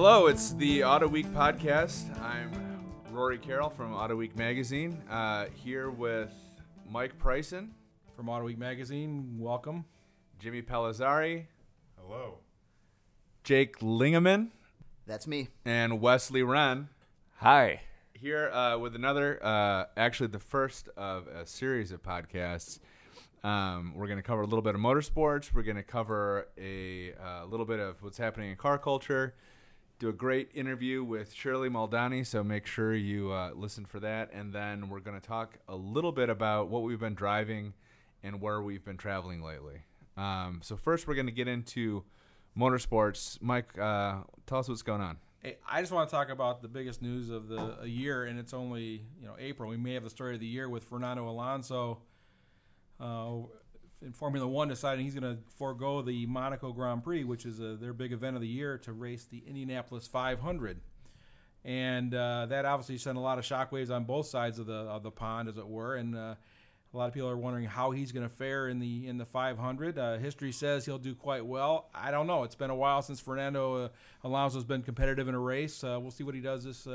Hello, 0.00 0.28
it's 0.28 0.52
the 0.52 0.82
Autoweek 0.82 1.26
podcast. 1.32 2.16
I'm 2.22 2.52
Rory 3.10 3.36
Carroll 3.36 3.68
from 3.68 3.92
Autoweek 3.92 4.36
Magazine, 4.36 5.02
uh, 5.10 5.46
here 5.52 5.90
with 5.90 6.32
Mike 6.88 7.18
Pryson, 7.18 7.74
from 8.14 8.26
Autoweek 8.26 8.58
Magazine. 8.58 9.34
Welcome. 9.40 9.84
Jimmy 10.38 10.62
Palazzari, 10.62 11.46
Hello. 12.00 12.38
Jake 13.42 13.80
Lingaman, 13.80 14.50
That's 15.04 15.26
me. 15.26 15.48
and 15.64 16.00
Wesley 16.00 16.44
Wren. 16.44 16.90
Hi. 17.38 17.80
Here 18.14 18.50
uh, 18.50 18.78
with 18.78 18.94
another, 18.94 19.44
uh, 19.44 19.86
actually 19.96 20.28
the 20.28 20.38
first 20.38 20.88
of 20.96 21.26
a 21.26 21.44
series 21.44 21.90
of 21.90 22.04
podcasts. 22.04 22.78
Um, 23.42 23.94
we're 23.96 24.06
going 24.06 24.18
to 24.18 24.22
cover 24.22 24.42
a 24.42 24.46
little 24.46 24.62
bit 24.62 24.76
of 24.76 24.80
motorsports. 24.80 25.52
We're 25.52 25.64
going 25.64 25.76
to 25.76 25.82
cover 25.82 26.46
a 26.56 27.14
uh, 27.14 27.46
little 27.46 27.66
bit 27.66 27.80
of 27.80 28.00
what's 28.00 28.18
happening 28.18 28.50
in 28.50 28.56
car 28.56 28.78
culture. 28.78 29.34
Do 29.98 30.08
a 30.08 30.12
great 30.12 30.50
interview 30.54 31.02
with 31.02 31.32
Shirley 31.32 31.68
Muldowney, 31.68 32.24
so 32.24 32.44
make 32.44 32.66
sure 32.66 32.94
you 32.94 33.32
uh, 33.32 33.50
listen 33.52 33.84
for 33.84 33.98
that. 33.98 34.30
And 34.32 34.52
then 34.52 34.90
we're 34.90 35.00
going 35.00 35.20
to 35.20 35.26
talk 35.26 35.58
a 35.66 35.74
little 35.74 36.12
bit 36.12 36.30
about 36.30 36.68
what 36.68 36.84
we've 36.84 37.00
been 37.00 37.16
driving 37.16 37.74
and 38.22 38.40
where 38.40 38.62
we've 38.62 38.84
been 38.84 38.96
traveling 38.96 39.42
lately. 39.42 39.82
Um, 40.16 40.60
so 40.62 40.76
first, 40.76 41.08
we're 41.08 41.16
going 41.16 41.26
to 41.26 41.32
get 41.32 41.48
into 41.48 42.04
motorsports. 42.56 43.42
Mike, 43.42 43.76
uh, 43.76 44.18
tell 44.46 44.58
us 44.58 44.68
what's 44.68 44.82
going 44.82 45.00
on. 45.00 45.16
Hey, 45.42 45.56
I 45.68 45.80
just 45.80 45.92
want 45.92 46.08
to 46.08 46.14
talk 46.14 46.30
about 46.30 46.62
the 46.62 46.68
biggest 46.68 47.02
news 47.02 47.28
of 47.30 47.48
the 47.48 47.78
year, 47.84 48.24
and 48.24 48.38
it's 48.38 48.54
only 48.54 49.04
you 49.20 49.26
know 49.26 49.34
April. 49.36 49.68
We 49.68 49.76
may 49.76 49.94
have 49.94 50.04
the 50.04 50.10
story 50.10 50.34
of 50.34 50.40
the 50.40 50.46
year 50.46 50.68
with 50.68 50.84
Fernando 50.84 51.28
Alonso 51.28 51.98
uh, 53.00 53.38
in 54.02 54.12
Formula 54.12 54.46
One 54.46 54.68
deciding 54.68 55.04
he's 55.04 55.14
going 55.14 55.36
to 55.36 55.42
forego 55.56 56.02
the 56.02 56.26
Monaco 56.26 56.72
Grand 56.72 57.02
Prix, 57.02 57.24
which 57.24 57.44
is 57.44 57.60
uh 57.60 57.76
their 57.80 57.92
big 57.92 58.12
event 58.12 58.36
of 58.36 58.42
the 58.42 58.48
year, 58.48 58.78
to 58.78 58.92
race 58.92 59.24
the 59.24 59.42
Indianapolis 59.46 60.06
500. 60.06 60.80
And 61.64 62.14
uh, 62.14 62.46
that 62.46 62.64
obviously 62.64 62.98
sent 62.98 63.18
a 63.18 63.20
lot 63.20 63.38
of 63.38 63.44
shockwaves 63.44 63.90
on 63.90 64.04
both 64.04 64.26
sides 64.26 64.58
of 64.58 64.66
the 64.66 64.72
of 64.72 65.02
the 65.02 65.10
pond, 65.10 65.48
as 65.48 65.58
it 65.58 65.66
were. 65.66 65.96
And 65.96 66.14
uh, 66.14 66.34
a 66.94 66.96
lot 66.96 67.08
of 67.08 67.14
people 67.14 67.28
are 67.28 67.36
wondering 67.36 67.66
how 67.66 67.90
he's 67.90 68.12
going 68.12 68.26
to 68.26 68.34
fare 68.34 68.68
in 68.68 68.78
the 68.78 69.06
in 69.06 69.18
the 69.18 69.26
500. 69.26 69.98
Uh, 69.98 70.16
history 70.18 70.52
says 70.52 70.86
he'll 70.86 70.98
do 70.98 71.14
quite 71.14 71.44
well. 71.44 71.90
I 71.94 72.10
don't 72.10 72.26
know. 72.26 72.44
It's 72.44 72.54
been 72.54 72.70
a 72.70 72.76
while 72.76 73.02
since 73.02 73.20
Fernando 73.20 73.84
uh, 73.84 73.88
Alonso's 74.24 74.64
been 74.64 74.82
competitive 74.82 75.28
in 75.28 75.34
a 75.34 75.40
race. 75.40 75.82
Uh, 75.82 75.98
we'll 76.00 76.12
see 76.12 76.24
what 76.24 76.34
he 76.34 76.40
does 76.40 76.64
this 76.64 76.86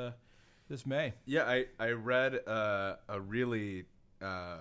this 0.69 0.85
May. 0.85 1.13
Yeah, 1.25 1.43
I 1.43 1.65
I 1.77 1.89
read 1.91 2.35
a 2.35 3.19
really 3.19 3.85
uh, 4.21 4.57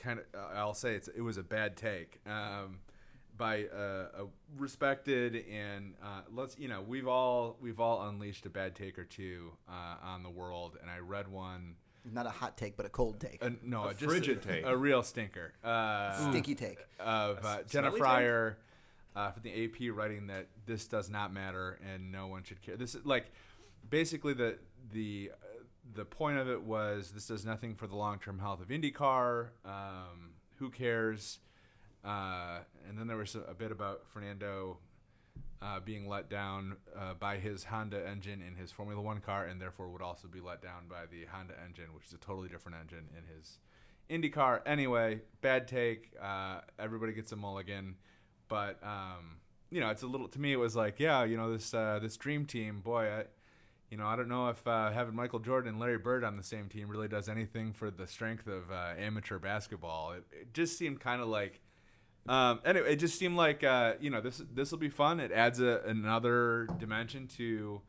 kind 0.00 0.18
of 0.18 0.24
I'll 0.54 0.74
say 0.74 0.94
it's 0.94 1.08
it 1.08 1.20
was 1.20 1.36
a 1.36 1.42
bad 1.42 1.76
take 1.76 2.20
um, 2.26 2.78
by 3.36 3.64
uh, 3.64 4.22
a 4.22 4.26
respected 4.58 5.44
and 5.50 5.94
uh, 6.02 6.22
let's 6.34 6.58
you 6.58 6.68
know 6.68 6.80
we've 6.80 7.06
all 7.06 7.56
we've 7.60 7.80
all 7.80 8.08
unleashed 8.08 8.46
a 8.46 8.50
bad 8.50 8.74
take 8.74 8.98
or 8.98 9.04
two 9.04 9.52
uh, 9.68 9.96
on 10.02 10.22
the 10.22 10.30
world, 10.30 10.76
and 10.80 10.90
I 10.90 10.98
read 10.98 11.28
one. 11.28 11.74
Not 12.10 12.24
a 12.24 12.30
hot 12.30 12.56
take, 12.56 12.78
but 12.78 12.86
a 12.86 12.88
cold 12.88 13.20
take. 13.20 13.44
Uh, 13.44 13.50
no, 13.62 13.84
A 13.84 13.92
just 13.92 14.04
frigid 14.04 14.38
a, 14.38 14.40
take. 14.40 14.64
a 14.64 14.74
real 14.74 15.02
stinker. 15.02 15.52
Uh, 15.62 16.30
Stinky 16.30 16.54
take. 16.54 16.78
of 16.98 17.44
uh, 17.44 17.58
Jenna 17.68 17.92
Fryer 17.92 18.56
uh, 19.14 19.30
from 19.32 19.42
the 19.42 19.64
AP 19.64 19.94
writing 19.94 20.28
that 20.28 20.46
this 20.64 20.86
does 20.86 21.10
not 21.10 21.30
matter 21.30 21.78
and 21.92 22.10
no 22.10 22.26
one 22.26 22.42
should 22.42 22.62
care. 22.62 22.78
This 22.78 22.94
is 22.94 23.04
like 23.04 23.30
basically 23.90 24.32
the 24.32 24.56
the 24.92 25.30
uh, 25.34 25.46
the 25.94 26.04
point 26.04 26.38
of 26.38 26.48
it 26.48 26.62
was 26.62 27.12
this 27.12 27.26
does 27.26 27.44
nothing 27.44 27.74
for 27.74 27.86
the 27.86 27.96
long 27.96 28.18
term 28.18 28.38
health 28.38 28.60
of 28.60 28.68
IndyCar. 28.68 29.48
Um, 29.64 30.34
who 30.56 30.70
cares? 30.70 31.38
Uh, 32.04 32.60
and 32.88 32.98
then 32.98 33.06
there 33.06 33.16
was 33.16 33.34
a, 33.34 33.54
bit 33.54 33.70
about 33.70 34.06
Fernando 34.06 34.78
uh, 35.60 35.80
being 35.80 36.08
let 36.08 36.30
down 36.30 36.76
uh, 36.96 37.14
by 37.14 37.36
his 37.36 37.64
Honda 37.64 38.06
engine 38.08 38.42
in 38.42 38.56
his 38.56 38.70
Formula 38.70 39.02
One 39.02 39.20
car, 39.20 39.44
and 39.44 39.60
therefore 39.60 39.90
would 39.90 40.02
also 40.02 40.26
be 40.26 40.40
let 40.40 40.62
down 40.62 40.88
by 40.88 41.06
the 41.10 41.26
Honda 41.30 41.54
engine, 41.64 41.92
which 41.94 42.06
is 42.06 42.12
a 42.12 42.18
totally 42.18 42.48
different 42.48 42.78
engine 42.80 43.08
in 43.16 43.34
his 43.34 43.58
IndyCar. 44.08 44.60
Anyway, 44.64 45.20
bad 45.42 45.68
take. 45.68 46.12
Uh, 46.20 46.60
everybody 46.78 47.12
gets 47.12 47.32
a 47.32 47.36
mulligan, 47.36 47.96
but 48.48 48.78
um, 48.82 49.36
you 49.70 49.80
know, 49.80 49.90
it's 49.90 50.02
a 50.02 50.06
little. 50.06 50.28
To 50.28 50.40
me, 50.40 50.52
it 50.52 50.58
was 50.58 50.74
like, 50.74 50.98
yeah, 50.98 51.24
you 51.24 51.36
know, 51.36 51.52
this 51.52 51.74
uh, 51.74 51.98
this 52.00 52.16
dream 52.16 52.46
team, 52.46 52.80
boy. 52.80 53.10
I, 53.10 53.24
you 53.90 53.96
know, 53.96 54.06
I 54.06 54.16
don't 54.16 54.28
know 54.28 54.48
if 54.48 54.66
uh, 54.66 54.92
having 54.92 55.14
Michael 55.14 55.40
Jordan 55.40 55.70
and 55.70 55.80
Larry 55.80 55.98
Bird 55.98 56.22
on 56.22 56.36
the 56.36 56.42
same 56.42 56.68
team 56.68 56.88
really 56.88 57.08
does 57.08 57.28
anything 57.28 57.72
for 57.72 57.90
the 57.90 58.06
strength 58.06 58.46
of 58.46 58.70
uh, 58.70 58.94
amateur 58.98 59.38
basketball. 59.38 60.12
It, 60.12 60.24
it 60.32 60.54
just 60.54 60.78
seemed 60.78 61.00
kind 61.00 61.20
of 61.20 61.28
like 61.28 61.60
um, 62.28 62.60
anyway, 62.64 62.92
it 62.92 62.96
just 62.96 63.18
seemed 63.18 63.36
like 63.36 63.64
uh, 63.64 63.94
you 64.00 64.10
know 64.10 64.20
this 64.20 64.42
this 64.52 64.70
will 64.70 64.78
be 64.78 64.88
fun. 64.88 65.20
It 65.20 65.32
adds 65.32 65.60
a, 65.60 65.82
another 65.86 66.68
dimension 66.78 67.26
to 67.38 67.80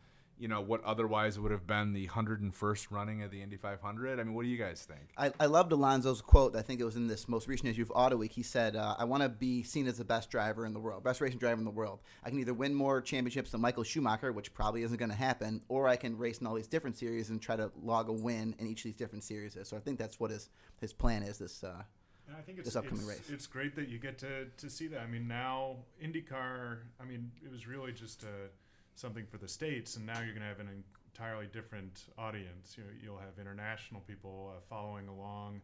you 0.42 0.48
know 0.48 0.60
what 0.60 0.84
otherwise 0.84 1.40
would 1.40 1.52
have 1.52 1.68
been 1.68 1.94
the 1.94 2.08
101st 2.08 2.88
running 2.90 3.22
of 3.22 3.30
the 3.30 3.42
Indy 3.44 3.58
500. 3.58 4.20
I 4.20 4.24
mean, 4.24 4.34
what 4.34 4.42
do 4.42 4.50
you 4.50 4.58
guys 4.58 4.82
think? 4.82 5.12
I, 5.16 5.32
I 5.40 5.46
loved 5.46 5.72
Alonso's 5.72 6.20
quote. 6.20 6.56
I 6.56 6.64
think 6.64 6.82
it 6.82 6.84
was 6.84 6.96
in 6.96 7.08
this 7.08 7.30
most 7.30 7.48
recent 7.48 7.70
issue 7.70 7.84
of 7.84 7.90
Autoweek. 7.90 8.32
He 8.32 8.42
said, 8.42 8.76
uh, 8.76 8.96
I 8.98 9.04
want 9.06 9.22
to 9.22 9.30
be 9.30 9.62
seen 9.62 9.86
as 9.88 10.00
the 10.00 10.04
best 10.04 10.32
driver 10.32 10.66
in 10.66 10.74
the 10.74 10.80
world, 10.80 11.04
best 11.04 11.22
racing 11.22 11.38
driver 11.38 11.60
in 11.60 11.66
the 11.66 11.70
world. 11.72 12.00
I 12.24 12.30
can 12.32 12.40
either 12.40 12.56
win 12.56 12.74
more 12.74 13.02
championships 13.02 13.52
than 13.52 13.62
Michael 13.62 13.84
Schumacher, 13.84 14.32
which 14.32 14.52
probably 14.54 14.82
isn't 14.82 14.98
going 14.98 15.12
to 15.12 15.16
happen, 15.16 15.62
or 15.70 15.88
I 15.88 15.96
can 15.96 16.18
race 16.18 16.40
in 16.40 16.48
all 16.48 16.56
these 16.56 16.68
different 16.68 16.98
series 16.98 17.30
and 17.30 17.40
try 17.40 17.56
to 17.56 17.72
log 17.84 18.10
a 18.10 18.14
win 18.14 18.56
in 18.58 18.66
each 18.66 18.80
of 18.80 18.86
these 18.86 18.96
different 18.98 19.24
series. 19.24 19.56
So 19.64 19.78
I 19.78 19.80
think 19.80 20.00
that's 20.00 20.20
what 20.20 20.32
his, 20.32 20.50
his 20.80 20.92
plan 20.92 21.22
is 21.22 21.38
this. 21.38 21.64
Uh, 21.64 21.84
And 22.28 22.36
I 22.36 22.42
think 22.42 22.58
it's, 22.58 22.66
This 22.68 22.76
upcoming 22.76 23.02
it's, 23.02 23.10
race. 23.10 23.30
it's 23.30 23.46
great 23.48 23.76
that 23.76 23.90
you 23.90 24.00
get 24.00 24.18
to, 24.20 24.46
to 24.58 24.70
see 24.72 24.88
that. 24.88 25.02
I 25.02 25.08
mean, 25.08 25.28
now 25.28 25.78
IndyCar, 26.04 26.78
I 27.00 27.06
mean, 27.06 27.32
it 27.46 27.52
was 27.52 27.68
really 27.68 27.92
just 27.92 28.24
uh 28.24 28.28
something 29.02 29.26
for 29.26 29.38
the 29.38 29.48
States, 29.48 29.98
and 29.98 30.06
now 30.06 30.20
you're 30.20 30.34
going 30.34 30.42
to 30.42 30.48
have 30.48 30.60
an 30.60 30.84
entirely 31.14 31.48
different 31.52 32.06
audience. 32.18 32.76
You 32.78 32.84
know, 32.84 32.90
you'll 33.04 33.18
have 33.18 33.40
international 33.40 34.02
people 34.02 34.54
uh, 34.56 34.62
following 34.70 35.08
along 35.08 35.62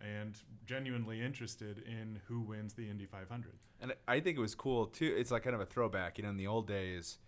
and 0.00 0.38
genuinely 0.66 1.20
interested 1.22 1.78
in 1.78 2.20
who 2.26 2.40
wins 2.40 2.74
the 2.74 2.88
Indy 2.88 3.06
500. 3.06 3.52
And 3.80 3.94
I 4.06 4.20
think 4.20 4.36
it 4.36 4.40
was 4.40 4.54
cool 4.54 4.86
too. 4.86 5.14
It's 5.18 5.30
like 5.30 5.42
kind 5.42 5.54
of 5.54 5.60
a 5.60 5.66
throwback. 5.66 6.18
You 6.18 6.24
know, 6.24 6.30
in 6.30 6.36
the 6.36 6.46
old 6.46 6.68
days, 6.68 7.18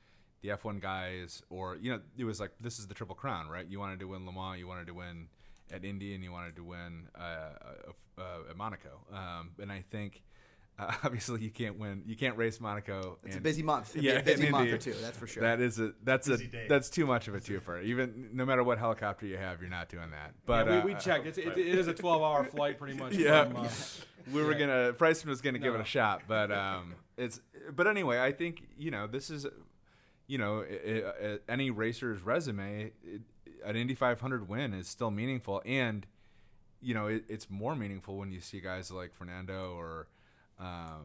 the 0.42 0.50
F1 0.50 0.80
guys, 0.80 1.42
or 1.50 1.76
you 1.76 1.90
know, 1.90 2.00
it 2.16 2.24
was 2.24 2.40
like 2.40 2.52
this 2.60 2.78
is 2.78 2.86
the 2.86 2.94
Triple 2.94 3.16
Crown, 3.16 3.48
right? 3.48 3.66
You 3.66 3.80
wanted 3.80 4.00
to 4.00 4.08
win 4.08 4.26
Le 4.26 4.32
Mans, 4.32 4.58
you 4.58 4.68
wanted 4.68 4.86
to 4.86 4.94
win 4.94 5.28
at 5.70 5.84
Indy, 5.84 6.14
and 6.14 6.22
you 6.22 6.30
wanted 6.30 6.56
to 6.56 6.64
win 6.64 7.08
uh, 7.18 7.22
uh, 7.22 8.20
uh, 8.20 8.50
at 8.50 8.56
Monaco. 8.56 9.00
Um, 9.12 9.50
and 9.60 9.72
I 9.72 9.82
think 9.90 10.22
uh, 10.78 10.92
obviously 11.04 11.40
you 11.42 11.50
can't 11.50 11.78
win, 11.78 12.02
you 12.06 12.16
can't 12.16 12.36
race 12.36 12.60
Monaco. 12.60 13.18
it's 13.24 13.36
a 13.36 13.40
busy 13.40 13.62
month. 13.62 13.90
It'd 13.90 14.02
Yeah, 14.04 14.20
be 14.20 14.32
a 14.32 14.36
busy 14.36 14.50
month 14.50 14.64
Indy. 14.66 14.72
or 14.74 14.78
two, 14.78 14.94
that's 15.00 15.18
for 15.18 15.26
sure. 15.26 15.42
That 15.42 15.60
is 15.60 15.78
a 15.80 15.92
that's 16.04 16.28
Busy 16.28 16.44
a 16.44 16.48
day. 16.48 16.66
that's 16.68 16.88
too 16.90 17.06
much 17.06 17.28
of 17.28 17.34
a 17.34 17.40
twofer. 17.40 17.82
Even 17.84 18.30
no 18.32 18.44
matter 18.44 18.62
what 18.62 18.78
helicopter 18.78 19.26
you 19.26 19.36
have, 19.36 19.60
you're 19.60 19.70
not 19.70 19.88
doing 19.88 20.10
that. 20.10 20.34
But 20.46 20.66
yeah, 20.66 20.78
uh, 20.78 20.84
we, 20.84 20.94
we 20.94 21.00
checked. 21.00 21.26
It's, 21.26 21.38
it, 21.38 21.48
it 21.56 21.58
is 21.58 21.88
a 21.88 21.94
12-hour 21.94 22.44
flight, 22.44 22.78
pretty 22.78 22.96
much. 22.98 23.14
Yeah. 23.18 23.44
From, 23.46 23.56
uh, 23.56 23.68
we 24.32 24.42
were 24.42 24.54
gonna 24.54 24.92
Pryson 24.92 25.28
was 25.30 25.40
gonna 25.40 25.58
give 25.58 25.74
it 25.74 25.80
a 25.80 25.84
shot, 25.84 26.22
but 26.28 26.52
um, 26.52 26.94
it's 27.16 27.40
but 27.74 27.86
anyway, 27.86 28.20
I 28.20 28.32
think 28.32 28.62
you 28.78 28.90
know 28.90 29.06
this 29.06 29.30
is, 29.30 29.46
you 30.26 30.38
know, 30.38 30.62
i 30.62 31.26
i 31.26 31.38
any 31.48 31.70
racer's 31.70 32.22
resume, 32.22 32.92
it, 33.04 33.22
an 33.64 33.76
Indy 33.76 33.94
500 33.94 34.48
win 34.48 34.74
is 34.74 34.86
still 34.86 35.10
meaningful, 35.10 35.62
and 35.64 36.06
you 36.80 36.94
know 36.94 37.06
it, 37.06 37.24
it's 37.28 37.48
more 37.50 37.74
meaningful 37.74 38.16
when 38.18 38.30
you 38.30 38.40
see 38.40 38.60
guys 38.60 38.90
like 38.90 39.14
Fernando 39.14 39.74
or 39.76 40.06
uh, 40.60 40.98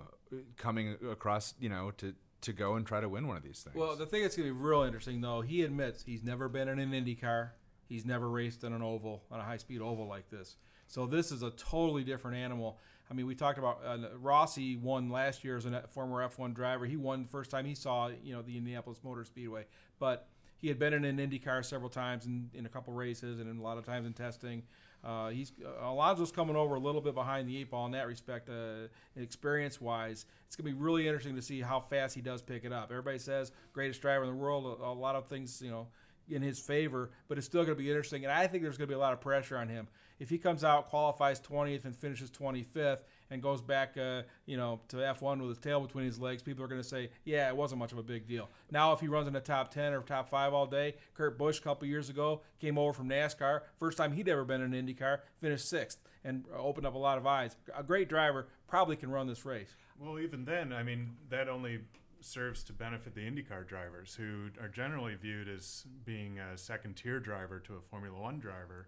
coming 0.58 0.96
across, 1.10 1.54
you 1.60 1.70
know, 1.70 1.92
to 1.98 2.14
to 2.42 2.52
go 2.52 2.76
and 2.76 2.86
try 2.86 3.00
to 3.00 3.08
win 3.08 3.26
one 3.28 3.38
of 3.38 3.44
these 3.44 3.62
things. 3.62 3.76
Well, 3.76 3.96
the 3.96 4.06
thing 4.06 4.22
that's 4.22 4.36
going 4.36 4.50
to 4.50 4.54
be 4.54 4.60
real 4.60 4.82
interesting, 4.82 5.22
though, 5.22 5.40
he 5.40 5.64
admits 5.64 6.04
he's 6.04 6.24
never 6.24 6.50
been 6.50 6.68
in 6.68 6.78
an 6.78 6.94
Indy 6.94 7.16
car. 7.16 7.54
He's 7.88 8.06
never 8.06 8.30
raced 8.30 8.66
in 8.66 8.74
an 8.74 8.82
oval, 8.82 9.24
on 9.32 9.40
a 9.40 9.44
high 9.44 9.58
speed 9.58 9.82
oval 9.82 10.08
like 10.08 10.30
this. 10.30 10.58
So 10.88 11.06
this 11.06 11.32
is 11.32 11.42
a 11.42 11.52
totally 11.52 12.04
different 12.04 12.38
animal. 12.38 12.80
I 13.10 13.14
mean, 13.14 13.28
we 13.28 13.36
talked 13.36 13.58
about 13.58 13.82
uh, 13.86 13.98
Rossi 14.20 14.76
won 14.76 15.10
last 15.10 15.44
year 15.44 15.58
as 15.58 15.66
a 15.66 15.84
former 15.90 16.28
F1 16.28 16.54
driver. 16.54 16.86
He 16.86 16.98
won 16.98 17.24
the 17.24 17.30
first 17.30 17.50
time 17.50 17.66
he 17.66 17.76
saw 17.76 18.10
you 18.24 18.34
know 18.34 18.42
the 18.42 18.58
Indianapolis 18.58 19.00
Motor 19.04 19.24
Speedway, 19.24 19.66
but 20.00 20.28
he 20.58 20.68
had 20.68 20.80
been 20.80 20.94
in 20.94 21.04
an 21.04 21.20
Indy 21.20 21.40
car 21.40 21.62
several 21.62 21.90
times 21.90 22.26
in, 22.26 22.50
in 22.54 22.66
a 22.66 22.70
couple 22.70 22.94
races 22.94 23.40
and 23.40 23.50
in 23.50 23.58
a 23.58 23.62
lot 23.62 23.78
of 23.78 23.86
times 23.86 24.06
in 24.06 24.14
testing. 24.14 24.64
Uh, 25.04 25.30
he's 25.30 25.52
uh, 25.64 25.86
Alonso's 25.86 26.32
coming 26.32 26.56
over 26.56 26.76
a 26.76 26.80
little 26.80 27.02
bit 27.02 27.14
behind 27.14 27.48
the 27.48 27.58
eight 27.58 27.70
ball 27.70 27.86
in 27.86 27.92
that 27.92 28.08
respect, 28.08 28.50
uh, 28.50 28.88
experience 29.16 29.82
wise. 29.82 30.26
It's 30.48 30.56
gonna 30.56 30.70
be 30.70 30.76
really 30.76 31.08
interesting 31.08 31.36
to 31.36 31.42
see 31.42 31.62
how 31.62 31.80
fast 31.80 32.16
he 32.16 32.22
does 32.22 32.42
pick 32.42 32.64
it 32.64 32.72
up. 32.72 32.90
Everybody 32.90 33.20
says 33.20 33.52
greatest 33.74 34.02
driver 34.02 34.24
in 34.24 34.30
the 34.30 34.36
world. 34.36 34.80
A, 34.82 34.86
a 34.86 34.94
lot 34.94 35.16
of 35.16 35.28
things, 35.28 35.62
you 35.62 35.72
know, 35.72 35.88
in 36.30 36.42
his 36.42 36.60
favor, 36.60 37.12
but 37.28 37.38
it's 37.38 37.46
still 37.46 37.64
going 37.64 37.78
to 37.78 37.84
be 37.84 37.90
interesting. 37.90 38.24
And 38.24 38.32
I 38.32 38.48
think 38.48 38.64
there's 38.64 38.78
going 38.78 38.88
to 38.88 38.92
be 38.92 38.96
a 38.96 39.00
lot 39.00 39.14
of 39.14 39.20
pressure 39.20 39.58
on 39.58 39.68
him 39.68 39.88
if 40.20 40.30
he 40.30 40.38
comes 40.38 40.64
out, 40.64 40.90
qualifies 40.90 41.42
20th, 41.42 41.86
and 41.86 41.96
finishes 41.96 42.32
25th, 42.32 43.00
and 43.30 43.42
goes 43.42 43.62
back, 43.62 43.98
uh, 43.98 44.24
you 44.46 44.58
know, 44.58 44.80
to 44.90 44.98
F1 44.98 45.40
with 45.40 45.50
his 45.50 45.58
tail 45.58 45.80
between 45.80 46.06
his 46.06 46.20
legs. 46.20 46.44
People 46.44 46.64
are 46.64 46.68
going 46.68 46.82
to 46.82 46.88
say, 46.88 47.10
"Yeah, 47.24 47.48
it 47.48 47.56
wasn't 47.56 47.80
much 47.80 47.92
of 47.92 47.98
a 47.98 48.04
big 48.04 48.28
deal." 48.28 48.50
Now, 48.72 48.94
if 48.94 49.00
he 49.00 49.08
runs 49.08 49.28
in 49.28 49.34
the 49.34 49.42
top 49.42 49.72
10 49.72 49.94
or 49.94 50.02
top 50.02 50.30
five 50.30 50.54
all 50.54 50.66
day, 50.66 50.96
Kurt 51.14 51.38
Busch 51.38 51.60
a 51.60 51.62
couple 51.62 51.88
years 51.88 52.10
ago 52.10 52.42
came 52.60 52.78
over 52.78 52.94
from 52.94 53.10
NASCAR, 53.10 53.62
first 53.78 53.98
time 53.98 54.14
he'd 54.14 54.30
ever 54.30 54.46
been 54.46 54.62
in 54.62 54.74
an 54.74 54.88
IndyCar, 54.88 55.20
finished 55.40 55.68
sixth, 55.68 56.00
and 56.24 56.46
opened 56.56 56.86
up 56.86 56.96
a 56.96 56.98
lot 56.98 57.18
of 57.18 57.28
eyes. 57.28 57.56
A 57.76 57.84
great 57.84 58.10
driver 58.10 58.48
probably 58.68 58.96
can 58.96 59.12
run 59.12 59.28
this 59.28 59.46
race. 59.46 59.76
Well, 60.00 60.20
even 60.20 60.46
then, 60.46 60.74
I 60.74 60.84
mean, 60.84 61.18
that 61.30 61.48
only 61.48 61.82
serves 62.24 62.64
to 62.64 62.74
benefit 62.74 63.16
the 63.16 63.22
IndyCar 63.22 63.68
drivers, 63.68 64.16
who 64.16 64.50
are 64.62 64.68
generally 64.68 65.16
viewed 65.16 65.50
as 65.50 65.86
being 66.06 66.40
a 66.40 66.58
second 66.58 66.96
tier 66.96 67.20
driver 67.20 67.60
to 67.60 67.76
a 67.76 67.82
Formula 67.82 68.20
One 68.20 68.40
driver. 68.40 68.88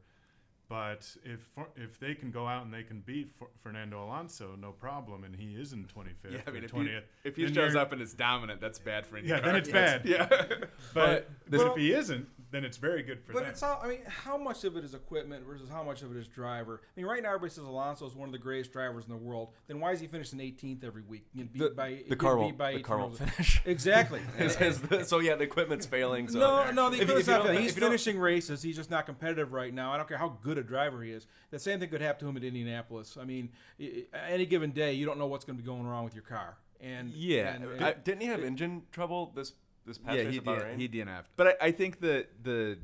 But 0.67 1.15
if 1.23 1.49
if 1.75 1.99
they 1.99 2.15
can 2.15 2.31
go 2.31 2.47
out 2.47 2.65
and 2.65 2.73
they 2.73 2.81
can 2.83 3.01
beat 3.01 3.31
F- 3.39 3.47
Fernando 3.61 4.03
Alonso, 4.03 4.55
no 4.59 4.71
problem, 4.71 5.23
and 5.23 5.35
he 5.35 5.53
is 5.53 5.73
in 5.73 5.85
25th 5.85 6.31
Yeah, 6.31 6.39
I 6.47 6.51
mean, 6.51 6.63
or 6.63 6.65
if 6.65 6.71
20th. 6.71 6.85
he, 7.23 7.29
if 7.29 7.35
he 7.35 7.53
shows 7.53 7.75
up 7.75 7.91
and 7.91 8.01
is 8.01 8.13
dominant, 8.13 8.61
that's 8.61 8.79
bad 8.79 9.05
for 9.05 9.19
IndyCar. 9.21 9.27
yeah, 9.27 9.39
then 9.41 9.55
it's 9.55 9.69
bad. 9.69 10.05
Yeah. 10.05 10.25
But, 10.27 10.69
But- 10.93 11.29
but 11.49 11.61
if 11.67 11.75
he 11.77 11.93
isn't, 11.93 12.27
then 12.51 12.63
it's 12.63 12.77
very 12.77 13.03
good 13.03 13.21
for 13.21 13.33
But 13.33 13.41
them. 13.41 13.49
it's 13.51 13.61
all. 13.63 13.79
I 13.83 13.87
mean, 13.87 13.99
how 14.07 14.37
much 14.37 14.63
of 14.63 14.77
it 14.77 14.83
is 14.85 14.93
equipment 14.93 15.45
versus 15.45 15.67
how 15.69 15.83
much 15.83 16.01
of 16.03 16.15
it 16.15 16.17
is 16.19 16.27
driver? 16.27 16.81
I 16.83 16.99
mean, 16.99 17.05
right 17.05 17.21
now 17.21 17.29
everybody 17.29 17.51
says 17.51 17.63
Alonso 17.65 18.07
is 18.07 18.15
one 18.15 18.29
of 18.29 18.33
the 18.33 18.39
greatest 18.39 18.71
drivers 18.71 19.05
in 19.05 19.11
the 19.11 19.17
world. 19.17 19.49
Then 19.67 19.79
why 19.79 19.91
is 19.91 19.99
he 19.99 20.07
finishing 20.07 20.39
18th 20.39 20.83
every 20.83 21.01
week? 21.03 21.25
Beat 21.35 21.53
The, 21.57 21.69
by, 21.71 22.03
the 22.07 22.15
car 22.15 22.37
won't, 22.37 22.57
by 22.57 22.73
the 22.73 22.79
car 22.81 22.97
won't 22.99 23.17
finish. 23.17 23.61
Exactly. 23.65 24.21
Is- 24.39 24.59
is 24.61 24.79
the- 24.81 25.03
so 25.03 25.19
yeah, 25.19 25.35
the 25.35 25.43
equipment's 25.43 25.85
failing. 25.85 26.27
So 26.29 26.39
no, 26.39 26.71
no, 26.71 26.89
the 26.89 26.95
If 26.97 27.01
if 27.03 27.09
equipment's 27.09 27.27
not 27.27 27.37
don't- 27.37 27.47
failing. 27.47 27.61
He's 27.63 27.73
finishing 27.75 28.17
races. 28.19 28.61
He's 28.63 28.75
just 28.77 28.89
not 28.89 29.05
competitive 29.05 29.51
right 29.51 29.73
now. 29.73 29.91
I 29.91 29.97
don't 29.97 30.07
care 30.07 30.17
how 30.17 30.37
good 30.41 30.54
a 30.57 30.63
driver 30.63 31.01
he 31.03 31.11
is. 31.11 31.27
The 31.51 31.59
same 31.59 31.79
thing 31.79 31.89
could 31.89 32.01
happen 32.01 32.21
to 32.25 32.29
him 32.29 32.37
at 32.37 32.43
Indianapolis. 32.43 33.17
I 33.19 33.25
mean, 33.25 33.49
i- 33.79 34.05
i- 34.13 34.17
any 34.29 34.45
given 34.45 34.71
day, 34.71 34.93
you 34.93 35.05
don't 35.05 35.17
know 35.19 35.27
what's 35.27 35.45
going 35.45 35.57
to 35.57 35.63
be 35.63 35.65
going 35.67 35.85
wrong 35.87 36.03
with 36.03 36.13
your 36.15 36.23
car. 36.23 36.57
And 36.81 37.11
Yeah, 37.13 37.55
and- 37.55 37.83
I- 37.83 37.93
Didn't 37.93 38.21
he 38.21 38.27
have 38.27 38.43
engine 38.43 38.83
trouble 38.91 39.31
this 39.35 39.53
this 39.85 39.97
past 39.99 40.17
yeah, 40.17 40.23
race 40.23 40.31
he, 40.33 40.37
at 40.39 40.43
DN, 40.45 40.61
Bahrain? 40.61 40.79
he 40.79 40.87
DNF'd. 40.89 41.29
But 41.37 41.47
I, 41.61 41.67
I 41.67 41.71
think 41.71 41.99
that 42.01 42.43
the 42.43 42.79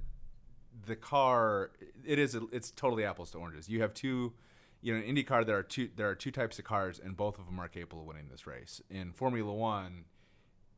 the 0.86 0.96
car 0.96 1.72
it 2.06 2.18
is 2.20 2.36
it's 2.52 2.72
totally 2.72 3.04
apples 3.04 3.32
to 3.32 3.38
oranges. 3.40 3.68
You 3.70 3.82
have 3.82 3.94
two, 3.94 4.34
you 4.82 4.94
know, 4.98 5.04
in 5.04 5.16
IndyCar 5.16 5.46
there 5.46 5.58
are 5.58 5.64
two 5.64 5.90
there 5.96 6.10
are 6.10 6.16
two 6.16 6.32
types 6.32 6.58
of 6.60 6.66
cars, 6.66 7.00
and 7.04 7.18
both 7.18 7.38
of 7.40 7.46
them 7.48 7.60
are 7.60 7.68
capable 7.68 8.02
of 8.02 8.08
winning 8.08 8.28
this 8.30 8.48
race. 8.48 8.82
In 8.90 9.12
Formula 9.14 9.52
One, 9.54 10.06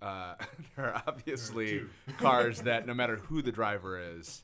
uh, 0.01 0.35
there 0.75 0.93
are 0.93 1.03
obviously 1.07 1.67
two. 1.79 1.89
cars 2.17 2.61
that 2.63 2.87
no 2.87 2.93
matter 2.93 3.17
who 3.17 3.41
the 3.41 3.51
driver 3.51 3.99
is, 3.99 4.43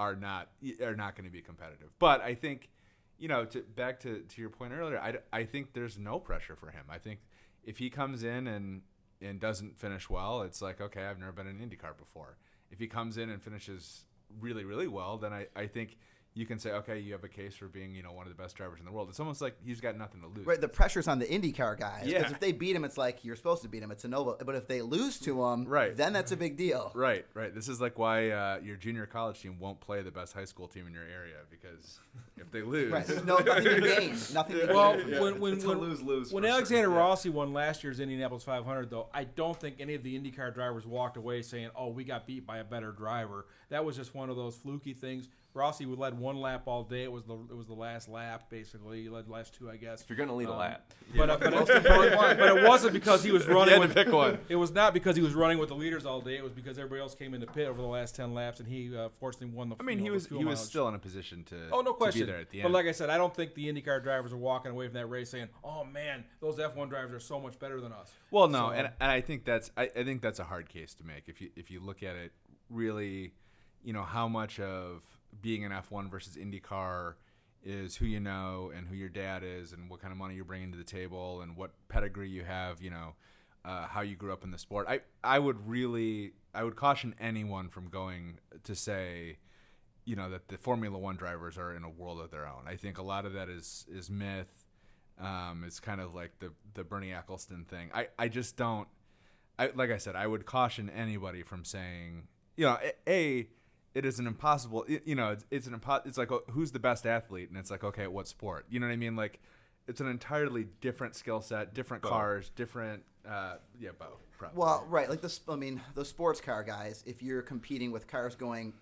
are 0.00 0.16
not 0.16 0.48
are 0.82 0.96
not 0.96 1.14
going 1.14 1.26
to 1.26 1.30
be 1.30 1.42
competitive. 1.42 1.90
But 1.98 2.22
I 2.22 2.34
think, 2.34 2.70
you 3.18 3.28
know, 3.28 3.44
to, 3.44 3.60
back 3.60 4.00
to, 4.00 4.20
to 4.20 4.40
your 4.40 4.48
point 4.48 4.72
earlier, 4.72 4.98
I, 4.98 5.18
I 5.30 5.44
think 5.44 5.74
there's 5.74 5.98
no 5.98 6.18
pressure 6.18 6.56
for 6.56 6.70
him. 6.70 6.84
I 6.88 6.96
think 6.96 7.20
if 7.62 7.76
he 7.76 7.90
comes 7.90 8.24
in 8.24 8.46
and 8.46 8.80
and 9.20 9.38
doesn't 9.38 9.78
finish 9.78 10.08
well, 10.08 10.40
it's 10.40 10.62
like 10.62 10.80
okay, 10.80 11.04
I've 11.04 11.18
never 11.18 11.32
been 11.32 11.46
in 11.46 11.58
IndyCar 11.58 11.98
before. 11.98 12.38
If 12.70 12.78
he 12.78 12.86
comes 12.86 13.18
in 13.18 13.28
and 13.28 13.42
finishes 13.42 14.06
really 14.40 14.64
really 14.64 14.88
well, 14.88 15.18
then 15.18 15.34
I, 15.34 15.48
I 15.54 15.66
think 15.66 15.98
you 16.40 16.46
can 16.46 16.58
say 16.58 16.70
okay, 16.72 16.98
you 16.98 17.12
have 17.12 17.22
a 17.22 17.28
case 17.28 17.54
for 17.54 17.66
being 17.66 17.94
you 17.94 18.02
know 18.02 18.12
one 18.12 18.26
of 18.26 18.34
the 18.34 18.42
best 18.42 18.56
drivers 18.56 18.78
in 18.80 18.86
the 18.86 18.90
world. 18.92 19.10
It's 19.10 19.20
almost 19.20 19.42
like 19.42 19.56
he's 19.62 19.80
got 19.80 19.96
nothing 19.98 20.22
to 20.22 20.26
lose. 20.26 20.46
Right, 20.46 20.60
the 20.60 20.68
pressure's 20.68 21.06
on 21.06 21.18
the 21.18 21.26
IndyCar 21.26 21.78
guys. 21.78 22.06
Because 22.06 22.22
Yeah. 22.22 22.30
if 22.30 22.40
they 22.40 22.52
beat 22.52 22.74
him, 22.74 22.84
it's 22.84 22.96
like 22.96 23.24
you're 23.24 23.36
supposed 23.36 23.60
to 23.62 23.68
beat 23.68 23.82
him. 23.82 23.90
It's 23.90 24.04
a 24.04 24.08
Nova. 24.08 24.42
But 24.42 24.54
if 24.54 24.66
they 24.66 24.80
lose 24.80 25.18
to 25.20 25.44
him, 25.44 25.66
Right. 25.66 25.94
then 25.94 26.12
that's 26.14 26.32
a 26.32 26.36
big 26.38 26.56
deal. 26.56 26.90
Right, 26.94 27.26
right. 27.34 27.54
This 27.54 27.68
is 27.68 27.78
like 27.80 27.98
why 27.98 28.30
uh, 28.30 28.58
your 28.62 28.76
junior 28.76 29.04
college 29.06 29.40
team 29.42 29.58
won't 29.60 29.80
play 29.80 30.00
the 30.02 30.10
best 30.10 30.32
high 30.32 30.46
school 30.46 30.66
team 30.66 30.86
in 30.86 30.94
your 30.94 31.02
area 31.04 31.36
because 31.50 32.00
if 32.38 32.50
they 32.50 32.62
lose, 32.62 32.90
Right. 32.90 33.06
There's 33.06 33.24
no 33.24 33.36
nothing 33.38 33.64
to 33.64 33.80
gain. 33.82 34.10
Nothing 34.32 34.60
to 34.60 34.66
gain. 34.66 34.74
well, 34.74 34.98
from 34.98 35.10
when 35.20 35.40
when 35.40 35.52
It's 35.54 35.64
a 35.64 35.68
when, 35.68 35.78
lose-lose 35.80 36.32
when 36.32 36.42
for 36.42 36.48
sure. 36.48 36.54
Alexander 36.56 36.90
Yeah. 36.90 36.96
Rossi 36.96 37.28
won 37.28 37.52
last 37.52 37.84
year's 37.84 38.00
Indianapolis 38.00 38.44
500, 38.44 38.88
though, 38.88 39.08
I 39.12 39.24
don't 39.24 39.58
think 39.60 39.76
any 39.78 39.94
of 39.94 40.02
the 40.02 40.18
IndyCar 40.18 40.54
drivers 40.54 40.86
walked 40.86 41.16
away 41.18 41.42
saying, 41.42 41.70
"Oh, 41.76 41.88
we 41.88 42.04
got 42.04 42.26
beat 42.26 42.46
by 42.46 42.58
a 42.58 42.64
better 42.64 42.92
driver." 42.92 43.46
That 43.68 43.84
was 43.84 43.94
just 43.96 44.14
one 44.14 44.30
of 44.30 44.36
those 44.36 44.56
fluky 44.56 44.94
things. 44.94 45.28
Rossi 45.52 45.84
would 45.84 45.98
led 45.98 46.16
one 46.16 46.40
lap 46.40 46.62
all 46.66 46.84
day. 46.84 47.02
It 47.02 47.10
was 47.10 47.24
the 47.24 47.34
it 47.34 47.56
was 47.56 47.66
the 47.66 47.74
last 47.74 48.08
lap 48.08 48.48
basically. 48.50 49.02
He 49.02 49.08
led 49.08 49.26
the 49.26 49.32
last 49.32 49.52
two, 49.54 49.68
I 49.68 49.76
guess. 49.76 50.00
if 50.02 50.08
you're 50.08 50.16
gonna 50.16 50.34
lead 50.34 50.48
a 50.48 50.52
Um, 50.52 50.58
lap, 50.58 50.92
But, 51.16 51.28
uh, 51.28 51.36
but, 51.38 51.52
it, 51.54 51.66
but, 51.84 52.38
but 52.38 52.56
it 52.56 52.68
wasn't 52.68 52.92
because 52.92 53.24
he 53.24 53.32
was 53.32 53.46
running. 53.48 53.74
You 53.74 53.80
had 53.80 53.88
to 53.90 53.94
with, 53.94 54.06
pick 54.06 54.14
one. 54.14 54.38
It 54.48 54.54
was 54.56 54.70
not 54.72 54.94
because 54.94 55.16
he 55.16 55.22
was 55.22 55.34
running 55.34 55.58
with 55.58 55.68
the 55.70 55.74
leaders 55.74 56.06
all 56.06 56.20
day. 56.20 56.36
It 56.36 56.44
was 56.44 56.52
because 56.52 56.78
everybody 56.78 57.00
else 57.00 57.14
came 57.16 57.34
in 57.34 57.40
the 57.40 57.46
pit 57.48 57.66
over 57.66 57.80
the 57.82 57.88
last 57.88 58.14
ten 58.14 58.32
laps, 58.32 58.60
and 58.60 58.68
he 58.68 58.96
uh, 58.96 59.08
fortunately 59.18 59.48
won 59.56 59.68
the. 59.70 59.76
I 59.80 59.82
mean, 59.82 59.98
you 59.98 60.04
he 60.04 60.08
know, 60.08 60.12
the 60.12 60.14
was 60.14 60.22
he 60.24 60.28
fuel 60.28 60.44
was 60.44 60.46
mileage. 60.58 60.68
still 60.68 60.88
in 60.88 60.94
a 60.94 60.98
position 61.00 61.42
to 61.44 61.56
Oh 61.72 61.80
no 61.80 61.94
question. 61.94 62.20
be 62.26 62.26
there 62.32 62.40
at 62.40 62.50
the 62.50 62.62
But 62.62 62.70
like 62.70 62.86
I 62.86 62.92
said, 62.92 63.10
I 63.10 63.16
don't 63.18 63.34
think 63.34 63.54
the 63.54 63.66
IndyCar 63.72 64.02
drivers 64.04 64.32
are 64.32 64.36
walking 64.36 64.70
away 64.70 64.86
from 64.86 64.94
that 64.94 65.06
race 65.06 65.30
saying, 65.30 65.48
"Oh 65.64 65.84
man, 65.84 66.24
those 66.40 66.58
F1 66.58 66.88
drivers 66.88 67.12
are 67.14 67.20
so 67.20 67.40
much 67.40 67.58
better 67.58 67.80
than 67.80 67.92
us." 67.92 68.12
Well, 68.30 68.46
no, 68.48 68.68
So- 68.68 68.70
and, 68.70 68.86
and 69.00 69.10
I 69.10 69.20
think 69.20 69.44
that's 69.44 69.72
I, 69.76 69.90
I 69.96 70.04
think 70.04 70.22
that's 70.22 70.38
a 70.38 70.44
hard 70.44 70.68
case 70.68 70.94
to 70.94 71.04
make 71.04 71.24
if 71.28 71.40
you 71.40 71.50
if 71.56 71.72
you 71.72 71.80
look 71.80 72.04
at 72.04 72.14
it 72.14 72.30
really, 72.68 73.32
you 73.82 73.92
know, 73.92 74.02
how 74.04 74.28
much 74.28 74.60
of 74.60 75.02
being 75.40 75.64
an 75.64 75.72
F1 75.72 76.10
versus 76.10 76.36
IndyCar 76.36 77.14
is 77.62 77.96
who 77.96 78.06
you 78.06 78.20
know 78.20 78.72
and 78.74 78.88
who 78.88 78.94
your 78.94 79.08
dad 79.08 79.42
is 79.44 79.72
and 79.72 79.90
what 79.90 80.00
kind 80.00 80.12
of 80.12 80.18
money 80.18 80.34
you're 80.34 80.44
bringing 80.44 80.72
to 80.72 80.78
the 80.78 80.84
table 80.84 81.42
and 81.42 81.56
what 81.56 81.72
pedigree 81.88 82.28
you 82.28 82.42
have, 82.42 82.80
you 82.80 82.90
know, 82.90 83.14
uh, 83.64 83.86
how 83.86 84.00
you 84.00 84.16
grew 84.16 84.32
up 84.32 84.44
in 84.44 84.50
the 84.50 84.58
sport. 84.58 84.86
I 84.88 85.00
I 85.22 85.38
would 85.38 85.68
really 85.68 86.32
I 86.54 86.64
would 86.64 86.76
caution 86.76 87.14
anyone 87.20 87.68
from 87.68 87.88
going 87.88 88.38
to 88.64 88.74
say 88.74 89.38
you 90.04 90.16
know 90.16 90.30
that 90.30 90.48
the 90.48 90.58
Formula 90.58 90.98
One 90.98 91.16
drivers 91.16 91.58
are 91.58 91.74
in 91.74 91.84
a 91.84 91.90
world 91.90 92.20
of 92.20 92.30
their 92.30 92.46
own. 92.46 92.64
I 92.66 92.76
think 92.76 92.98
a 92.98 93.02
lot 93.02 93.26
of 93.26 93.34
that 93.34 93.48
is 93.48 93.86
is 93.92 94.10
myth. 94.10 94.64
Um, 95.20 95.64
it's 95.66 95.80
kind 95.80 96.00
of 96.00 96.14
like 96.14 96.38
the 96.38 96.52
the 96.74 96.84
Bernie 96.84 97.12
Ecclestone 97.12 97.66
thing. 97.66 97.90
I, 97.94 98.08
I 98.18 98.28
just 98.28 98.56
don't. 98.56 98.88
I 99.58 99.70
like 99.74 99.90
I 99.90 99.98
said, 99.98 100.16
I 100.16 100.26
would 100.26 100.46
caution 100.46 100.88
anybody 100.90 101.42
from 101.42 101.64
saying, 101.64 102.28
you 102.56 102.64
know, 102.64 102.78
a, 103.06 103.10
a 103.10 103.48
it 103.94 104.04
is 104.04 104.18
an 104.18 104.26
impossible. 104.26 104.84
You 105.04 105.14
know, 105.14 105.30
it's, 105.32 105.44
it's 105.50 105.66
an 105.66 105.78
impo- 105.78 106.06
It's 106.06 106.18
like 106.18 106.30
oh, 106.32 106.42
who's 106.50 106.72
the 106.72 106.78
best 106.78 107.06
athlete, 107.06 107.48
and 107.48 107.58
it's 107.58 107.70
like 107.70 107.84
okay, 107.84 108.06
what 108.06 108.28
sport? 108.28 108.66
You 108.70 108.80
know 108.80 108.86
what 108.86 108.92
I 108.92 108.96
mean? 108.96 109.16
Like 109.16 109.40
it's 109.88 110.00
an 110.00 110.08
entirely 110.08 110.66
different 110.80 111.14
skill 111.16 111.40
set, 111.40 111.74
different 111.74 112.02
cars, 112.02 112.50
different. 112.54 113.02
Uh, 113.28 113.54
yeah, 113.78 113.90
Bo. 113.98 114.16
probably. 114.38 114.58
Well, 114.58 114.86
right, 114.88 115.10
like 115.10 115.20
this. 115.20 115.40
I 115.48 115.56
mean, 115.56 115.80
those 115.94 116.08
sports 116.08 116.40
car 116.40 116.62
guys. 116.62 117.02
If 117.06 117.22
you're 117.22 117.42
competing 117.42 117.90
with 117.90 118.06
cars 118.06 118.34
going 118.34 118.72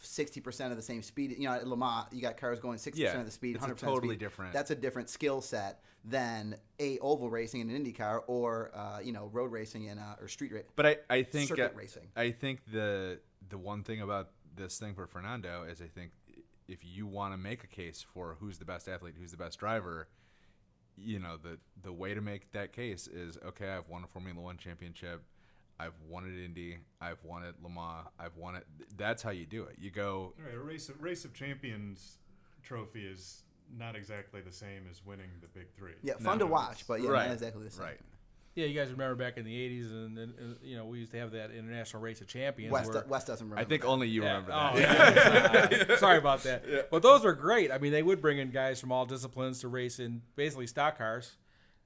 sixty 0.00 0.40
percent 0.40 0.70
of 0.70 0.76
the 0.76 0.82
same 0.82 1.02
speed, 1.02 1.34
you 1.38 1.48
know, 1.48 1.54
at 1.54 1.66
Le 1.66 1.76
Mans, 1.76 2.06
you 2.12 2.20
got 2.20 2.36
cars 2.36 2.60
going 2.60 2.78
sixty 2.78 3.02
Yeah, 3.02 3.08
percent 3.08 3.20
of 3.22 3.26
the 3.26 3.32
speed, 3.32 3.56
it's 3.56 3.58
a 3.58 3.60
hundred 3.62 3.74
percent 3.76 3.92
totally 3.94 4.14
speed. 4.14 4.20
different- 4.20 4.52
That's 4.52 4.70
a 4.70 4.76
different 4.76 5.08
skill 5.08 5.40
set 5.40 5.80
than 6.04 6.54
a 6.78 6.98
oval 7.00 7.28
racing 7.28 7.60
in 7.60 7.70
an 7.70 7.84
IndyCar 7.84 8.22
or 8.28 8.70
uh, 8.74 9.00
you 9.02 9.12
know 9.12 9.28
road 9.32 9.50
racing 9.50 9.84
in 9.86 9.98
uh, 9.98 10.14
or 10.20 10.28
street 10.28 10.52
racing. 10.52 10.70
But 10.76 10.86
I, 10.86 10.96
I 11.10 11.22
think 11.24 11.48
Circuit 11.48 11.72
uh, 11.74 11.78
racing. 11.78 12.06
I 12.14 12.30
think 12.30 12.60
the 12.70 13.18
the 13.48 13.58
one 13.58 13.82
thing 13.82 14.00
about 14.02 14.30
this 14.58 14.78
thing 14.78 14.94
for 14.94 15.06
Fernando 15.06 15.62
is 15.64 15.80
I 15.80 15.86
think 15.86 16.10
if 16.66 16.78
you 16.84 17.06
want 17.06 17.32
to 17.32 17.38
make 17.38 17.64
a 17.64 17.66
case 17.66 18.04
for 18.12 18.36
who's 18.40 18.58
the 18.58 18.64
best 18.64 18.88
athlete, 18.88 19.14
who's 19.18 19.30
the 19.30 19.36
best 19.38 19.58
driver, 19.58 20.08
you 20.96 21.18
know 21.18 21.36
the 21.42 21.58
the 21.82 21.92
way 21.92 22.12
to 22.14 22.20
make 22.20 22.50
that 22.52 22.72
case 22.72 23.06
is 23.06 23.38
okay. 23.46 23.68
I've 23.70 23.88
won 23.88 24.04
a 24.04 24.08
Formula 24.08 24.40
One 24.40 24.58
championship. 24.58 25.22
I've 25.80 25.94
won 26.08 26.24
at 26.24 26.36
Indy. 26.36 26.78
I've 27.00 27.22
won 27.22 27.44
at 27.44 27.54
Le 27.62 27.70
Mans. 27.70 28.08
I've 28.18 28.36
won 28.36 28.56
it. 28.56 28.66
That's 28.96 29.22
how 29.22 29.30
you 29.30 29.46
do 29.46 29.62
it. 29.62 29.76
You 29.78 29.90
go. 29.92 30.34
All 30.36 30.44
right, 30.44 30.54
a 30.54 30.58
race 30.60 30.88
of 30.88 31.00
race 31.00 31.24
of 31.24 31.32
champions 31.32 32.18
trophy 32.64 33.06
is 33.06 33.44
not 33.78 33.94
exactly 33.94 34.40
the 34.40 34.50
same 34.52 34.82
as 34.90 35.04
winning 35.06 35.30
the 35.40 35.46
big 35.48 35.68
three. 35.76 35.92
Yeah, 36.02 36.14
No, 36.18 36.24
fun 36.24 36.38
to 36.40 36.46
watch, 36.46 36.70
it's- 36.82 36.84
but 36.88 37.00
yeah, 37.00 37.10
right, 37.10 37.26
not 37.28 37.34
exactly 37.34 37.62
the 37.64 37.70
same. 37.70 37.84
right. 37.84 38.00
Yeah, 38.58 38.66
you 38.66 38.74
guys 38.74 38.90
remember 38.90 39.14
back 39.14 39.36
in 39.38 39.44
the 39.44 39.54
'80s, 39.54 39.90
and, 39.92 40.18
and, 40.18 40.34
and, 40.38 40.56
you 40.62 40.76
know 40.76 40.84
we 40.84 40.98
used 40.98 41.12
to 41.12 41.18
have 41.18 41.30
that 41.30 41.52
international 41.52 42.02
race 42.02 42.20
of 42.20 42.26
champions. 42.26 42.72
West, 42.72 42.92
where, 42.92 43.04
West 43.06 43.28
doesn't 43.28 43.46
remember. 43.48 43.60
I 43.60 43.64
think 43.68 43.82
that. 43.82 43.88
only 43.88 44.08
you 44.08 44.22
Yeah. 44.24 44.28
remember 44.38 44.52
Oh, 44.52 44.76
that. 44.78 45.88
yeah. 45.88 45.96
Sorry 45.98 46.18
about 46.18 46.42
that. 46.42 46.90
But 46.90 47.02
those 47.02 47.22
were 47.24 47.34
great. 47.34 47.70
I 47.70 47.78
mean, 47.78 47.92
they 47.92 48.02
would 48.02 48.20
bring 48.20 48.38
in 48.38 48.50
guys 48.50 48.80
from 48.80 48.90
all 48.90 49.06
disciplines 49.06 49.60
to 49.60 49.68
race 49.68 50.00
in 50.00 50.22
basically 50.34 50.66
stock 50.66 50.98
cars 50.98 51.36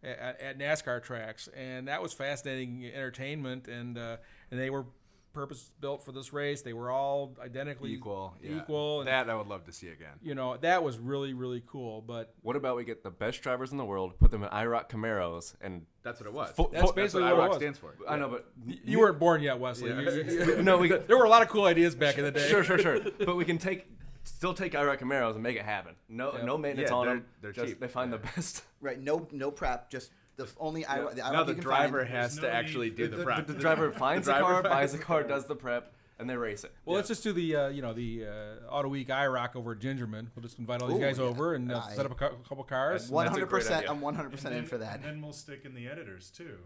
at, 0.02 0.40
at 0.40 0.58
NASCAR 0.58 1.02
tracks, 1.02 1.48
and 1.54 1.88
that 1.88 2.02
was 2.02 2.14
fascinating 2.14 2.86
entertainment. 2.86 3.68
And 3.68 3.98
uh, 3.98 4.16
and 4.50 4.58
they 4.58 4.70
were 4.70 4.86
purpose 5.32 5.70
built 5.80 6.04
for 6.04 6.12
this 6.12 6.32
race. 6.32 6.62
They 6.62 6.72
were 6.72 6.90
all 6.90 7.34
identically 7.42 7.92
equal. 7.92 8.34
Yeah. 8.42 8.58
equal. 8.58 9.00
And, 9.00 9.08
That 9.08 9.28
I 9.30 9.34
would 9.34 9.46
love 9.46 9.64
to 9.64 9.72
see 9.72 9.88
again. 9.88 10.14
you 10.22 10.34
know, 10.34 10.56
that 10.58 10.82
was 10.82 10.98
really 10.98 11.32
really 11.34 11.62
cool. 11.66 12.00
But 12.02 12.34
what 12.42 12.56
about 12.56 12.76
we 12.76 12.84
get 12.84 13.02
the 13.02 13.10
best 13.10 13.42
drivers 13.42 13.72
in 13.72 13.78
the 13.78 13.84
world, 13.84 14.18
put 14.18 14.30
them 14.30 14.42
in 14.42 14.48
IROC 14.50 14.88
Camaros, 14.90 15.54
and 15.60 15.86
That's 16.02 16.20
what 16.20 16.26
it 16.26 16.32
was. 16.32 16.50
Fo- 16.52 16.70
That's 16.72 16.86
fo- 16.86 16.92
basically 16.92 17.22
what 17.24 17.36
what 17.36 17.44
it 17.46 17.50
IROC 17.52 17.56
stands 17.56 17.78
for. 17.78 17.94
I 18.08 18.16
know, 18.16 18.28
but 18.28 18.46
you 18.64 18.98
weren't 18.98 19.18
born 19.18 19.42
yet, 19.42 19.58
Wesley. 19.58 19.90
Yeah. 19.90 20.00
You- 20.00 20.10
you- 20.24 20.44
you- 20.56 20.62
no, 20.62 20.78
we 20.78 20.88
got 20.88 21.06
there 21.08 21.16
were 21.18 21.24
a 21.24 21.30
lot 21.30 21.42
of 21.42 21.48
cool 21.48 21.64
ideas 21.64 21.94
back 21.94 22.18
in 22.18 22.24
the 22.24 22.30
day. 22.30 22.48
sure, 22.48 22.64
sure, 22.64 22.78
sure. 22.78 23.00
But 23.18 23.36
we 23.36 23.44
can 23.44 23.58
take 23.58 23.86
still 24.24 24.54
take 24.54 24.72
IROC 24.74 25.00
Camaros 25.00 25.34
and 25.34 25.42
make 25.42 25.56
it 25.56 25.64
happen. 25.64 25.94
No, 26.08 26.32
Yeah. 26.36 26.44
no 26.44 26.56
maintenance 26.56 26.90
Yeah, 26.90 26.96
on 26.96 27.06
they're- 27.06 27.14
them. 27.16 27.24
they're 27.40 27.52
Just 27.52 27.66
cheap. 27.68 27.80
They 27.80 27.88
find 27.88 28.10
Yeah. 28.12 28.18
the 28.18 28.22
best. 28.36 28.62
right. 28.80 29.00
No, 29.00 29.26
no 29.32 29.50
prep. 29.50 29.90
Just 29.90 30.12
the 30.36 30.48
only 30.58 30.84
I. 30.86 30.98
The 31.12 31.16
now 31.32 31.44
the 31.44 31.54
driver 31.54 31.98
find. 32.00 32.10
has 32.10 32.34
There's 32.36 32.44
to 32.44 32.46
no 32.50 32.52
actually 32.52 32.88
need- 32.88 32.96
do 32.96 33.08
the, 33.08 33.16
the 33.18 33.24
prep. 33.24 33.46
the 33.48 33.54
driver 33.54 33.92
finds 33.92 34.26
the, 34.26 34.32
driver 34.32 34.46
car, 34.54 34.62
buys 34.62 34.92
the 34.92 34.98
the 34.98 35.04
car, 35.04 35.20
car. 35.20 35.28
does 35.28 35.46
the 35.46 35.54
prep, 35.56 35.92
and 36.18 36.28
they 36.30 36.36
race 36.36 36.64
it. 36.64 36.72
Well, 36.84 36.96
let's 36.96 37.08
just 37.08 37.22
do 37.22 37.32
the 37.32 37.54
uh, 37.56 37.68
you 37.68 37.82
know 37.82 37.92
the 37.92 38.26
uh, 38.26 38.72
Autoweek 38.72 39.08
IROC 39.08 39.56
over 39.56 39.72
at 39.72 39.78
Gingerman. 39.80 40.28
We'll 40.34 40.42
just 40.42 40.58
invite 40.58 40.80
all 40.82 40.88
these 40.88 40.96
Ooh, 40.96 41.00
guys 41.00 41.18
yeah. 41.18 41.24
over 41.24 41.54
and 41.54 41.70
uh, 41.70 41.82
I- 41.86 41.92
set 41.94 42.06
up 42.06 42.12
a, 42.12 42.14
cou- 42.14 42.24
a 42.44 42.48
couple 42.48 42.64
cars. 42.64 43.08
One 43.10 43.24
That's 43.26 43.36
a 43.36 43.40
hundred 43.40 43.50
great 43.50 43.60
percent. 43.62 43.86
I'm 43.88 44.00
one 44.00 44.14
hundred 44.14 44.28
And 44.28 44.36
percent 44.36 44.54
in 44.54 44.64
for 44.66 44.78
that. 44.78 44.96
And 44.96 45.04
then 45.04 45.22
we'll 45.22 45.32
stick 45.32 45.62
in 45.64 45.74
the 45.74 45.86
editors 45.88 46.30
too. 46.30 46.58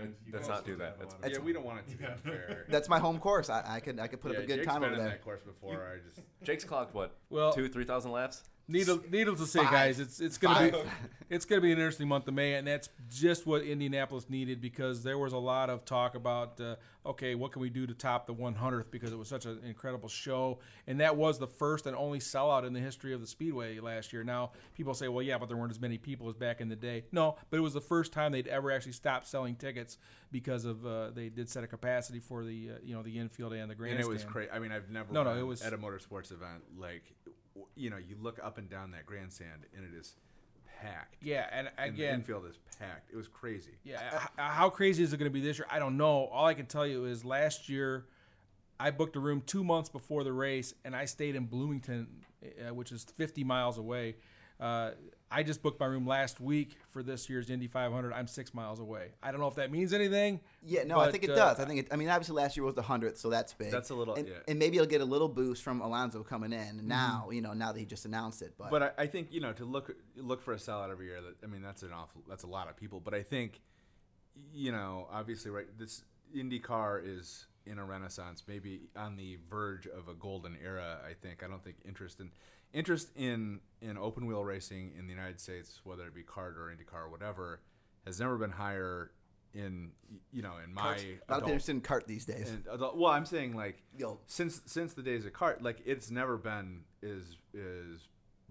And 0.00 0.14
you 0.26 0.32
Let's 0.32 0.48
not 0.48 0.64
do 0.64 0.72
will 0.72 0.78
that. 0.78 0.98
That's- 0.98 1.38
yeah, 1.38 1.44
we 1.44 1.52
don't 1.52 1.64
want 1.64 1.78
it 1.80 1.90
to 1.92 1.96
be 1.96 2.04
unfair. 2.06 2.64
That's 2.70 2.88
my 2.88 2.98
home 2.98 3.18
course. 3.20 3.48
I, 3.50 3.62
I 3.76 3.80
could 3.80 4.00
I 4.00 4.08
could 4.08 4.20
put 4.20 4.32
yeah, 4.32 4.38
up 4.38 4.44
a 4.44 4.46
good 4.46 4.56
Jake's 4.56 4.66
time 4.66 4.80
been 4.80 4.90
over 4.90 4.98
there. 4.98 5.10
that 5.10 5.22
course 5.22 5.42
before. 5.42 5.86
I 5.86 5.98
just 6.04 6.26
Jake's 6.42 6.64
clocked 6.64 6.94
what? 6.94 7.14
Well- 7.30 7.52
two, 7.52 7.68
three 7.68 7.84
thousand 7.84 8.10
laps. 8.12 8.42
Needle, 8.68 9.00
needless 9.10 9.38
to 9.40 9.46
say, 9.46 9.60
Five. 9.60 9.70
guys, 9.70 10.00
it's 10.00 10.18
it's 10.20 10.38
gonna 10.38 10.72
be 10.72 10.78
it's 11.30 11.44
gonna 11.44 11.60
be 11.60 11.70
an 11.70 11.78
interesting 11.78 12.08
month 12.08 12.26
of 12.26 12.34
May, 12.34 12.54
and 12.54 12.66
that's 12.66 12.88
just 13.08 13.46
what 13.46 13.62
Indianapolis 13.62 14.28
needed 14.28 14.60
because 14.60 15.04
there 15.04 15.18
was 15.18 15.32
a 15.32 15.38
lot 15.38 15.70
of 15.70 15.84
talk 15.84 16.16
about 16.16 16.60
uh, 16.60 16.74
okay, 17.04 17.36
what 17.36 17.52
can 17.52 17.62
we 17.62 17.70
do 17.70 17.86
to 17.86 17.94
top 17.94 18.26
the 18.26 18.34
100th 18.34 18.90
because 18.90 19.12
it 19.12 19.16
was 19.18 19.28
such 19.28 19.46
an 19.46 19.60
incredible 19.64 20.08
show, 20.08 20.58
and 20.88 20.98
that 20.98 21.16
was 21.16 21.38
the 21.38 21.46
first 21.46 21.86
and 21.86 21.94
only 21.96 22.18
sellout 22.18 22.66
in 22.66 22.72
the 22.72 22.80
history 22.80 23.12
of 23.14 23.20
the 23.20 23.26
Speedway 23.28 23.78
last 23.78 24.12
year. 24.12 24.24
Now 24.24 24.50
people 24.74 24.94
say, 24.94 25.06
well, 25.06 25.22
yeah, 25.22 25.38
but 25.38 25.46
there 25.48 25.56
weren't 25.56 25.70
as 25.70 25.80
many 25.80 25.96
people 25.96 26.28
as 26.28 26.34
back 26.34 26.60
in 26.60 26.68
the 26.68 26.74
day. 26.74 27.04
No, 27.12 27.36
but 27.50 27.58
it 27.58 27.60
was 27.60 27.72
the 27.74 27.80
first 27.80 28.12
time 28.12 28.32
they'd 28.32 28.48
ever 28.48 28.72
actually 28.72 28.92
stopped 28.92 29.28
selling 29.28 29.54
tickets 29.54 29.96
because 30.32 30.64
of 30.64 30.84
uh, 30.84 31.10
they 31.10 31.28
did 31.28 31.48
set 31.48 31.62
a 31.62 31.68
capacity 31.68 32.18
for 32.18 32.42
the 32.44 32.70
uh, 32.70 32.78
you 32.82 32.96
know 32.96 33.02
the 33.04 33.16
infield 33.18 33.52
and 33.52 33.70
the 33.70 33.76
grandstand. 33.76 34.00
and 34.04 34.10
it 34.10 34.12
was 34.12 34.24
crazy. 34.24 34.50
I 34.50 34.58
mean, 34.58 34.72
I've 34.72 34.90
never 34.90 35.12
No, 35.12 35.22
no, 35.22 35.36
it 35.38 35.42
was- 35.46 35.62
at 35.62 35.72
a 35.72 35.78
motorsports 35.78 36.32
event 36.32 36.64
like 36.76 37.04
w- 37.24 37.35
you 37.74 37.90
know 37.90 37.96
you 37.96 38.16
look 38.20 38.38
up 38.42 38.58
and 38.58 38.68
down 38.68 38.90
that 38.92 39.06
grandstand 39.06 39.66
and 39.74 39.84
it 39.84 39.96
is 39.98 40.16
packed. 40.80 41.16
Yeah, 41.20 41.46
and 41.52 41.70
and 41.78 41.96
the 41.96 42.04
again, 42.04 42.14
infield 42.16 42.46
is 42.46 42.58
packed. 42.78 43.10
It 43.12 43.16
was 43.16 43.28
crazy. 43.28 43.78
Yeah, 43.84 44.26
how 44.36 44.70
crazy 44.70 45.02
is 45.02 45.12
it 45.12 45.16
going 45.18 45.30
to 45.30 45.34
be 45.34 45.40
this 45.40 45.58
year? 45.58 45.66
I 45.70 45.78
don't 45.78 45.96
know. 45.96 46.26
All 46.26 46.46
I 46.46 46.54
can 46.54 46.66
tell 46.66 46.86
you 46.86 47.04
is 47.04 47.24
last 47.24 47.68
year, 47.68 48.06
I 48.78 48.90
booked 48.90 49.16
a 49.16 49.20
room 49.20 49.42
two 49.46 49.64
months 49.64 49.88
before 49.88 50.24
the 50.24 50.32
race, 50.32 50.74
and 50.84 50.94
I 50.94 51.06
stayed 51.06 51.36
in 51.36 51.46
Bloomington, 51.46 52.08
uh, 52.44 52.74
which 52.74 52.92
is 52.92 53.04
50 53.04 53.44
miles 53.44 53.78
away. 53.78 54.16
Uh, 54.60 54.92
I 55.30 55.42
just 55.42 55.60
booked 55.60 55.80
my 55.80 55.86
room 55.86 56.06
last 56.06 56.40
week 56.40 56.76
for 56.88 57.02
this 57.02 57.28
year's 57.28 57.50
Indy 57.50 57.66
500. 57.66 58.12
I'm 58.12 58.28
six 58.28 58.54
miles 58.54 58.78
away. 58.78 59.08
I 59.22 59.32
don't 59.32 59.40
know 59.40 59.48
if 59.48 59.56
that 59.56 59.72
means 59.72 59.92
anything. 59.92 60.40
Yeah, 60.62 60.84
no, 60.84 61.00
I 61.00 61.10
think 61.10 61.24
it 61.24 61.30
uh, 61.30 61.34
does. 61.34 61.58
I 61.58 61.64
think 61.64 61.80
it. 61.80 61.88
I 61.90 61.96
mean, 61.96 62.08
obviously 62.08 62.36
last 62.36 62.56
year 62.56 62.64
was 62.64 62.76
the 62.76 62.82
hundredth, 62.82 63.18
so 63.18 63.28
that's 63.28 63.52
big. 63.52 63.72
That's 63.72 63.90
a 63.90 63.94
little- 63.96 64.14
and, 64.14 64.28
yeah. 64.28 64.34
and 64.46 64.58
maybe 64.58 64.76
he'll 64.76 64.86
get 64.86 65.00
a 65.00 65.04
little 65.04 65.28
boost 65.28 65.64
from 65.64 65.80
Alonso 65.80 66.22
coming 66.22 66.52
in 66.52 66.76
Mm-hmm. 66.76 66.88
now. 66.88 67.28
You 67.32 67.40
know, 67.42 67.54
now 67.54 67.72
that 67.72 67.78
he 67.80 67.86
just 67.86 68.04
announced 68.04 68.40
it. 68.42 68.54
But, 68.56 68.70
But 68.70 68.82
I, 68.82 68.90
I 68.98 69.06
think 69.08 69.32
you 69.32 69.40
know 69.40 69.52
to 69.54 69.64
look 69.64 69.96
look 70.16 70.42
for 70.42 70.52
a 70.52 70.56
sellout 70.58 70.90
every 70.90 71.06
year. 71.06 71.20
That 71.20 71.44
I 71.44 71.50
mean, 71.50 71.62
that's 71.62 71.82
an 71.82 71.90
awful. 71.92 72.22
That's 72.28 72.44
a 72.44 72.48
lot 72.48 72.68
of 72.68 72.76
people. 72.76 73.00
But 73.00 73.14
I 73.14 73.22
think, 73.22 73.60
you 74.52 74.70
know, 74.70 75.08
obviously, 75.12 75.50
right. 75.50 75.66
This 75.76 76.04
IndyCar 76.36 77.02
is 77.04 77.46
in 77.66 77.78
a 77.80 77.84
renaissance, 77.84 78.44
maybe 78.46 78.82
on 78.94 79.16
the 79.16 79.38
verge 79.50 79.88
of 79.88 80.06
a 80.08 80.14
golden 80.14 80.56
era. 80.62 80.98
I 81.04 81.14
think. 81.14 81.42
I 81.42 81.48
don't 81.48 81.64
think 81.64 81.76
interest 81.84 82.20
in 82.20 82.30
interest 82.76 83.10
in 83.16 83.60
in 83.80 83.96
open 83.96 84.26
wheel 84.26 84.44
racing 84.44 84.92
in 84.98 85.06
the 85.06 85.12
United 85.12 85.40
States, 85.40 85.80
whether 85.84 86.06
it 86.06 86.14
be 86.14 86.22
kart 86.22 86.56
or 86.56 86.72
IndyCar 86.74 87.06
or 87.06 87.08
whatever, 87.08 87.60
has 88.04 88.20
never 88.20 88.36
been 88.36 88.52
higher. 88.52 89.10
In 89.54 89.92
you 90.32 90.42
know, 90.42 90.52
in 90.62 90.74
my 90.74 90.96
of 90.96 90.98
adult- 90.98 91.18
people 91.28 91.52
interested 91.52 91.72
in 91.72 91.80
kart 91.80 92.06
these 92.06 92.26
days. 92.26 92.52
adult, 92.70 92.98
well, 92.98 93.10
I'm 93.10 93.24
saying 93.24 93.56
like 93.56 93.82
Yo. 93.96 94.20
since 94.26 94.60
since 94.66 94.92
the 94.92 95.02
days 95.02 95.24
of 95.24 95.32
CART, 95.32 95.62
like 95.62 95.78
it's 95.86 96.10
never 96.10 96.36
been 96.36 96.82
as 97.02 97.38
is 97.54 98.08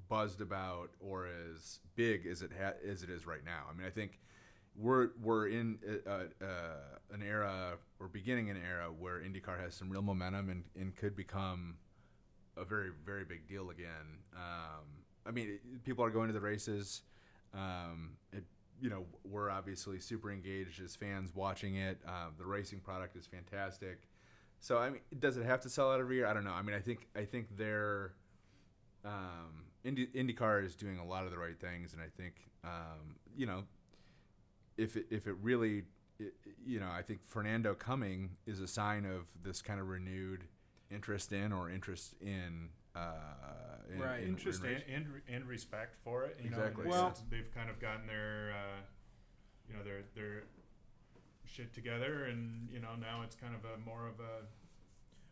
buzzed 0.10 0.42
about 0.42 0.90
or 1.00 1.28
as 1.28 1.80
big 1.96 2.26
as 2.26 2.42
it 2.42 2.52
ha- 2.60 2.74
as 2.90 3.04
it 3.04 3.12
is 3.12 3.28
right 3.28 3.46
now. 3.46 3.66
I 3.72 3.78
mean, 3.78 3.86
I 3.86 3.92
think 3.92 4.20
we're 4.76 5.10
we're 5.22 5.48
in 5.48 5.78
uh, 6.08 6.10
uh, 6.44 6.46
an 7.14 7.22
era 7.22 7.74
or 8.00 8.08
beginning 8.08 8.50
an 8.50 8.58
era 8.58 8.88
where 8.88 9.20
IndyCar 9.20 9.62
has 9.62 9.76
some 9.76 9.90
real 9.92 10.02
momentum 10.02 10.50
and, 10.50 10.64
and 10.76 10.96
could 10.96 11.16
become 11.16 11.76
a 12.58 12.66
very 12.66 12.90
very 13.06 13.26
big 13.26 13.48
deal 13.48 13.70
again. 13.70 14.20
Um, 14.36 14.86
I 15.26 15.32
mean, 15.32 15.50
it, 15.50 15.84
people 15.84 16.04
are 16.06 16.10
going 16.10 16.28
to 16.28 16.34
the 16.34 16.42
races. 16.42 17.02
Um, 17.54 18.12
it, 18.32 18.44
you 18.82 18.90
know, 18.90 19.06
we're 19.24 19.50
obviously 19.50 20.00
super 20.00 20.32
engaged 20.32 20.82
as 20.84 20.96
fans 20.96 21.34
watching 21.34 21.76
it. 21.76 22.00
Um, 22.06 22.34
the 22.38 22.46
racing 22.46 22.80
product 22.80 23.16
is 23.16 23.26
fantastic. 23.26 24.08
So 24.60 24.78
I 24.78 24.90
mean, 24.90 25.02
does 25.20 25.38
it 25.38 25.46
have 25.46 25.62
to 25.62 25.70
sell 25.70 25.92
out 25.92 26.00
every 26.00 26.18
year? 26.18 26.28
I 26.28 26.34
don't 26.34 26.44
know. 26.44 26.54
I 26.54 26.62
mean, 26.62 26.76
I 26.76 26.80
think 26.80 27.08
I 27.16 27.24
think 27.24 27.48
they're 27.58 28.14
um, 29.06 29.66
Indy, 29.84 30.08
IndyCar 30.08 30.66
is 30.66 30.76
doing 30.76 30.98
a 30.98 31.06
lot 31.06 31.26
of 31.26 31.32
the 31.32 31.38
right 31.38 31.60
things, 31.60 31.94
and 31.94 32.02
I 32.02 32.08
think 32.18 32.36
um, 32.64 33.16
you 33.38 33.46
know 33.46 33.64
if 34.78 34.98
it, 34.98 35.06
if 35.10 35.28
it 35.28 35.36
really 35.42 35.84
it, 36.20 36.34
you 36.66 36.80
know 36.80 36.90
I 36.92 37.02
think 37.02 37.20
Fernando 37.28 37.74
coming 37.76 38.32
is 38.46 38.60
a 38.60 38.68
sign 38.68 39.06
of 39.06 39.28
this 39.44 39.62
kind 39.62 39.80
of 39.80 39.88
renewed 39.88 40.46
interest 40.92 41.32
in 41.32 41.52
or 41.52 41.70
interest 41.70 42.14
in 42.22 42.70
uh, 42.96 43.12
in, 43.92 44.00
Right. 44.00 44.24
in- 44.24 44.30
interest 44.30 44.64
in 44.64 44.70
and, 44.88 45.10
racing. 45.14 45.36
and, 45.36 45.46
respect 45.46 45.96
for 45.98 46.24
it. 46.24 46.38
You 46.40 46.48
Exactly. 46.48 46.86
know, 46.86 46.90
Well- 46.92 47.04
well, 47.08 47.26
they've 47.30 47.52
kind 47.54 47.70
of 47.70 47.78
gotten 47.80 48.08
their, 48.08 48.54
uh, 48.54 48.82
you 49.68 49.76
know, 49.76 49.84
their 49.84 50.04
their 50.16 50.44
shit 51.46 51.74
together, 51.74 52.26
and 52.26 52.70
you 52.72 52.80
know 52.80 52.96
now 52.96 53.22
it's 53.24 53.36
kind 53.36 53.54
of 53.54 53.66
a 53.66 53.78
more 53.80 54.08
of 54.08 54.20
a, 54.20 54.44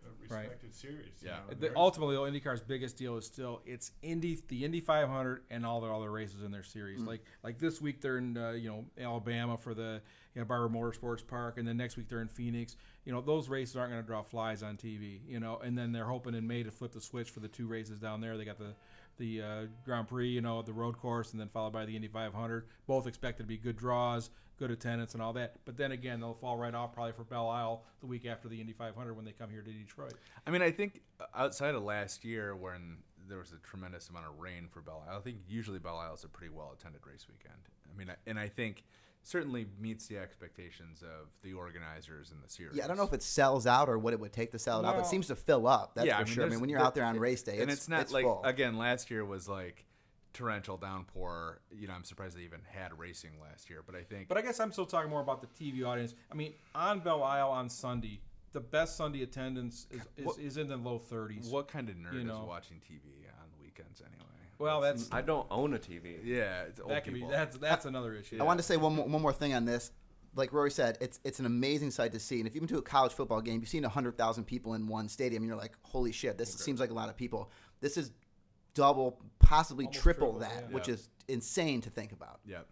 a 0.06 0.34
Right. 0.34 0.42
respected 0.44 0.74
series. 0.74 1.22
you 1.22 1.30
Yeah. 1.30 1.40
know, 1.48 1.54
The, 1.54 1.76
ultimately, 1.78 2.16
though, 2.16 2.24
IndyCar's 2.24 2.62
biggest 2.62 2.98
deal 2.98 3.18
is 3.18 3.26
still 3.26 3.62
it's 3.66 3.92
Indy, 4.02 4.42
the 4.48 4.64
Indy 4.66 4.80
500, 4.82 5.44
and 5.50 5.66
all 5.66 5.82
the 5.82 5.88
other 5.88 6.10
races 6.12 6.44
in 6.44 6.52
their 6.52 6.64
series. 6.64 7.02
Mm. 7.02 7.08
Like 7.08 7.26
like 7.44 7.60
this 7.60 7.82
week 7.82 8.02
they're 8.02 8.18
in 8.18 8.38
uh, 8.38 8.52
you 8.52 8.70
know 8.70 8.86
Alabama 9.00 9.58
for 9.58 9.74
the 9.74 10.02
you 10.34 10.42
know 10.42 10.46
Barber 10.46 10.70
Motorsports 10.74 11.26
Park, 11.26 11.58
and 11.58 11.68
then 11.68 11.78
next 11.78 11.98
week 11.98 12.08
they're 12.10 12.22
in 12.22 12.28
Phoenix. 12.30 12.76
You 13.06 13.12
know 13.12 13.22
those 13.22 13.50
races 13.50 13.76
aren't 13.76 13.92
going 13.92 14.02
to 14.02 14.08
draw 14.08 14.24
flies 14.24 14.64
on 14.64 14.78
TV. 14.78 15.20
You 15.28 15.40
know, 15.40 15.58
and 15.58 15.78
then 15.78 15.92
they're 15.92 16.06
hoping 16.06 16.34
in 16.36 16.48
May 16.48 16.64
to 16.64 16.72
flip 16.72 16.94
the 16.94 17.02
switch 17.02 17.30
for 17.30 17.40
the 17.42 17.48
two 17.50 17.68
races 17.68 18.00
down 18.00 18.22
there. 18.22 18.38
They 18.38 18.46
got 18.46 18.58
the 18.58 18.76
the 19.18 19.42
uh, 19.42 19.62
Grand 19.86 20.08
Prix, 20.08 20.30
you 20.30 20.42
know, 20.42 20.62
the 20.62 20.74
road 20.74 20.98
course, 20.98 21.32
and 21.32 21.40
then 21.40 21.50
followed 21.50 21.74
by 21.74 21.86
the 21.86 21.96
Indy 21.96 22.08
500. 22.08 22.66
Both 22.88 23.08
expected 23.08 23.44
to 23.44 23.48
be 23.48 23.58
good 23.58 23.78
draws, 23.78 24.30
good 24.58 24.72
attendance, 24.72 25.14
and 25.14 25.22
all 25.22 25.34
that. 25.34 25.58
But 25.66 25.78
then 25.78 25.92
again, 25.92 26.20
they'll 26.20 26.34
fall 26.34 26.58
right 26.58 26.74
off 26.74 26.94
probably 26.94 27.14
for 27.14 27.24
Belle 27.24 27.50
Isle 27.50 27.84
the 28.02 28.08
week 28.08 28.26
after 28.26 28.48
the 28.48 28.60
Indy 28.60 28.74
500 28.74 29.14
when 29.14 29.26
they 29.26 29.32
come 29.32 29.50
here 29.50 29.62
to 29.62 29.72
Detroit. 29.72 30.14
I 30.46 30.52
mean, 30.52 30.62
I 30.62 30.72
think 30.72 31.02
outside 31.36 31.76
of 31.76 31.84
last 31.84 32.24
year 32.24 32.56
when 32.56 32.98
there 33.28 33.38
was 33.38 33.52
a 33.52 33.58
tremendous 33.68 34.10
amount 34.10 34.26
of 34.28 34.40
rain 34.40 34.68
for 34.72 34.82
Belle 34.82 35.04
Isle, 35.10 35.18
I 35.18 35.22
think 35.22 35.38
usually 35.48 35.80
Belle 35.80 35.98
Isle 35.98 36.16
is 36.16 36.24
a 36.24 36.30
pretty 36.30 36.54
well 36.54 36.76
attended 36.78 37.02
race 37.06 37.26
weekend. 37.28 37.70
I 37.94 37.98
mean, 37.98 38.12
and 38.26 38.40
I 38.40 38.48
think 38.48 38.84
certainly 39.24 39.66
meets 39.80 40.08
the 40.08 40.18
expectations 40.18 41.02
of 41.02 41.28
the 41.42 41.54
organizers 41.54 42.32
in 42.32 42.38
the 42.42 42.50
series. 42.50 42.76
yeah, 42.76 42.84
I 42.84 42.88
don't 42.88 42.98
know 42.98 43.04
if 43.04 43.14
it 43.14 43.24
sells 43.24 43.66
out 43.66 43.90
or 43.90 43.98
what 43.98 44.14
it 44.14 44.20
would 44.20 44.34
take 44.34 44.52
to 44.52 44.60
sell 44.60 44.80
it 44.80 44.86
out. 44.86 44.96
But 44.96 45.06
it 45.06 45.08
seems 45.08 45.28
to 45.28 45.36
fill 45.36 45.66
up. 45.68 45.96
That's 45.96 46.08
yeah, 46.08 46.18
for 46.18 46.22
I 46.22 46.26
mean, 46.26 46.34
sure. 46.34 46.46
I 46.46 46.50
mean, 46.50 46.60
when 46.60 46.70
you're 46.70 46.82
out 46.82 46.94
there 46.94 47.06
on 47.06 47.18
race 47.20 47.42
day, 47.42 47.60
and 47.60 47.72
it's, 47.72 47.82
it's 47.82 47.90
not 47.90 48.02
it's 48.02 48.14
like 48.14 48.26
full. 48.26 48.42
again 48.44 48.78
last 48.78 49.10
year 49.10 49.24
was 49.26 49.48
like 49.48 49.86
torrential 50.34 50.78
downpour. 50.78 51.62
You 51.72 51.88
know, 51.88 51.94
I'm 51.94 52.04
surprised 52.04 52.38
they 52.38 52.42
even 52.42 52.62
had 52.66 52.98
racing 53.00 53.32
last 53.42 53.70
year, 53.70 53.82
but 53.86 53.96
I 53.96 54.02
think 54.04 54.28
But 54.28 54.38
I 54.38 54.42
guess 54.42 54.60
I'm 54.60 54.72
still 54.72 54.86
talking 54.86 55.10
more 55.10 55.22
about 55.22 55.42
the 55.42 55.48
TV 55.48 55.86
audience. 55.86 56.14
I 56.32 56.36
mean, 56.36 56.54
on 56.76 57.00
Belle 57.00 57.24
Isle 57.24 57.50
on 57.50 57.70
Sunday, 57.70 58.20
the 58.52 58.60
best 58.60 58.98
Sunday 58.98 59.24
attendance 59.24 59.88
is, 59.90 60.02
is, 60.18 60.26
What- 60.26 60.40
is 60.40 60.58
in 60.58 60.68
the 60.68 60.78
low 60.78 61.00
30s. 61.00 61.50
what 61.52 61.68
kind 61.68 61.90
of 61.90 61.96
nerd 61.96 62.14
you 62.24 62.32
is 62.32 62.40
watching 62.40 62.78
TV 62.78 63.26
on 63.40 63.50
the 63.56 63.64
weekends 63.64 64.02
anyway? 64.02 64.33
Well, 64.64 64.82
that's 64.82 65.10
I 65.12 65.22
don't 65.22 65.46
own 65.52 65.74
a 65.74 65.80
TV. 65.80 66.20
yeah, 66.24 66.64
it's 66.64 66.80
old 66.80 66.90
that 66.92 67.04
could 67.04 67.14
be 67.14 67.20
people. 67.20 67.32
that's 67.32 67.58
that's 67.58 67.86
another 67.86 68.14
issue. 68.14 68.38
I 68.40 68.44
wanted 68.44 68.58
to 68.62 68.64
say 68.64 68.78
one 68.78 68.96
more, 68.96 69.06
one 69.08 69.22
more 69.22 69.34
thing 69.34 69.54
on 69.54 69.66
this. 69.66 69.92
Like 70.36 70.52
Rory 70.54 70.72
said, 70.72 70.98
it's 71.02 71.20
it's 71.24 71.40
an 71.40 71.46
amazing 71.46 71.92
sight 71.92 72.12
to 72.14 72.20
see. 72.20 72.40
And 72.40 72.48
if 72.48 72.56
you've 72.56 72.62
been 72.62 72.70
to 72.76 72.78
a 72.78 72.82
college 72.82 73.12
football 73.14 73.42
game, 73.42 73.60
you've 73.60 73.70
seen 73.70 73.84
hundred 73.84 74.18
thousand 74.18 74.46
people 74.46 74.74
in 74.74 74.88
one 74.88 75.10
stadium, 75.10 75.44
and 75.44 75.48
you're 75.50 75.58
like, 75.60 75.74
"Holy 75.84 76.12
shit! 76.12 76.38
This 76.38 76.54
seems 76.54 76.80
like 76.80 76.90
a 76.90 76.94
lot 76.94 77.10
of 77.10 77.18
people." 77.18 77.52
This 77.82 77.98
is 77.98 78.12
double, 78.74 79.20
possibly 79.40 79.86
Almost 79.86 80.02
triple, 80.02 80.32
triple, 80.34 80.40
that, 80.40 80.66
yeah. 80.70 80.74
which 80.76 80.88
Yeah. 80.88 80.94
is 80.96 81.10
insane 81.28 81.82
to 81.82 81.90
think 81.92 82.12
about. 82.14 82.40
Yep. 82.46 82.66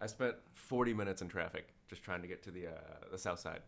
I 0.00 0.06
spent 0.06 0.34
40 0.52 0.92
minutes 0.92 1.22
in 1.22 1.28
traffic 1.28 1.68
just 1.88 2.02
trying 2.02 2.20
to 2.20 2.28
get 2.28 2.42
to 2.42 2.50
the 2.50 2.66
uh, 2.66 2.72
the 3.12 3.18
south 3.18 3.38
side. 3.38 3.60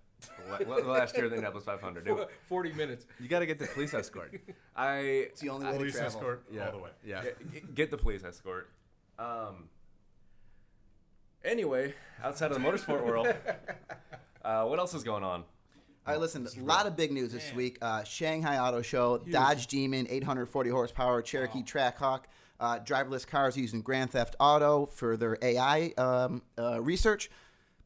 La- 0.48 0.58
la- 0.76 0.76
Last 0.92 1.16
year, 1.16 1.28
the 1.28 1.34
Indianapolis 1.36 1.64
500. 1.64 2.06
It- 2.06 2.30
40 2.48 2.72
minutes. 2.72 3.06
You 3.20 3.28
got 3.28 3.40
to 3.40 3.46
get 3.46 3.58
the 3.58 3.66
police 3.66 3.94
escort. 3.94 4.34
I 4.74 4.98
It's 4.98 5.40
the 5.40 5.48
only 5.50 5.66
way 5.66 5.72
to 5.72 5.78
police 5.78 5.92
travel. 5.94 6.08
escort 6.08 6.44
yeah, 6.50 6.66
all 6.66 6.72
the 6.72 6.78
way. 6.78 6.90
Yeah. 7.04 7.22
get, 7.22 7.52
get- 7.52 7.74
get 7.74 7.90
the 7.90 7.98
police 7.98 8.24
escort. 8.24 8.70
Um. 9.18 9.68
Anyway, 11.44 11.94
outside 12.24 12.50
of 12.50 12.60
the 12.60 12.68
motorsport 12.68 13.06
world, 13.06 13.28
uh, 14.44 14.64
what 14.64 14.78
else 14.80 14.94
is 14.94 15.04
going 15.04 15.22
on? 15.22 15.44
All 16.06 16.12
right, 16.14 16.20
listen, 16.20 16.46
a 16.46 16.62
lot 16.64 16.86
of 16.86 16.96
big 16.96 17.12
news 17.12 17.32
this 17.32 17.52
week. 17.52 17.78
Uh, 17.82 18.02
Shanghai 18.04 18.58
Auto 18.58 18.82
Show, 18.82 19.18
Dodge 19.18 19.66
Demon, 19.66 20.06
840 20.08 20.70
horsepower, 20.70 21.20
Cherokee 21.22 21.62
Trackhawk, 21.62 22.20
uh, 22.60 22.78
driverless 22.80 23.26
cars 23.26 23.56
using 23.56 23.80
Grand 23.80 24.10
Theft 24.12 24.34
Auto 24.40 24.86
for 24.86 25.16
their 25.16 25.36
AI 25.42 25.92
um, 25.98 26.42
uh, 26.58 26.80
research. 26.80 27.28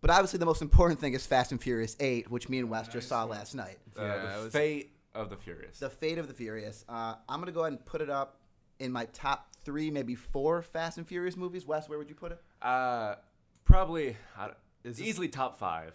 But 0.01 0.11
obviously, 0.11 0.39
the 0.39 0.47
most 0.47 0.63
important 0.63 0.99
thing 1.01 1.13
is 1.15 1.27
Fast 1.27 1.53
and 1.53 1.61
Furious 1.61 1.97
8, 2.01 2.31
which 2.31 2.49
me 2.49 2.59
and 2.59 2.71
Wes 2.71 2.89
just 2.89 3.09
saw 3.09 3.25
last 3.25 3.55
night. 3.55 3.79
Uh, 3.99 4.03
Yeah, 4.05 4.37
the 4.37 4.43
was- 4.45 4.53
fate 4.53 4.93
of 5.15 5.29
the 5.29 5.37
Furious. 5.37 5.79
The 5.79 5.91
Fate 5.91 6.19
of 6.19 6.27
the 6.27 6.35
Furious. 6.35 6.85
Uh, 6.89 7.17
I'm 7.29 7.39
going 7.41 7.47
to 7.47 7.53
go 7.53 7.61
ahead 7.61 7.73
and 7.75 7.85
put 7.85 8.01
it 8.01 8.09
up 8.09 8.41
in 8.79 8.93
my 8.93 9.05
top 9.07 9.49
three, 9.63 9.91
maybe 9.91 10.15
four 10.15 10.63
Fast 10.63 10.97
and 10.97 11.07
Furious 11.07 11.37
movies. 11.37 11.67
Wes, 11.67 11.89
where 11.89 11.99
would 11.99 12.09
you 12.09 12.15
put 12.15 12.33
it? 12.33 12.41
uh, 12.63 13.17
probably 13.65 14.17
I 14.39 14.51
Is 14.85 15.01
easily 15.01 15.29
top 15.29 15.59
five. 15.59 15.95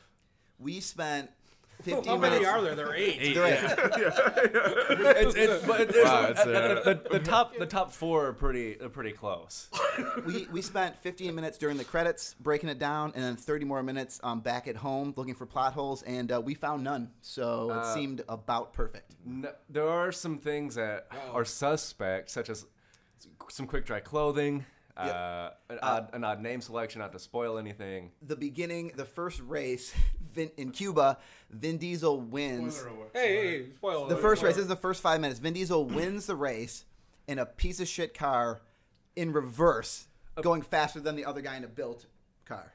We 0.60 0.80
spent 0.80 1.32
15 1.84 2.04
How 2.06 2.18
many 2.18 2.36
minutes. 2.40 2.50
are 2.50 2.62
there? 2.62 2.76
There 2.76 2.88
are 2.90 2.96
eight. 2.96 3.34
There 3.36 3.44
are 3.44 3.48
eight. 3.48 3.56
it's, 5.18 5.36
it's, 5.36 5.66
but 5.66 5.90
there's 5.90 6.06
Wow, 6.06 6.26
it's, 6.30 6.40
uh, 6.40 6.82
the, 6.86 7.02
the 7.12 7.20
top 7.20 7.58
the 7.58 7.66
top 7.66 7.92
four 7.92 8.28
are 8.28 8.34
pretty 8.34 8.80
are 8.82 8.90
pretty 8.90 9.12
close. 9.12 9.70
we, 10.26 10.48
we 10.52 10.62
spent 10.62 10.98
15 11.00 11.34
minutes 11.36 11.58
during 11.58 11.78
the 11.78 11.84
credits 11.84 12.36
breaking 12.40 12.70
it 12.70 12.80
down, 12.80 13.12
and 13.16 13.24
then 13.24 13.36
30 13.36 13.66
more 13.66 13.84
minutes 13.84 14.20
um, 14.24 14.40
back 14.40 14.68
at 14.68 14.76
home 14.78 15.14
looking 15.16 15.36
for 15.36 15.46
plot 15.46 15.74
holes, 15.74 16.02
and 16.04 16.32
uh, 16.32 16.42
we 16.44 16.54
found 16.54 16.84
none. 16.84 17.12
So 17.22 17.70
it 17.72 17.78
Uh, 17.78 17.94
seemed 17.94 18.24
about 18.30 18.74
perfect. 18.74 19.12
No, 19.26 19.52
there 19.70 19.88
are 19.88 20.12
some 20.12 20.38
things 20.38 20.76
that 20.76 21.08
are 21.34 21.46
suspect, 21.46 22.30
such 22.32 22.50
as 22.50 22.66
some 23.50 23.68
quick 23.68 23.86
dry 23.86 24.00
clothing, 24.00 24.66
uh, 24.98 25.50
an, 25.70 25.80
odd, 25.82 26.10
an 26.14 26.24
odd 26.24 26.42
name 26.42 26.62
selection, 26.62 27.00
not 27.02 27.12
to 27.12 27.20
spoil 27.20 27.58
anything. 27.58 28.12
The 28.22 28.36
beginning, 28.36 28.92
the 28.96 29.06
first 29.06 29.42
race 29.42 29.94
Vin, 30.36 30.52
in 30.58 30.72
Cuba, 30.72 31.18
Vin 31.50 31.78
Diesel 31.78 32.20
wins. 32.20 32.84
Hey, 33.14 33.36
hey, 33.36 33.66
spoiler. 33.74 34.08
The 34.08 34.14
alert, 34.16 34.22
first 34.22 34.44
race 34.44 34.56
this 34.56 34.64
is 34.64 34.68
the 34.68 34.76
first 34.76 35.02
five 35.02 35.22
minutes. 35.22 35.40
Vin 35.40 35.54
Diesel 35.54 35.86
wins 35.86 36.28
the 36.28 36.36
race 36.36 36.86
in 37.28 37.40
a 37.40 37.46
piece 37.46 37.80
of 37.80 37.88
shit 37.88 38.14
car 38.14 38.62
in 39.16 39.32
reverse, 39.32 40.08
going 40.42 40.62
faster 40.62 41.00
than 41.00 41.16
the 41.16 41.26
other 41.26 41.42
guy 41.42 41.56
in 41.56 41.64
a 41.64 41.68
built 41.68 42.06
car, 42.46 42.74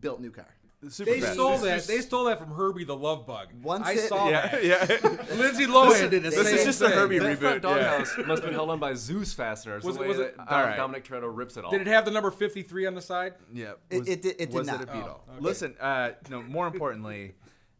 built 0.00 0.20
new 0.20 0.30
car. 0.30 0.54
Super 0.88 1.10
They 1.12 1.20
fast. 1.20 1.34
stole 1.34 1.50
This 1.52 1.60
that. 1.62 1.76
is- 1.78 1.86
They 1.86 2.00
stole 2.00 2.24
that 2.24 2.38
from 2.40 2.50
Herbie 2.54 2.82
the 2.84 2.96
Love 2.96 3.24
Bug. 3.26 3.48
Once 3.62 3.86
I 3.86 3.92
it- 3.92 4.08
saw 4.08 4.28
Yeah, 4.28 4.48
that. 4.48 4.64
yeah. 4.64 5.34
Lindsay 5.36 5.66
Lohan 5.66 6.10
did 6.10 6.24
the 6.24 6.30
this 6.30 6.34
same 6.46 6.56
is 6.58 6.64
just 6.64 6.80
a 6.82 6.88
thing. 6.88 6.98
Herbie 6.98 7.18
That 7.20 7.38
front 7.38 7.62
reboot, 7.62 7.76
yeah. 8.18 8.24
must 8.26 8.42
have 8.42 8.42
been 8.42 8.52
held 8.54 8.70
on 8.70 8.80
by 8.80 8.92
Dzus 8.92 9.32
fasteners. 9.34 9.84
Was 9.84 9.96
the 9.96 10.02
it- 10.02 10.02
way 10.02 10.08
was 10.08 10.18
it- 10.18 10.36
that 10.36 10.48
all 10.52 10.62
right. 10.64 10.76
Dominic 10.76 11.04
Toretto 11.04 11.30
rips 11.32 11.56
it 11.56 11.64
all. 11.64 11.70
Did 11.70 11.82
it 11.82 11.86
have 11.86 12.04
the 12.04 12.10
number 12.10 12.30
53 12.32 12.86
on 12.86 12.94
the 12.94 13.00
side? 13.02 13.34
Yeah, 13.52 13.72
It- 13.90 14.00
was, 14.00 14.08
it 14.08 14.22
did- 14.22 14.34
it 14.40 14.50
did 14.50 14.52
was 14.54 14.66
not. 14.66 14.80
it 14.80 14.88
a 14.88 14.92
Beetle? 14.92 15.20
Oh, 15.28 15.32
okay. 15.34 15.40
Listen, 15.40 15.76
uh, 15.80 16.10
no. 16.30 16.42
More 16.42 16.66
importantly 16.66 17.34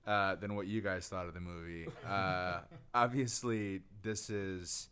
uh, 0.07 0.37
than 0.37 0.55
what 0.55 0.67
you 0.69 0.81
guys 0.81 1.09
thought 1.09 1.27
of 1.27 1.35
the 1.35 1.41
movie, 1.41 1.89
uh, 2.09 2.59
obviously 2.95 3.81
this 4.03 4.31
is 4.31 4.89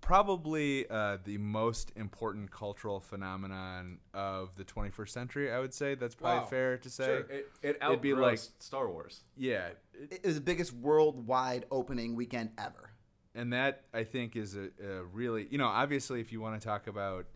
probably 0.00 0.88
uh, 0.88 1.18
the 1.24 1.38
most 1.38 1.92
important 1.96 2.50
cultural 2.50 3.00
phenomenon 3.00 3.98
of 4.14 4.54
the 4.56 4.64
21st 4.64 5.08
century. 5.10 5.52
I 5.52 5.58
would 5.60 5.74
say 5.74 5.94
that's 5.94 6.14
probably 6.14 6.40
Wow. 6.40 6.46
fair 6.46 6.78
to 6.78 6.90
say. 6.90 7.04
Sure. 7.04 7.18
It, 7.20 7.48
it 7.62 7.78
It'd 7.82 8.00
be 8.00 8.12
outgrows 8.12 8.20
like- 8.22 8.40
Star 8.58 8.88
Wars. 8.90 9.22
Yeah, 9.36 9.68
it- 9.94 10.12
It 10.12 10.24
was 10.24 10.36
the 10.36 10.40
biggest 10.40 10.72
worldwide 10.72 11.66
opening 11.70 12.14
weekend 12.14 12.50
ever. 12.58 12.90
and 13.34 13.52
that 13.52 13.84
I 13.92 14.04
think 14.04 14.34
is 14.36 14.56
a, 14.56 14.70
a 14.82 15.04
really 15.04 15.46
you 15.50 15.58
know 15.58 15.66
obviously 15.66 16.20
if 16.20 16.32
you 16.32 16.40
want 16.40 16.60
to 16.60 16.66
talk 16.66 16.86
about 16.86 17.26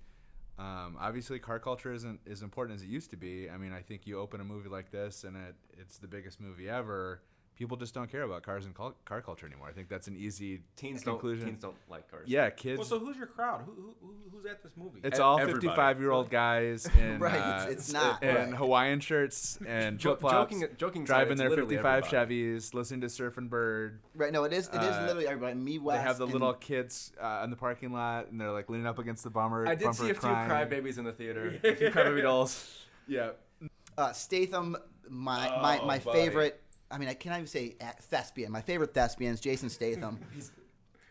um, 0.59 0.97
obviously 0.99 1.39
car 1.39 1.59
culture 1.59 1.93
isn't 1.93 2.21
as 2.31 2.43
important 2.43 2.77
as 2.77 2.83
it 2.83 2.89
used 2.89 3.11
to 3.11 3.17
be. 3.17 3.49
I 3.51 3.57
mean 3.59 3.73
I 3.73 3.83
think 3.83 4.07
you 4.07 4.19
open 4.19 4.41
a 4.41 4.45
movie 4.45 4.69
like 4.69 4.91
this 4.91 5.25
and 5.25 5.37
it 5.37 5.55
it's 5.79 5.99
the 5.99 6.09
biggest 6.09 6.41
movie 6.41 6.69
ever. 6.69 7.21
People 7.63 7.77
just 7.77 7.95
don't 7.95 8.11
care 8.11 8.23
about 8.25 8.43
cars 8.43 8.67
and 8.67 8.75
cul- 8.75 8.97
car 9.05 9.23
culture 9.23 9.47
anymore. 9.47 9.69
I 9.69 9.73
think 9.73 9.89
that's 9.89 10.09
an 10.09 10.17
easy 10.17 10.63
Teens 10.75 11.05
conclusion. 11.05 11.45
don't. 11.47 11.49
Teens 11.53 11.63
don't 11.63 11.77
like 11.89 12.11
cars. 12.11 12.25
Yeah, 12.27 12.51
kids. 12.51 12.79
Well, 12.79 12.85
so 12.89 12.99
who's 12.99 13.17
your 13.17 13.29
crowd? 13.29 13.63
Who, 13.65 13.71
who, 13.73 13.95
who- 14.01 14.15
who's 14.33 14.47
at 14.47 14.65
this 14.65 14.73
movie? 14.77 14.99
it's 15.05 15.21
all 15.21 15.39
everybody. 15.39 15.69
55 15.69 16.01
year 16.01 16.11
old 16.11 16.29
guys 16.29 16.87
in 16.99 17.21
Right, 17.21 17.35
uh, 17.35 17.63
it's- 17.63 17.73
it's 17.73 17.93
not, 17.93 18.21
in 18.21 18.35
right. 18.35 18.49
Hawaiian 18.55 18.99
shirts 18.99 19.61
and 19.69 19.97
Jo- 20.01 20.17
flip 20.17 20.21
flops, 20.33 20.53
joking- 20.53 20.69
joking 20.77 21.05
driving 21.05 21.33
it's 21.35 21.41
their 21.43 21.51
55 21.51 22.05
everybody. 22.05 22.43
Chevys, 22.57 22.75
listening 22.75 23.03
to 23.03 23.07
Surfin' 23.07 23.49
Bird. 23.49 24.01
Right? 24.17 24.33
No, 24.33 24.43
it 24.43 24.53
is. 24.53 24.67
It 24.67 24.75
is 24.83 24.97
Uh, 24.97 25.03
literally 25.07 25.29
everybody. 25.29 25.55
Me, 25.55 25.79
West. 25.79 26.01
they 26.01 26.03
have 26.09 26.19
the 26.19 26.27
little 26.27 26.55
kids 26.55 27.13
uh, 27.21 27.43
in 27.45 27.51
the 27.51 27.57
parking 27.57 27.93
lot, 27.93 28.29
and 28.33 28.41
they're 28.41 28.51
like 28.51 28.69
leaning 28.71 28.89
up 28.89 28.99
against 28.99 29.23
the 29.23 29.31
bumper. 29.31 29.69
I 29.69 29.77
did 29.77 29.85
bumper 29.85 30.03
see 30.03 30.11
a 30.11 30.15
few 30.15 30.29
crybabies 30.29 30.99
in 30.99 31.05
the 31.05 31.13
theater. 31.13 31.61
a 31.63 31.75
few 31.77 31.91
crybaby 31.91 32.23
dolls. 32.23 32.79
Yeah, 33.09 33.31
uh, 33.99 34.13
Statham, 34.13 34.77
my 35.09 35.49
my, 35.61 35.79
Oh, 35.81 35.87
my 35.87 35.99
buddy. 35.99 36.19
favorite. 36.19 36.62
I 36.93 36.99
mean, 36.99 37.09
I 37.09 37.15
can't 37.15 37.35
even 37.37 37.47
say 37.47 37.77
thespian. 38.03 38.53
My 38.53 38.61
favorite 38.61 38.93
thespian 38.95 39.33
is 39.33 39.41
Jason 39.41 39.69
Statham. 39.71 40.19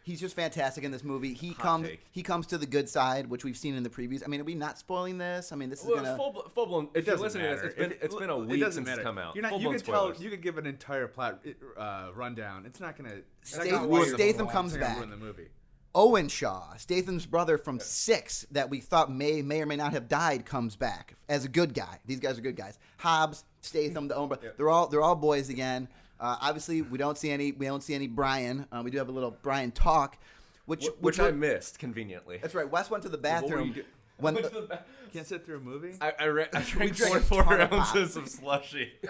He's 0.03 0.19
just 0.19 0.35
fantastic 0.35 0.83
in 0.83 0.89
this 0.91 1.03
movie. 1.03 1.33
He 1.35 1.53
comes 1.53 1.88
he 2.11 2.23
comes 2.23 2.47
to 2.47 2.57
the 2.57 2.65
good 2.65 2.89
side, 2.89 3.27
which 3.27 3.43
we've 3.45 3.55
seen 3.55 3.75
in 3.75 3.83
the 3.83 3.89
previews. 3.89 4.23
I 4.25 4.29
mean, 4.29 4.41
are 4.41 4.43
we 4.43 4.55
not 4.55 4.79
spoiling 4.79 5.19
this? 5.19 5.51
I 5.51 5.55
mean, 5.55 5.69
this 5.69 5.83
is 5.83 5.89
gonna. 5.89 6.17
full, 6.17 6.33
full 6.55 6.65
blown. 6.65 6.85
If 6.95 7.03
it 7.03 7.05
you're 7.07 7.17
doesn't 7.17 7.23
listening 7.23 7.43
to 7.43 7.50
matter. 7.51 7.61
this, 7.61 7.69
it's 7.69 7.75
been, 7.79 7.91
If- 7.91 8.03
it's 8.03 8.15
been 8.15 8.29
a 8.31 8.39
it 8.41 8.47
week 8.47 8.59
doesn't 8.61 8.85
since 8.85 8.88
it's 8.89 8.97
matter. 8.97 9.03
come 9.03 9.17
out. 9.19 9.35
You're 9.35 9.43
not, 9.43 9.51
you 9.53 9.69
Full-blown 9.71 9.79
can 9.79 9.85
tell. 10.15 10.23
You 10.23 10.29
could 10.31 10.41
give 10.41 10.57
an 10.57 10.65
entire 10.65 11.07
plot 11.07 11.45
uh, 11.77 12.09
rundown. 12.15 12.65
It's 12.65 12.79
not 12.79 12.97
gonna. 12.97 13.11
It's 13.43 13.55
not 13.55 13.61
Statham- 13.65 13.89
gonna 13.89 13.93
ruin 14.00 14.15
Statham 14.15 14.47
comes 14.47 14.73
It's 14.73 14.81
not 14.81 14.88
gonna 14.88 15.00
back. 15.01 15.07
ruin 15.07 15.19
the 15.19 15.25
movie. 15.25 15.47
Owen 15.93 16.27
Shaw, 16.29 16.75
Statham's 16.77 17.25
brother 17.25 17.57
from 17.57 17.79
Six, 17.79 18.45
that 18.51 18.69
we 18.69 18.79
thought 18.79 19.12
may 19.12 19.41
may 19.41 19.62
or 19.62 19.65
may 19.65 19.75
not 19.75 19.92
have 19.94 20.07
died, 20.07 20.46
comes 20.46 20.75
back 20.75 21.15
as 21.27 21.46
a 21.46 21.50
good 21.50 21.74
guy. 21.74 22.00
These 22.05 22.20
guys 22.20 22.37
are 22.37 22.42
good 22.42 22.55
guys. 22.55 22.79
Hobbs, 22.98 23.44
Statham, 23.61 24.07
the 24.07 24.15
Owen 24.15 24.29
brother, 24.29 24.53
they're 24.57 24.70
all 24.70 24.87
they're 24.87 25.01
all 25.01 25.15
boys 25.15 25.50
again. 25.50 25.87
Uh, 26.20 26.37
obviously, 26.42 26.81
we 26.81 26.98
don't 26.98 27.18
see 27.18 27.29
any 27.31 27.51
we 27.51 27.65
don't 27.65 27.83
see 27.83 27.94
any 27.94 28.07
Brian. 28.07 28.68
Uh, 28.72 28.81
we 28.83 28.92
do 28.92 28.98
have 29.00 29.09
a 29.09 29.11
little 29.11 29.35
Brian 29.42 29.72
talk, 29.72 30.18
which 30.65 30.85
Wh- 30.85 31.03
which, 31.03 31.18
which 31.18 31.20
I 31.20 31.31
missed 31.31 31.79
conveniently. 31.79 32.37
That's 32.42 32.55
right. 32.55 32.70
Wes 32.70 32.89
went 32.89 33.03
to 33.03 33.09
the 33.09 33.18
bathroom 33.18 33.75
when 34.22 34.36
Went 34.36 34.51
the- 34.53 34.62
the 34.62 34.79
Can't 35.14 35.27
sit 35.27 35.46
through 35.46 35.57
a 35.57 35.60
movie. 35.60 35.94
I, 36.00 36.14
I, 36.20 36.27
ra- 36.27 36.46
I 36.53 36.62
drank 36.66 36.96
drank 36.96 37.16
a 37.16 37.20
44 37.20 37.44
ton 37.44 37.62
of 37.62 37.70
pop. 37.70 37.79
ounces 37.79 38.16
of 38.16 38.27
slushy. 38.29 38.94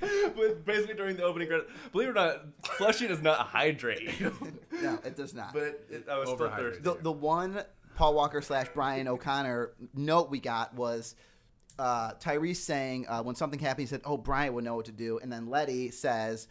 But 0.00 0.64
basically 0.64 0.94
during 0.94 1.16
the 1.16 1.22
opening 1.24 1.48
credits. 1.48 1.70
Believe 1.92 2.08
it 2.08 2.10
or 2.10 2.14
not, 2.14 2.44
slushy 2.76 3.06
does 3.08 3.22
not 3.22 3.38
hydrate. 3.48 4.20
no, 4.82 4.98
it 5.04 5.16
does 5.16 5.34
not. 5.34 5.52
but 5.52 5.62
it, 5.62 5.84
it, 5.90 6.04
I 6.10 6.18
was 6.18 6.28
still 6.28 6.38
Overhydrated. 6.48 6.56
thirsty. 6.58 6.82
the 6.82 6.94
the 7.02 7.12
one 7.12 7.62
Paul 7.96 8.14
Walker 8.14 8.42
slash 8.42 8.66
Brian 8.74 9.08
O'Connor 9.08 9.72
note 9.94 10.30
we 10.30 10.40
got 10.40 10.74
was 10.74 11.14
uh, 11.78 12.12
Tyrese 12.14 12.56
saying 12.56 13.06
uh, 13.08 13.22
when 13.22 13.34
something 13.34 13.58
happened, 13.60 13.82
he 13.82 13.86
said, 13.86 14.00
"Oh, 14.04 14.16
Brian 14.16 14.52
would 14.54 14.64
know 14.64 14.74
what 14.76 14.86
to 14.86 14.92
do," 14.92 15.18
and 15.18 15.32
then 15.32 15.48
Letty 15.48 15.90
says. 15.90 16.48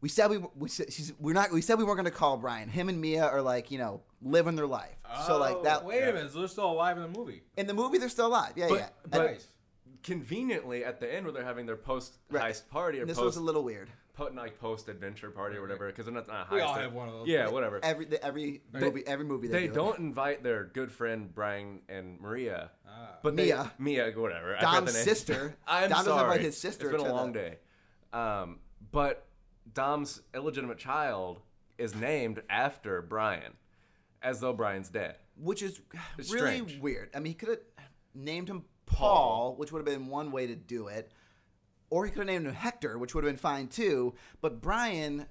We 0.00 0.08
said 0.08 0.30
we 0.30 0.38
we 0.56 0.68
she's, 0.68 1.12
we're 1.18 1.32
not 1.34 1.50
we 1.50 1.60
said 1.60 1.76
we 1.78 1.84
weren't 1.84 1.96
going 1.98 2.04
to 2.04 2.16
call 2.16 2.36
Brian. 2.36 2.68
Him 2.68 2.88
and 2.88 3.00
Mia 3.00 3.24
are 3.24 3.42
like 3.42 3.70
you 3.70 3.78
know 3.78 4.02
living 4.22 4.54
their 4.56 4.66
life. 4.66 4.96
so 5.26 5.38
like 5.38 5.62
that 5.64 5.84
Wait 5.84 6.02
a 6.02 6.12
minute, 6.12 6.32
so 6.32 6.38
they're 6.38 6.48
still 6.48 6.70
alive 6.70 6.96
in 6.96 7.02
the 7.10 7.18
movie. 7.18 7.42
in 7.56 7.66
the 7.66 7.74
movie 7.74 7.98
they're 7.98 8.08
still 8.08 8.26
alive. 8.28 8.52
Yeah, 8.56 8.68
But- 8.68 8.78
yeah. 8.78 8.88
but- 9.08 9.30
And. 9.30 9.38
Conveniently, 10.04 10.84
at 10.84 11.00
the 11.00 11.12
end 11.12 11.26
where 11.26 11.32
they're 11.32 11.44
having 11.44 11.66
their 11.66 11.76
post 11.76 12.18
heist 12.30 12.34
Right. 12.34 12.62
party 12.70 13.00
or 13.00 13.04
this 13.04 13.16
post 13.16 13.24
was 13.26 13.36
a 13.36 13.42
little 13.42 13.64
weird. 13.64 13.90
po- 14.14 14.30
like 14.32 14.58
post 14.60 14.88
adventure 14.88 15.30
party 15.30 15.56
or 15.56 15.60
whatever, 15.60 15.88
because 15.88 16.04
they're 16.06 16.14
not, 16.14 16.28
not 16.28 16.46
a 16.46 16.50
heist. 16.50 16.54
We 16.54 16.60
all 16.60 16.74
they're- 16.74 16.84
have 16.84 16.92
one 16.92 17.08
of 17.08 17.14
those. 17.14 17.26
Yeah, 17.28 17.48
whatever. 17.50 17.80
Every 17.82 18.04
the, 18.06 18.24
every 18.24 18.62
movie 18.72 19.02
every 19.06 19.24
movie 19.24 19.48
they, 19.48 19.60
They 19.62 19.66
do 19.66 19.72
it. 19.72 19.74
don't 19.74 19.98
invite 19.98 20.42
their 20.44 20.64
good 20.64 20.92
friend 20.92 21.34
Brian 21.34 21.80
and 21.88 22.20
Maria, 22.20 22.70
Ah. 22.88 23.16
but 23.24 23.34
Mia. 23.34 23.72
they, 23.78 23.84
Mia, 23.84 24.12
whatever. 24.12 24.56
I 24.56 24.60
Dom's 24.60 24.92
the 24.92 24.98
name. 24.98 25.04
sister. 25.04 25.56
I'm 25.66 25.82
Dom 25.82 25.90
doesn't 25.90 26.04
sorry. 26.12 26.22
invite 26.24 26.40
his 26.42 26.56
sister 26.56 26.86
It's 26.90 26.96
been 26.96 27.04
to 27.06 27.12
a 27.12 27.14
long 27.14 27.32
the- 27.32 27.38
day. 27.40 27.58
Um, 28.12 28.60
but 28.92 29.26
Dom's 29.74 30.20
illegitimate 30.34 30.78
child 30.78 31.40
is 31.76 31.94
named 31.94 32.42
after 32.50 33.02
Brian, 33.02 33.52
as 34.22 34.40
though 34.40 34.52
Brian's 34.52 34.88
dead. 34.88 35.16
which 35.36 35.62
is 35.62 35.80
It's 36.18 36.32
really 36.32 36.56
strange. 36.56 36.80
weird. 36.80 37.10
I 37.14 37.18
mean, 37.20 37.30
he 37.32 37.34
could 37.34 37.48
have 37.50 37.58
named 38.14 38.48
him 38.48 38.64
Paul, 38.86 39.54
which 39.56 39.70
would 39.70 39.78
have 39.78 39.86
been 39.86 40.08
one 40.08 40.32
way 40.32 40.46
to 40.48 40.56
do 40.56 40.88
it, 40.88 41.12
or 41.90 42.04
he 42.04 42.10
could 42.10 42.18
have 42.20 42.26
named 42.26 42.46
him 42.46 42.54
Hector, 42.54 42.98
which 42.98 43.14
would 43.14 43.22
have 43.24 43.28
been 43.32 43.38
fine 43.38 43.68
too. 43.68 44.14
But 44.40 44.60
Brian, 44.60 45.26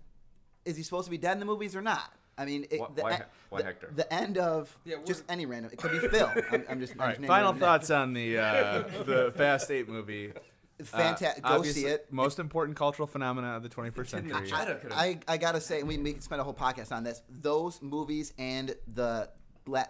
is 0.64 0.78
he 0.78 0.84
supposed 0.84 1.06
to 1.06 1.12
be 1.12 1.18
dead 1.18 1.34
in 1.34 1.40
the 1.40 1.46
movies 1.46 1.76
or 1.76 1.82
not? 1.82 2.14
I 2.38 2.46
mean, 2.46 2.68
it, 2.70 2.80
Why- 2.80 2.88
the, 2.96 3.02
why 3.02 3.12
Hec- 3.14 3.30
why 3.50 3.58
the- 3.60 3.64
Hector? 3.66 3.92
The 3.96 4.14
end 4.14 4.38
of 4.38 4.78
Yeah, 4.86 4.96
we're- 4.98 5.08
just 5.08 5.24
any 5.28 5.46
random. 5.48 5.72
It 5.74 5.80
could 5.80 5.92
be 6.00 6.08
Phil. 6.08 6.32
I'm, 6.52 6.64
I'm 6.70 6.80
just. 6.80 6.94
I'm 6.94 7.02
All 7.02 7.08
just 7.08 7.20
naming 7.20 7.28
Final 7.28 7.52
random 7.54 7.60
thoughts 7.60 7.90
on 7.90 8.14
the 8.14 8.38
uh, 8.38 8.84
the 9.06 9.34
Fast 9.36 9.72
Eight 9.72 9.90
movie. 9.90 10.32
names. 10.80 10.90
Fantastic. 10.90 11.44
Uh, 11.46 11.58
Go 11.58 11.64
see 11.64 11.86
it. 11.86 12.08
Most 12.12 12.40
important 12.40 12.78
cultural 12.78 13.08
phenomena 13.08 13.56
of 13.56 13.64
the 13.64 13.70
21st 13.70 14.08
century. 14.08 14.34
I- 14.34 14.56
I, 14.96 15.20
I 15.28 15.38
gotta 15.38 15.60
say, 15.62 15.84
we, 15.84 15.98
we 15.98 16.14
could 16.14 16.24
spend 16.24 16.42
a 16.42 16.44
whole 16.44 16.54
podcast 16.54 16.92
on 16.92 17.04
this. 17.04 17.22
Those 17.30 17.82
movies 17.82 18.34
and 18.38 18.76
the 18.88 19.30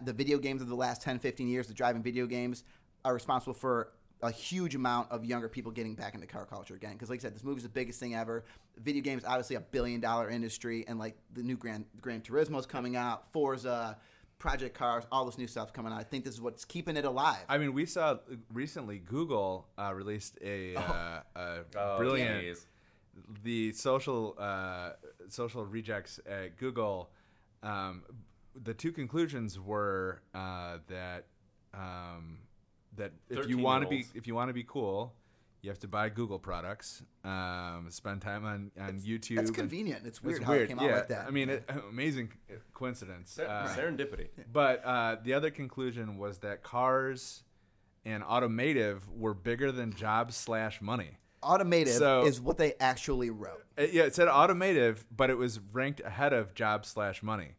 the 0.02 0.12
video 0.14 0.40
games 0.40 0.62
of 0.64 0.70
the 0.70 0.76
last 0.76 1.04
10, 1.04 1.20
15 1.20 1.48
years, 1.48 1.68
the 1.68 1.74
driving 1.74 2.02
video 2.02 2.26
games, 2.26 2.64
are 3.06 3.14
responsible 3.14 3.54
for 3.54 3.92
a 4.24 4.32
huge 4.32 4.74
amount 4.74 5.12
of 5.12 5.24
younger 5.24 5.48
people 5.48 5.72
getting 5.72 5.94
back 5.94 6.16
into 6.16 6.26
car 6.26 6.46
culture 6.48 6.74
again. 6.74 6.94
Because, 6.94 7.12
like 7.12 7.20
I 7.20 7.22
said, 7.22 7.36
this 7.36 7.44
movie's 7.44 7.62
the 7.62 7.70
biggest 7.70 8.00
thing 8.00 8.16
ever. 8.16 8.44
Video 8.78 9.04
games, 9.04 9.24
obviously, 9.24 9.56
a 9.56 9.60
billion 9.60 10.02
dollar 10.02 10.32
industry, 10.32 10.84
and 10.88 10.98
like 10.98 11.16
the 11.36 11.44
new 11.44 11.56
Gran 11.58 11.86
Gran 12.02 12.22
Turismo's 12.22 12.66
coming 12.66 12.96
out, 12.96 13.32
Forza, 13.32 13.98
Project 14.40 14.78
Cars, 14.78 15.04
all 15.12 15.26
this 15.26 15.38
new 15.38 15.48
stuff 15.48 15.74
coming 15.74 15.92
out. 15.92 16.00
I 16.00 16.04
think 16.04 16.24
this 16.24 16.36
is 16.36 16.42
what's 16.42 16.64
keeping 16.64 16.96
it 16.96 17.06
alive. 17.06 17.44
I 17.50 17.58
mean, 17.58 17.74
we 17.74 17.86
saw 17.86 18.18
recently 18.54 19.00
Google 19.00 19.68
uh, 19.78 19.94
released 19.96 20.38
a, 20.44 20.76
uh, 20.76 21.22
a 21.36 21.60
Oh, 21.76 21.98
brilliant 21.98 22.44
jeez. 22.44 22.66
the 23.44 23.72
social 23.74 24.36
uh, 24.38 24.92
social 25.30 25.66
rejects 25.66 26.20
at 26.30 26.58
Google. 26.58 27.10
Um, 27.64 28.04
the 28.64 28.74
two 28.76 28.92
conclusions 28.92 29.60
were 29.60 30.22
uh, 30.36 30.78
that 30.88 31.26
um, 31.74 32.38
that 32.96 33.12
if 33.30 33.50
you 33.50 33.58
want 33.58 33.84
to 33.84 33.90
be 33.90 34.06
if 34.14 34.28
you 34.28 34.36
want 34.36 34.50
to 34.50 34.54
be 34.54 34.64
cool, 34.68 35.14
you 35.62 35.70
have 35.70 35.80
to 35.80 35.88
buy 35.88 36.10
Google 36.10 36.40
products. 36.40 37.02
Um, 37.24 37.88
spend 37.90 38.22
time 38.22 38.46
on, 38.46 38.72
on 38.80 39.00
YouTube. 39.02 39.36
That's 39.38 39.50
and- 39.50 39.56
convenient. 39.58 40.00
It's 40.06 40.18
It's 40.20 40.22
weird 40.22 40.44
how 40.44 40.54
it 40.54 40.68
came 40.68 40.78
yeah. 40.80 40.86
out 40.86 40.92
like 40.92 41.08
that. 41.10 41.28
I 41.28 41.32
mean, 41.32 41.50
it, 41.50 41.70
amazing 41.90 42.32
coincidence. 42.74 43.32
Ser- 43.32 43.48
Uh, 43.48 43.68
serendipity. 43.76 44.28
but 44.52 44.84
uh, 44.86 45.18
the 45.24 45.34
other 45.34 45.50
conclusion 45.50 46.18
was 46.18 46.40
that 46.40 46.64
cars 46.64 47.44
and 48.06 48.24
automotive 48.24 49.10
were 49.12 49.34
bigger 49.34 49.72
than 49.72 49.94
jobs 49.94 50.36
slash 50.36 50.82
money. 50.82 51.18
Automotive 51.44 51.94
So- 51.94 52.26
is 52.26 52.40
what 52.40 52.58
they 52.58 52.74
actually 52.80 53.30
wrote. 53.30 53.64
Uh, 53.78 53.84
yeah, 53.92 54.04
it 54.04 54.16
said 54.16 54.28
automotive, 54.28 55.06
but 55.16 55.30
it 55.30 55.38
was 55.38 55.60
ranked 55.74 56.00
ahead 56.02 56.34
of 56.34 56.54
jobs 56.54 56.88
slash 56.88 57.22
money. 57.22 57.56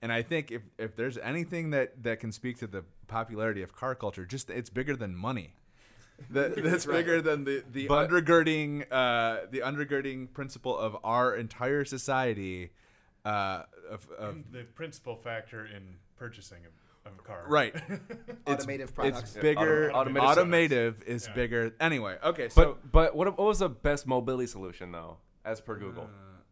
And 0.00 0.12
I 0.12 0.22
think 0.22 0.52
if, 0.52 0.62
if 0.78 0.94
there's 0.94 1.18
anything 1.18 1.70
that, 1.70 2.04
that 2.04 2.20
can 2.20 2.30
speak 2.30 2.58
to 2.58 2.66
the 2.68 2.84
popularity 3.08 3.62
of 3.62 3.74
car 3.74 3.94
culture, 3.96 4.24
just 4.24 4.48
it's 4.48 4.70
bigger 4.70 4.94
than 4.94 5.16
money. 5.16 5.54
That, 6.30 6.62
that's 6.62 6.84
bigger 6.84 7.22
than 7.22 7.44
the, 7.44 7.62
the 7.72 7.86
But- 7.86 8.10
undergirding 8.10 8.84
uh, 8.90 9.46
the 9.50 9.60
undergirding 9.60 10.32
principle 10.32 10.76
of 10.76 10.96
our 11.04 11.34
entire 11.34 11.84
society 11.84 12.70
uh, 13.24 13.62
of, 13.90 14.08
of 14.18 14.36
the 14.52 14.64
principal 14.74 15.16
factor 15.16 15.64
in 15.64 15.96
purchasing 16.16 16.58
a, 16.66 17.08
of 17.08 17.22
car. 17.24 17.44
Right. 17.48 17.74
Automotive 18.48 18.94
products. 18.94 19.20
It's 19.20 19.34
bigger. 19.34 19.92
Automotive 19.92 20.28
Automotive, 20.28 21.02
is 21.06 21.26
Yeah. 21.28 21.34
bigger. 21.34 21.74
Anyway, 21.80 22.16
okay. 22.22 22.44
But 22.46 22.52
So, 22.54 22.78
but 22.90 23.14
what, 23.16 23.26
what 23.38 23.46
was 23.46 23.60
the 23.60 23.68
best 23.68 24.06
mobility 24.06 24.46
solution 24.48 24.92
though, 24.92 25.18
as 25.44 25.60
per 25.60 25.76
Google? 25.76 26.08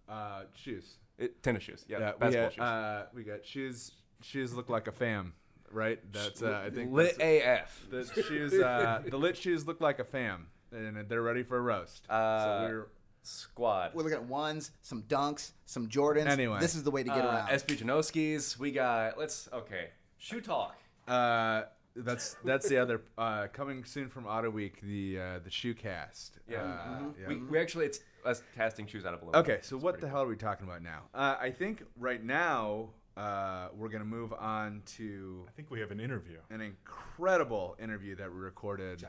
uh, 0.09 0.43
shoes. 0.55 0.97
It, 1.19 1.43
tennis 1.43 1.63
shoes. 1.65 1.85
Yeah, 1.89 1.99
Yeah, 1.99 2.13
we 2.13 2.19
basketball 2.21 2.51
shoes. 2.51 2.61
uh, 2.61 3.07
we 3.15 3.23
got 3.25 3.45
shoes. 3.45 3.93
Shoes 4.23 4.55
look 4.55 4.69
like 4.71 4.87
a 4.87 4.93
fam, 4.93 5.35
right? 5.77 6.01
That's 6.13 6.43
uh, 6.43 6.63
I 6.67 6.71
think 6.71 6.93
Lit 6.93 7.19
that's- 7.19 7.63
AF. 7.63 7.87
the 7.91 8.23
shoes. 8.23 8.55
Uh, 8.55 9.03
the 9.09 9.17
lit 9.17 9.37
shoes 9.37 9.67
look 9.67 9.81
like 9.81 9.99
a 10.01 10.05
fam, 10.05 10.47
and 10.73 11.09
they're 11.09 11.23
ready 11.23 11.43
for 11.45 11.59
a 11.59 11.61
roast. 11.61 12.09
Uh, 12.11 12.41
so 12.45 12.69
we're 12.69 12.87
Squad. 13.23 13.93
We're 13.95 14.03
looking 14.05 14.19
at 14.19 14.25
ones, 14.25 14.71
some 14.83 15.03
dunks, 15.03 15.53
some 15.67 15.89
Jordans. 15.89 16.27
Anyway. 16.29 16.59
this 16.61 16.75
is 16.75 16.83
the 16.85 16.91
way 16.91 17.03
to 17.03 17.09
get 17.09 17.25
Uh, 17.25 17.29
around. 17.29 17.49
SB 17.49 17.79
Janoskis. 17.79 18.59
We 18.59 18.71
got. 18.73 19.19
Let's 19.19 19.49
okay. 19.53 19.91
Shoe 20.19 20.41
talk. 20.41 20.77
uh, 21.09 21.63
that's 21.99 22.37
that's 22.45 22.69
the 22.69 22.77
other 22.77 23.01
uh, 23.17 23.47
coming 23.55 23.83
soon 23.85 24.09
from 24.11 24.25
Autoweek. 24.25 24.81
The 24.83 25.19
uh, 25.19 25.39
the 25.43 25.51
shoe 25.51 25.73
cast. 25.75 26.39
Yeah. 26.49 26.59
Uh, 26.63 26.99
yeah. 27.21 27.29
We, 27.29 27.37
we 27.37 27.59
actually 27.59 27.87
it's 27.87 28.01
us 28.25 28.43
casting 28.55 28.87
shoes 28.87 29.07
out 29.07 29.15
of 29.15 29.23
aluminum. 29.23 29.41
Okay, 29.43 29.59
so 29.63 29.79
what 29.79 30.01
the 30.01 30.09
hell 30.09 30.23
are 30.23 30.27
we 30.29 30.37
talking 30.37 30.67
about 30.69 30.83
now? 30.83 31.05
Uh, 31.15 31.37
I 31.41 31.51
think 31.51 31.83
right 31.99 32.23
now 32.23 32.91
uh, 33.17 33.69
we're 33.75 33.89
gonna 33.89 34.05
move 34.05 34.33
on 34.33 34.83
to 34.85 35.45
I 35.49 35.53
think 35.53 35.71
we 35.71 35.81
have 35.81 35.91
an 35.91 36.01
interview. 36.01 36.39
an 36.51 36.61
incredible 36.61 37.77
interview 37.83 38.15
that 38.17 38.31
we 38.31 38.39
recorded. 38.39 39.05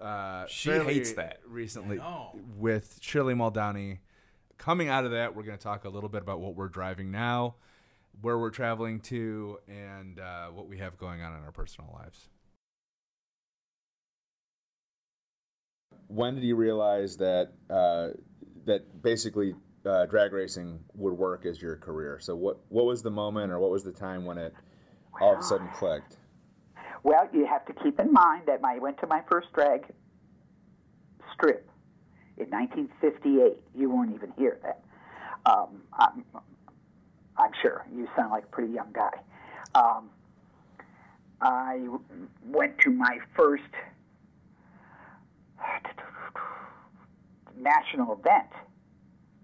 Uh, 0.00 0.46
She 0.48 0.70
hates 0.70 1.12
that. 1.12 1.38
recently 1.46 2.00
with 2.56 2.98
Shirley 3.00 3.34
Muldowney. 3.34 3.98
Coming 4.58 4.88
out 4.88 5.04
of 5.04 5.10
that, 5.12 5.36
we're 5.36 5.42
going 5.42 5.58
to 5.58 5.62
talk 5.62 5.84
a 5.84 5.88
little 5.88 6.08
bit 6.08 6.22
about 6.22 6.40
what 6.40 6.54
we're 6.56 6.68
driving 6.68 7.10
now, 7.10 7.56
where 8.22 8.38
we're 8.38 8.50
traveling 8.50 9.00
to, 9.00 9.58
and 9.68 10.18
uh, 10.18 10.46
what 10.48 10.66
we 10.66 10.78
have 10.78 10.96
going 10.96 11.20
on 11.22 11.36
in 11.36 11.42
our 11.44 11.52
personal 11.52 11.90
lives. 11.92 12.28
when 16.08 16.34
did 16.34 16.44
you 16.44 16.54
realize 16.56 17.16
that 17.16 17.52
uh, 17.70 18.08
that 18.64 19.02
basically 19.02 19.54
uh, 19.86 20.06
drag 20.06 20.32
racing 20.32 20.80
would 20.94 21.14
work 21.14 21.46
as 21.46 21.60
your 21.62 21.76
career? 21.76 22.18
So 22.20 22.34
what 22.34 22.58
what 22.68 22.84
was 22.86 23.02
the 23.02 23.10
moment 23.10 23.52
or 23.52 23.58
what 23.58 23.70
was 23.70 23.84
the 23.84 23.92
time 23.92 24.24
when 24.24 24.38
it 24.38 24.54
all 25.20 25.34
of 25.34 25.40
a 25.40 25.42
sudden 25.42 25.68
clicked? 25.74 26.16
Well, 27.02 27.28
you 27.32 27.46
have 27.46 27.64
to 27.66 27.72
keep 27.72 28.00
in 28.00 28.12
mind 28.12 28.42
that 28.46 28.60
I 28.64 28.78
went 28.78 28.98
to 28.98 29.06
my 29.06 29.22
first 29.28 29.52
drag 29.52 29.86
strip 31.32 31.68
in 32.36 32.50
1958. 32.50 33.58
You 33.74 33.90
weren't 33.90 34.14
even 34.14 34.32
here 34.36 34.58
then. 34.62 34.74
Um, 35.46 35.82
I'm, 35.92 36.24
I'm 37.36 37.52
sure 37.62 37.86
you 37.94 38.08
sound 38.16 38.30
like 38.30 38.44
a 38.44 38.48
pretty 38.48 38.72
young 38.72 38.92
guy. 38.92 39.12
Um, 39.74 40.10
I 41.40 41.86
went 42.44 42.78
to 42.80 42.90
my 42.90 43.18
first 43.36 43.62
national 47.56 48.14
event. 48.14 48.48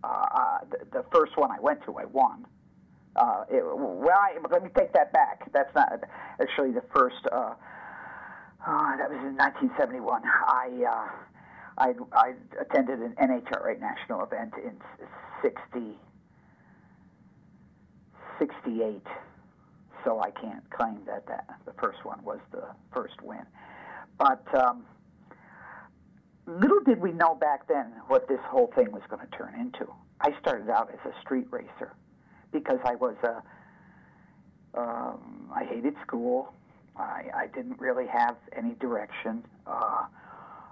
Uh, 0.04 0.06
uh, 0.06 0.58
the, 0.70 0.98
the 0.98 1.04
first 1.12 1.36
one 1.36 1.50
I 1.50 1.60
went 1.60 1.82
to, 1.84 1.96
I 1.96 2.04
won. 2.06 2.46
Uh, 3.14 3.44
it, 3.50 3.62
well, 3.64 4.08
I, 4.08 4.36
let 4.50 4.62
me 4.62 4.70
take 4.76 4.92
that 4.94 5.12
back. 5.12 5.50
That's 5.52 5.74
not 5.74 5.92
actually 6.40 6.72
the 6.72 6.82
first. 6.94 7.26
Uh, 7.30 7.54
uh, 8.66 8.96
that 8.96 9.10
was 9.10 9.18
in 9.18 9.36
1971. 9.36 10.22
I 10.24 10.70
uh, 10.88 11.08
I, 11.78 11.94
I 12.12 12.34
attended 12.60 13.00
an 13.00 13.14
NHRA 13.20 13.80
national 13.80 14.22
event 14.24 14.52
in 14.62 14.72
60, 15.42 15.98
68. 18.38 19.02
So 20.04 20.20
I 20.20 20.30
can't 20.30 20.68
claim 20.70 20.98
that, 21.06 21.26
that 21.28 21.46
the 21.64 21.72
first 21.80 22.04
one 22.04 22.22
was 22.24 22.40
the 22.50 22.64
first 22.92 23.20
win. 23.22 23.44
But 24.18 24.42
um, 24.54 24.84
little 26.46 26.80
did 26.80 27.00
we 27.00 27.12
know 27.12 27.34
back 27.34 27.68
then 27.68 27.92
what 28.08 28.28
this 28.28 28.40
whole 28.44 28.72
thing 28.74 28.90
was 28.92 29.02
going 29.08 29.24
to 29.26 29.36
turn 29.36 29.54
into. 29.58 29.92
I 30.20 30.38
started 30.40 30.70
out 30.70 30.90
as 30.92 31.12
a 31.12 31.20
street 31.20 31.46
racer 31.50 31.94
because 32.52 32.78
I 32.84 32.94
was 32.94 33.16
a. 33.22 33.42
Um, 34.74 35.50
I 35.54 35.64
hated 35.64 35.94
school. 36.06 36.54
I, 36.96 37.24
I 37.34 37.46
didn't 37.54 37.78
really 37.78 38.06
have 38.06 38.36
any 38.56 38.74
direction. 38.74 39.44
Uh, 39.66 40.06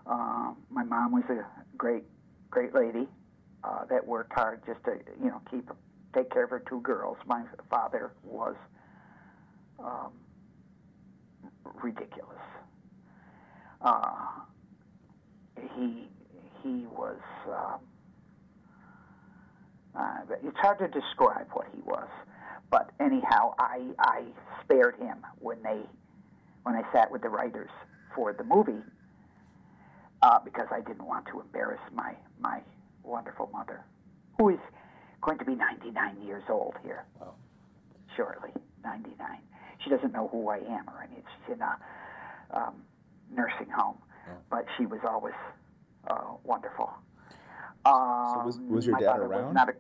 uh, 0.06 0.52
my 0.70 0.84
mom 0.84 1.12
was 1.12 1.24
a 1.28 1.44
great, 1.76 2.04
great 2.50 2.74
lady 2.74 3.08
uh, 3.62 3.84
that 3.90 4.06
worked 4.06 4.32
hard 4.32 4.62
just 4.66 4.82
to, 4.84 4.92
you 5.22 5.28
know, 5.28 5.40
keep 5.50 5.68
take 6.14 6.30
care 6.30 6.44
of 6.44 6.50
her 6.50 6.62
two 6.68 6.80
girls. 6.80 7.16
My 7.26 7.44
father 7.68 8.12
was 8.24 8.56
um, 9.78 10.12
ridiculous. 11.82 12.40
Uh, 13.80 14.40
he 15.76 16.08
he 16.62 16.86
was. 16.86 17.18
Um, 17.48 17.80
uh, 19.94 20.18
it's 20.44 20.56
hard 20.58 20.78
to 20.78 20.88
describe 20.88 21.48
what 21.52 21.66
he 21.74 21.80
was, 21.82 22.08
but 22.70 22.90
anyhow, 23.00 23.54
I 23.58 23.80
I 23.98 24.22
spared 24.62 24.96
him 24.96 25.18
when 25.38 25.62
they 25.62 25.80
when 26.62 26.76
I 26.76 26.82
sat 26.92 27.10
with 27.10 27.22
the 27.22 27.28
writers 27.28 27.70
for 28.14 28.32
the 28.32 28.44
movie 28.44 28.82
uh, 30.22 30.38
because 30.44 30.66
I 30.70 30.80
didn't 30.80 31.06
want 31.06 31.26
to 31.32 31.40
embarrass 31.40 31.80
my 31.92 32.14
my 32.38 32.60
wonderful 33.02 33.48
mother, 33.52 33.84
who 34.38 34.50
is 34.50 34.60
going 35.22 35.38
to 35.38 35.44
be 35.44 35.54
99 35.54 36.22
years 36.22 36.44
old 36.48 36.74
here 36.82 37.04
shortly. 38.16 38.50
99. 38.84 39.38
She 39.82 39.90
doesn't 39.90 40.12
know 40.12 40.28
who 40.28 40.48
I 40.48 40.58
am 40.58 40.88
or 40.88 41.02
anything. 41.02 41.24
She's 41.46 41.54
in 41.56 41.62
a 41.62 41.76
um, 42.52 42.74
nursing 43.32 43.68
home, 43.70 43.98
but 44.50 44.64
she 44.76 44.86
was 44.86 45.00
always 45.08 45.34
uh, 46.08 46.34
wonderful. 46.44 46.90
Um, 47.84 48.44
was- 48.46 48.58
was 48.60 48.86
your 48.86 48.96
dad 49.00 49.20
around? 49.20 49.54
a- 49.56 49.74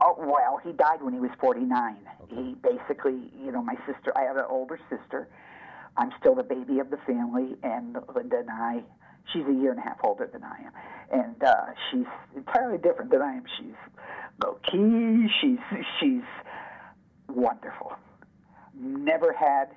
oh 0.00 0.14
well, 0.18 0.58
he 0.62 0.72
died 0.72 1.02
when 1.02 1.12
he 1.14 1.20
was 1.20 1.30
49. 1.40 1.96
He 2.28 2.54
basically, 2.62 3.30
you 3.38 3.52
know, 3.52 3.62
my 3.62 3.76
sister. 3.86 4.12
I 4.16 4.22
have 4.22 4.36
an 4.36 4.44
older 4.48 4.78
sister. 4.90 5.28
I'm 5.96 6.10
still 6.20 6.34
the 6.34 6.42
baby 6.42 6.78
of 6.80 6.90
the 6.90 6.98
family, 6.98 7.56
and 7.62 7.96
Linda 8.14 8.38
and 8.40 8.50
I. 8.50 8.82
She's 9.32 9.46
a 9.46 9.52
year 9.52 9.70
and 9.70 9.78
a 9.78 9.82
half 9.82 9.98
older 10.04 10.28
than 10.32 10.44
I 10.44 10.58
am, 10.66 10.72
and 11.20 11.42
uh, 11.42 11.66
she's 11.90 12.06
entirely 12.36 12.78
different 12.78 13.10
than 13.10 13.22
I 13.22 13.32
am. 13.34 13.44
She's 13.58 13.74
low 14.44 14.58
key. 14.70 15.26
She's 15.40 15.58
she's 16.00 16.22
wonderful. 17.28 17.92
Never 18.74 19.32
had 19.32 19.68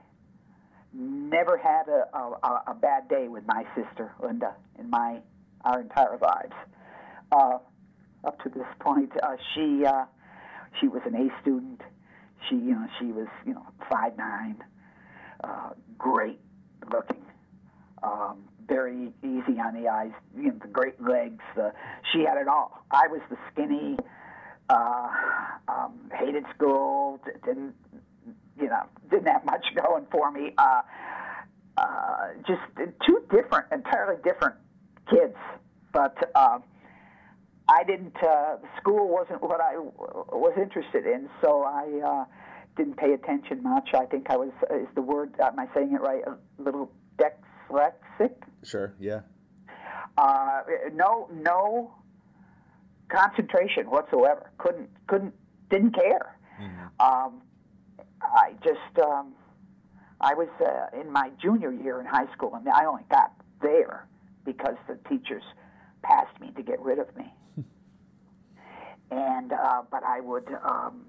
never 0.94 1.58
had 1.58 1.88
a, 1.88 2.18
a, 2.18 2.64
a 2.68 2.74
bad 2.74 3.08
day 3.08 3.28
with 3.28 3.46
my 3.46 3.64
sister 3.76 4.12
Linda 4.22 4.56
in 4.78 4.90
my 4.90 5.20
our 5.66 5.82
entire 5.82 6.18
lives. 6.18 6.54
Uh, 7.32 7.58
up 8.24 8.42
to 8.44 8.50
this 8.50 8.68
point, 8.80 9.12
uh, 9.22 9.36
she 9.54 9.86
uh, 9.86 10.06
she 10.80 10.88
was 10.88 11.02
an 11.06 11.16
A 11.16 11.42
student. 11.42 11.82
She 12.50 12.56
you 12.56 12.72
know 12.72 12.88
she 13.00 13.06
was 13.06 13.28
you 13.46 13.54
know 13.54 13.66
five 13.90 14.18
nine, 14.18 14.64
uh, 15.44 15.72
great 15.98 16.40
looking, 16.92 17.24
um, 18.04 18.44
very 18.68 19.14
easy 19.24 19.60
on 19.60 19.82
the 19.82 19.88
eyes. 19.90 20.12
You 20.36 20.48
know 20.48 20.60
the 20.62 20.68
great 20.68 21.02
legs. 21.02 21.44
The, 21.56 21.74
she 22.12 22.20
had 22.20 22.38
it 22.38 22.48
all. 22.48 22.84
I 22.92 23.08
was 23.08 23.22
the 23.30 23.38
skinny. 23.52 23.98
Uh, 24.70 25.10
um, 25.68 26.12
hated 26.14 26.46
school. 26.56 27.20
Didn't 27.44 27.74
you 28.60 28.68
know? 28.68 28.84
Didn't 29.10 29.28
have 29.28 29.46
much 29.46 29.66
going 29.86 30.06
for 30.12 30.32
me. 30.32 30.54
Uh, 30.58 30.82
uh, 31.78 32.28
just 32.48 32.62
two 33.06 33.24
different, 33.32 33.66
entirely 33.72 34.22
different 34.24 34.56
kids. 35.10 35.36
But 35.94 36.18
uh, 36.36 36.60
I 37.68 37.84
didn't. 37.86 38.16
Uh, 38.22 38.58
school 38.80 39.08
wasn't 39.10 39.42
what 39.42 39.62
I 39.62 39.74
w- 39.74 39.92
was 39.96 40.54
interested 40.62 41.06
in, 41.06 41.30
so 41.42 41.64
I 41.64 42.02
uh, 42.06 42.26
didn't 42.78 42.98
pay 42.98 43.14
attention 43.14 43.64
much. 43.64 43.90
I 43.94 44.06
think 44.06 44.28
I 44.30 44.38
was. 44.38 44.52
Is 44.72 44.88
the 44.96 45.02
word? 45.02 45.34
Am 45.42 45.58
I 45.58 45.68
saying 45.74 45.94
it 45.94 46.02
right? 46.02 46.22
A 46.28 46.62
little 46.62 46.92
dyslexic. 47.18 48.34
Sure, 48.64 48.94
yeah. 49.00 49.22
Uh, 50.18 50.62
no, 50.94 51.30
no 51.32 51.94
concentration 53.10 53.90
whatsoever. 53.90 54.52
Couldn't, 54.58 54.90
couldn't, 55.08 55.34
didn't 55.70 55.96
care. 55.96 56.36
Um, 57.00 57.42
I 58.30 58.54
just, 58.64 59.06
um, 59.06 59.34
I 60.22 60.34
was 60.34 60.50
uh, 60.60 61.00
in 61.00 61.12
my 61.12 61.32
junior 61.42 61.72
year 61.72 62.00
in 62.00 62.06
high 62.06 62.32
school, 62.34 62.56
and 62.56 62.68
I 62.68 62.86
only 62.86 63.06
got 63.10 63.34
there 63.62 64.08
because 64.46 64.76
the 64.88 64.98
teachers 65.10 65.44
passed 66.02 66.40
me 66.40 66.52
to 66.56 66.64
get 66.64 66.80
rid 66.80 67.00
of 67.00 67.16
me. 67.16 67.34
and 69.12 69.52
uh, 69.52 69.84
but 69.90 70.04
I 70.04 70.20
would 70.22 70.48
um, 70.64 71.02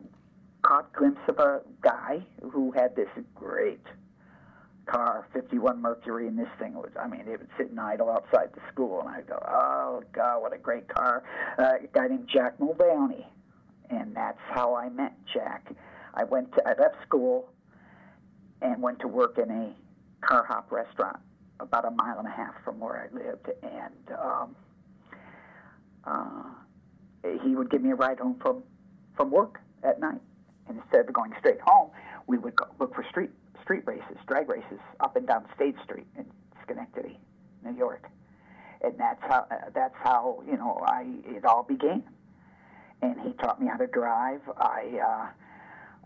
caught 0.63 0.93
glimpse 0.93 1.21
of 1.29 1.39
a 1.39 1.63
guy 1.83 2.25
who 2.53 2.73
had 2.73 2.95
this 2.97 3.09
great 3.35 3.85
car, 4.87 5.27
51 5.33 5.81
Mercury, 5.81 6.27
and 6.27 6.39
this 6.39 6.49
thing 6.59 6.75
was, 6.75 6.91
I 7.01 7.07
mean, 7.07 7.21
it 7.21 7.39
would 7.39 7.49
sit 7.57 7.71
and 7.71 7.81
idle 7.81 8.11
outside 8.11 8.51
the 8.55 8.61
school, 8.73 9.01
and 9.01 9.09
I'd 9.09 9.27
go, 9.27 9.39
oh, 9.47 10.03
God, 10.13 10.43
what 10.43 10.53
a 10.53 10.59
great 10.59 10.89
car. 10.89 11.23
Uh, 11.59 11.75
a 11.85 11.87
guy 11.93 12.09
named 12.09 12.29
Jack 12.33 12.59
Muldowney, 12.59 13.25
and 13.89 14.15
that's 14.15 14.41
how 14.51 14.75
I 14.75 14.89
met 14.89 15.15
Jack. 15.33 15.73
I 16.15 16.25
went 16.25 16.53
to, 16.55 16.63
I 16.67 16.81
left 16.81 16.97
school 17.07 17.49
and 18.63 18.81
went 18.83 19.01
to 19.01 19.09
work 19.09 19.39
in 19.39 19.51
a 19.51 20.27
car 20.27 20.45
hop 20.45 20.71
restaurant 20.71 21.19
about 21.61 21.85
a 21.85 21.91
mile 21.91 22.19
and 22.19 22.27
a 22.27 22.31
half 22.31 22.55
from 22.65 22.81
where 22.81 23.09
I 23.11 23.15
lived. 23.15 23.51
And 23.63 24.19
um, 24.19 24.57
uh, 26.05 26.43
he 27.43 27.55
would 27.55 27.71
give 27.71 27.83
me 27.83 27.91
a 27.91 27.95
ride 27.95 28.19
home 28.19 28.37
from, 28.41 28.63
from 29.17 29.31
work 29.31 29.61
at 29.83 30.01
night. 30.01 30.21
And 30.69 30.79
instead 30.79 31.09
of 31.09 31.13
going 31.13 31.33
straight 31.39 31.61
home, 31.61 31.91
we 32.27 32.39
would 32.39 32.55
go 32.57 32.67
look 32.79 32.95
for 32.95 33.05
street 33.11 33.31
street 33.63 33.83
races, 33.87 34.17
drag 34.27 34.49
races, 34.49 34.79
up 35.01 35.17
and 35.17 35.27
down 35.27 35.47
State 35.55 35.77
Street 35.85 36.07
in 36.17 36.25
Schenectady, 36.65 37.19
New 37.65 37.77
York. 37.77 38.09
And 38.83 38.95
that's 38.99 39.21
how 39.23 39.47
uh, 39.51 39.71
that's 39.75 39.95
how 40.03 40.43
you 40.47 40.57
know 40.57 40.81
I 40.85 41.07
it 41.25 41.45
all 41.45 41.63
began. 41.63 42.03
And 43.03 43.21
he 43.21 43.33
taught 43.35 43.61
me 43.61 43.69
how 43.69 43.77
to 43.77 43.87
drive. 43.87 44.41
I 44.57 44.99
uh, 45.05 45.27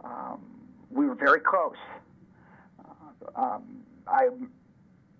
um, 0.04 0.40
we 0.90 1.06
were 1.06 1.14
very 1.14 1.40
close. 1.40 1.76
Uh, 2.78 3.40
um, 3.40 3.62
I 4.06 4.28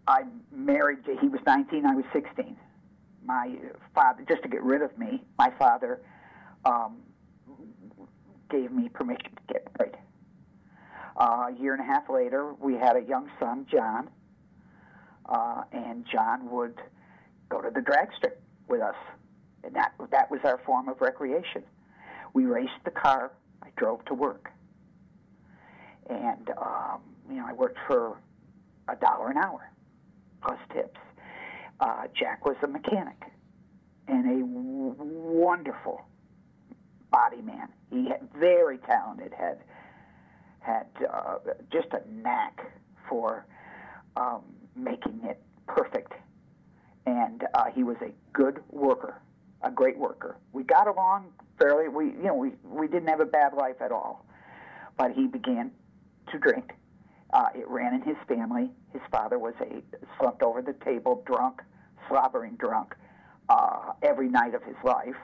I 0.07 0.23
married. 0.53 0.99
He 1.21 1.29
was 1.29 1.41
19. 1.47 1.87
I 1.87 1.95
was 1.95 2.05
16. 2.13 2.57
My 3.25 3.55
father, 3.95 4.25
just 4.29 4.43
to 4.43 4.49
get 4.49 4.63
rid 4.63 4.83
of 4.83 4.97
me, 4.99 5.23
my 5.39 5.51
father 5.59 6.03
um, 6.67 6.99
gave 8.51 8.71
me 8.71 8.89
permission 8.89 9.31
to 9.35 9.53
get 9.53 9.67
married. 9.79 9.97
Uh, 11.17 11.47
a 11.49 11.57
year 11.59 11.73
and 11.73 11.81
a 11.81 11.87
half 11.87 12.11
later, 12.11 12.53
we 12.55 12.75
had 12.75 12.97
a 12.97 13.03
young 13.03 13.31
son, 13.39 13.67
John, 13.71 14.11
uh, 15.27 15.63
and 15.73 16.05
John 16.11 16.51
would 16.51 16.81
go 17.49 17.61
to 17.63 17.71
the 17.71 17.81
drag 17.81 18.09
strip 18.17 18.43
with 18.69 18.81
us, 18.83 18.97
and 19.63 19.75
that 19.75 19.93
that 20.11 20.31
was 20.31 20.41
our 20.45 20.59
form 20.67 20.89
of 20.89 21.01
recreation. 21.01 21.63
We 22.33 22.45
raced 22.47 22.73
the 22.85 22.91
car. 22.91 23.31
I 23.63 23.69
drove 23.77 24.05
to 24.07 24.15
work, 24.15 24.51
and 26.09 26.51
um, 26.61 27.01
you 27.29 27.37
know 27.37 27.47
I 27.49 27.53
worked 27.53 27.79
for 27.87 28.19
a 28.89 28.97
dollar 28.97 29.31
an 29.31 29.39
hour 29.39 29.71
plus 30.43 30.59
tips. 30.73 31.01
Uh, 31.81 32.05
Jack 32.19 32.45
was 32.45 32.57
a 32.63 32.67
mechanic 32.67 33.23
and 34.07 34.27
a 34.27 34.41
w- 34.41 34.95
wonderful 34.99 36.03
body 37.11 37.43
man. 37.43 37.69
He 37.91 38.09
had 38.09 38.29
very 38.39 38.79
talented, 38.79 39.33
had 39.33 39.59
had 40.61 40.87
uh, 41.13 41.39
just 41.71 41.89
a 41.93 42.01
knack 42.11 42.61
for 43.09 43.47
um, 44.17 44.43
making 44.77 45.21
it 45.25 45.43
perfect, 45.67 46.13
and 47.07 47.45
uh, 47.55 47.65
he 47.75 47.83
was 47.85 47.97
a 48.03 48.11
good 48.33 48.61
worker, 48.71 49.21
a 49.63 49.71
great 49.71 49.99
worker. 49.99 50.37
We 50.53 50.63
got 50.63 50.87
along 50.89 51.27
fairly. 51.61 51.89
We 51.89 52.07
you 52.07 52.23
know 52.25 52.35
we 52.35 52.53
we 52.65 52.87
didn't 52.89 53.09
have 53.09 53.21
a 53.21 53.27
bad 53.27 53.55
life 53.55 53.77
at 53.81 53.93
all, 53.93 54.25
but 54.97 55.13
he 55.13 55.27
began 55.27 55.71
to 56.31 56.39
drink. 56.39 56.73
Uh, 57.33 57.49
it 57.55 57.69
ran 57.69 57.95
in 57.95 58.03
his 58.03 58.17
family. 58.29 58.71
His 58.93 59.03
father 59.11 59.39
was 59.39 59.55
a 59.61 59.83
slumped 60.19 60.43
over 60.43 60.63
the 60.63 60.75
table, 60.85 61.23
drunk, 61.27 61.63
slobbering 62.09 62.55
drunk, 62.57 62.95
uh, 63.49 63.93
every 64.03 64.29
night 64.29 64.55
of 64.55 64.63
his 64.63 64.77
life. 64.85 65.17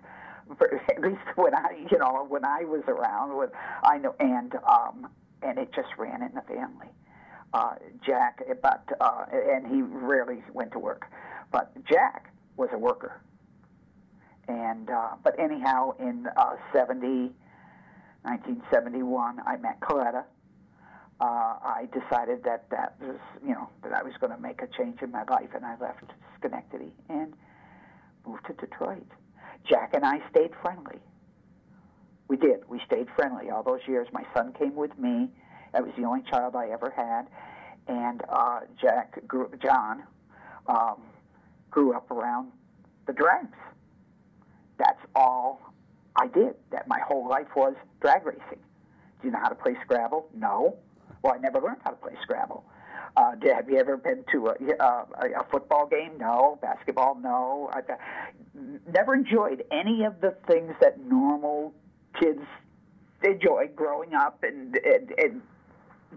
At 0.61 1.01
least 1.01 1.21
when 1.37 1.55
I, 1.55 1.87
you 1.91 1.99
know, 1.99 2.27
when 2.29 2.45
I 2.45 2.65
was 2.65 2.83
around, 2.89 3.37
with 3.37 3.51
I 3.85 3.99
know, 3.99 4.17
and 4.19 4.55
um, 4.69 5.09
and 5.43 5.59
it 5.59 5.73
just 5.73 5.89
ran 5.97 6.23
in 6.23 6.35
the 6.35 6.43
family. 6.43 6.89
Uh, 7.53 7.75
Jack, 8.05 8.43
but 8.61 8.85
uh, 9.01 9.27
and 9.33 9.67
he 9.67 9.83
rarely 9.83 10.43
went 10.53 10.73
to 10.73 10.79
work, 10.79 11.07
but 11.53 11.73
Jack 11.85 12.33
was 12.57 12.69
a 12.73 12.79
worker. 12.79 13.21
And 14.49 14.91
uh, 14.91 15.11
but 15.23 15.39
anyhow, 15.39 15.93
in 16.01 16.27
uh, 16.37 16.57
70, 16.73 17.33
1971, 18.23 19.41
I 19.47 19.57
met 19.57 19.81
Kalitta. 19.81 20.25
Uh, 21.21 21.59
I 21.63 21.87
decided 21.93 22.45
that 22.45 22.71
that 22.71 22.95
was, 23.01 23.19
you 23.47 23.53
know, 23.53 23.69
that 23.83 23.93
I 23.93 24.03
was 24.03 24.15
going 24.21 24.33
to 24.33 24.39
make 24.39 24.63
a 24.63 24.67
change 24.67 25.03
in 25.03 25.11
my 25.11 25.25
life, 25.25 25.51
and 25.55 25.67
I 25.67 25.77
left 25.79 26.05
Schenectady 26.39 26.93
and 27.11 27.35
moved 28.27 28.47
to 28.47 28.55
Detroit. 28.55 29.07
Jack 29.69 29.91
and 29.93 30.05
I 30.05 30.21
stayed 30.31 30.53
friendly. 30.63 30.99
We 32.29 32.37
did. 32.39 32.61
We 32.69 32.81
stayed 32.87 33.09
friendly 33.17 33.51
all 33.51 33.63
those 33.63 33.81
years. 33.87 34.09
My 34.13 34.25
son 34.35 34.55
came 34.59 34.75
with 34.75 34.99
me. 34.99 35.29
I 35.75 35.81
was 35.81 35.93
the 35.99 36.05
only 36.05 36.23
child 36.31 36.57
I 36.57 36.69
ever 36.69 36.91
had, 36.91 37.27
and 37.87 38.23
uh, 38.29 38.61
Jack 38.81 39.21
grew, 39.27 39.51
John 39.63 40.05
um, 40.67 41.03
grew 41.71 41.93
up 41.93 42.11
around 42.11 42.51
the 43.07 43.13
drags. 43.13 43.57
That's 44.79 45.01
all 45.15 45.61
I 46.17 46.29
did. 46.29 46.55
That 46.73 46.89
my 46.89 47.01
whole 47.07 47.29
life 47.29 47.49
was 47.55 47.75
drag 48.01 48.25
racing. 48.25 48.61
Do 49.21 49.29
you 49.29 49.31
know 49.33 49.39
how 49.41 49.49
to 49.49 49.55
play 49.55 49.77
Scrabble? 49.85 50.29
No. 50.35 50.77
Well, 51.23 51.35
I 51.35 51.39
never 51.39 51.61
learned 51.61 51.79
how 51.85 51.91
to 51.91 51.97
play 51.97 52.15
Scrabble. 52.23 52.65
Uh, 53.17 53.35
did, 53.35 53.55
have 53.55 53.69
you 53.69 53.77
ever 53.79 53.97
been 53.97 54.25
to 54.33 54.49
a, 54.49 54.55
uh, 54.83 55.05
a 55.41 55.45
football 55.51 55.87
game? 55.87 56.13
No. 56.19 56.59
Basketball? 56.63 57.17
No. 57.17 57.71
I, 57.73 57.81
never 58.93 59.15
enjoyed 59.15 59.65
any 59.71 60.05
of 60.05 60.21
the 60.21 60.37
things 60.47 60.75
that 60.81 61.01
normal 61.01 61.75
kids 62.19 62.43
enjoy 63.23 63.69
growing 63.75 64.15
up, 64.15 64.43
and, 64.43 64.77
and, 64.77 65.13
and 65.19 65.43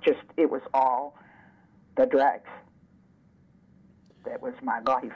just 0.02 0.22
it 0.38 0.50
was 0.50 0.62
all 0.74 1.18
the 1.98 2.06
drags. 2.06 2.50
That 4.26 4.42
was 4.42 4.54
my 4.63 4.80
life. 4.86 5.12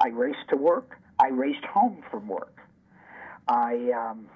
I 0.00 0.08
raced 0.08 0.48
to 0.50 0.56
work. 0.56 0.98
I 1.18 1.28
raced 1.28 1.64
home 1.64 2.02
from 2.10 2.26
work. 2.26 2.56
I 3.46 3.90
um, 3.92 4.26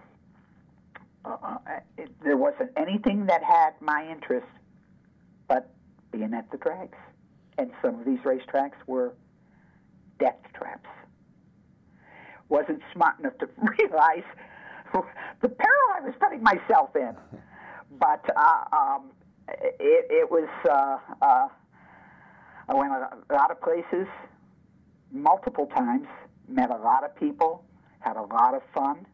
uh, 1.24 1.36
uh, 1.42 1.58
it, 1.96 2.10
there 2.22 2.36
wasn't 2.36 2.70
anything 2.76 3.26
that 3.26 3.42
had 3.42 3.70
my 3.80 4.06
interest 4.10 4.46
but 5.48 5.70
being 6.10 6.34
at 6.34 6.50
the 6.50 6.58
drags. 6.58 6.98
And 7.58 7.70
some 7.82 8.00
of 8.00 8.04
these 8.04 8.18
racetracks 8.20 8.76
were 8.86 9.14
death 10.18 10.38
traps. 10.54 10.88
Wasn't 12.48 12.80
smart 12.92 13.18
enough 13.20 13.38
to 13.38 13.48
realize 13.78 14.24
the 14.92 15.48
peril 15.48 15.88
I 15.94 16.00
was 16.04 16.14
putting 16.20 16.42
myself 16.42 16.94
in. 16.96 17.14
But 18.00 18.24
uh, 18.34 18.76
um, 18.76 19.10
it, 19.48 20.06
it 20.10 20.28
was, 20.28 20.48
uh, 20.68 20.98
uh, 21.22 21.48
I 22.68 22.74
went 22.74 22.92
a 22.92 23.32
lot 23.32 23.52
of 23.52 23.60
places 23.60 24.08
multiple 25.12 25.66
times, 25.66 26.08
met 26.48 26.70
a 26.70 26.76
lot 26.76 27.04
of 27.04 27.14
people, 27.14 27.64
had 28.00 28.16
a 28.16 28.22
lot 28.22 28.54
of 28.54 28.62
fun. 28.74 29.06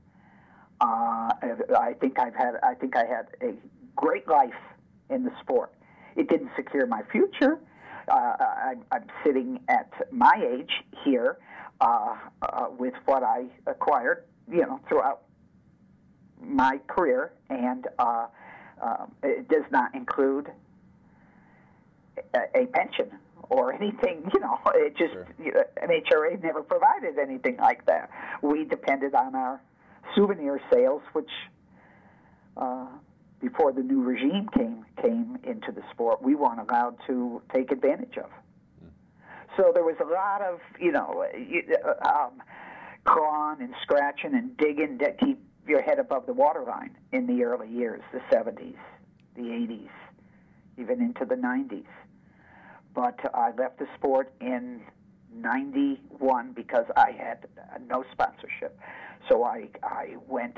Uh, 0.80 1.30
I 1.78 1.94
think 2.00 2.18
I've 2.18 2.34
had. 2.34 2.54
I 2.62 2.74
think 2.74 2.96
I 2.96 3.04
had 3.04 3.26
a 3.42 3.54
great 3.96 4.26
life 4.28 4.54
in 5.10 5.24
the 5.24 5.32
sport. 5.40 5.72
It 6.16 6.28
didn't 6.28 6.50
secure 6.56 6.86
my 6.86 7.02
future. 7.12 7.58
Uh, 8.08 8.14
I, 8.40 8.74
I'm 8.90 9.04
sitting 9.24 9.60
at 9.68 9.92
my 10.10 10.32
age 10.42 10.70
here 11.04 11.38
uh, 11.80 12.16
uh, 12.42 12.66
with 12.78 12.94
what 13.04 13.22
I 13.22 13.44
acquired, 13.66 14.24
you 14.50 14.62
know, 14.62 14.80
throughout 14.88 15.22
my 16.42 16.80
career, 16.88 17.32
and 17.50 17.86
uh, 17.98 18.26
it 19.22 19.48
does 19.48 19.64
not 19.70 19.94
include 19.94 20.50
a, 22.34 22.62
a 22.62 22.66
pension 22.66 23.10
or 23.50 23.72
anything. 23.80 24.28
You 24.32 24.40
know, 24.40 24.58
it 24.74 24.96
just 24.96 25.12
Sure. 25.12 25.26
you 25.38 25.52
know, 25.52 25.62
NHRA 25.82 26.42
never 26.42 26.62
provided 26.62 27.18
anything 27.18 27.56
like 27.58 27.84
that. 27.86 28.10
We 28.42 28.64
depended 28.64 29.14
on 29.14 29.34
our 29.34 29.60
souvenir 30.14 30.60
sales, 30.72 31.02
which 31.12 31.30
uh, 32.56 32.86
before 33.40 33.72
the 33.72 33.82
new 33.82 34.02
regime 34.02 34.48
came 34.56 34.84
came 35.00 35.38
into 35.44 35.72
the 35.72 35.82
sport, 35.92 36.22
we 36.22 36.34
weren't 36.34 36.60
allowed 36.60 36.96
to 37.06 37.42
take 37.54 37.72
advantage 37.72 38.16
of. 38.18 38.30
So 39.56 39.72
there 39.74 39.84
was 39.84 39.96
a 40.00 40.04
lot 40.04 40.42
of 40.42 40.60
you 40.78 40.92
know 40.92 41.24
uh, 41.84 42.08
um, 42.08 42.42
clawing 43.04 43.60
and 43.60 43.74
scratching 43.82 44.34
and 44.34 44.56
digging 44.56 44.98
to 44.98 45.12
keep 45.12 45.42
your 45.66 45.82
head 45.82 45.98
above 45.98 46.26
the 46.26 46.32
waterline 46.32 46.96
in 47.12 47.26
the 47.26 47.44
early 47.44 47.68
years, 47.68 48.02
the 48.12 48.20
70s, 48.34 48.74
the 49.36 49.42
80s, 49.42 49.88
even 50.78 51.00
into 51.00 51.24
the 51.24 51.36
90s. 51.36 51.84
But 52.94 53.18
I 53.34 53.52
left 53.56 53.78
the 53.78 53.86
sport 53.94 54.32
in 54.40 54.80
91 55.40 56.52
because 56.52 56.84
I 56.96 57.12
had 57.12 57.46
no 57.86 58.04
sponsorship. 58.12 58.78
So 59.28 59.44
I, 59.44 59.68
I 59.82 60.16
went 60.26 60.56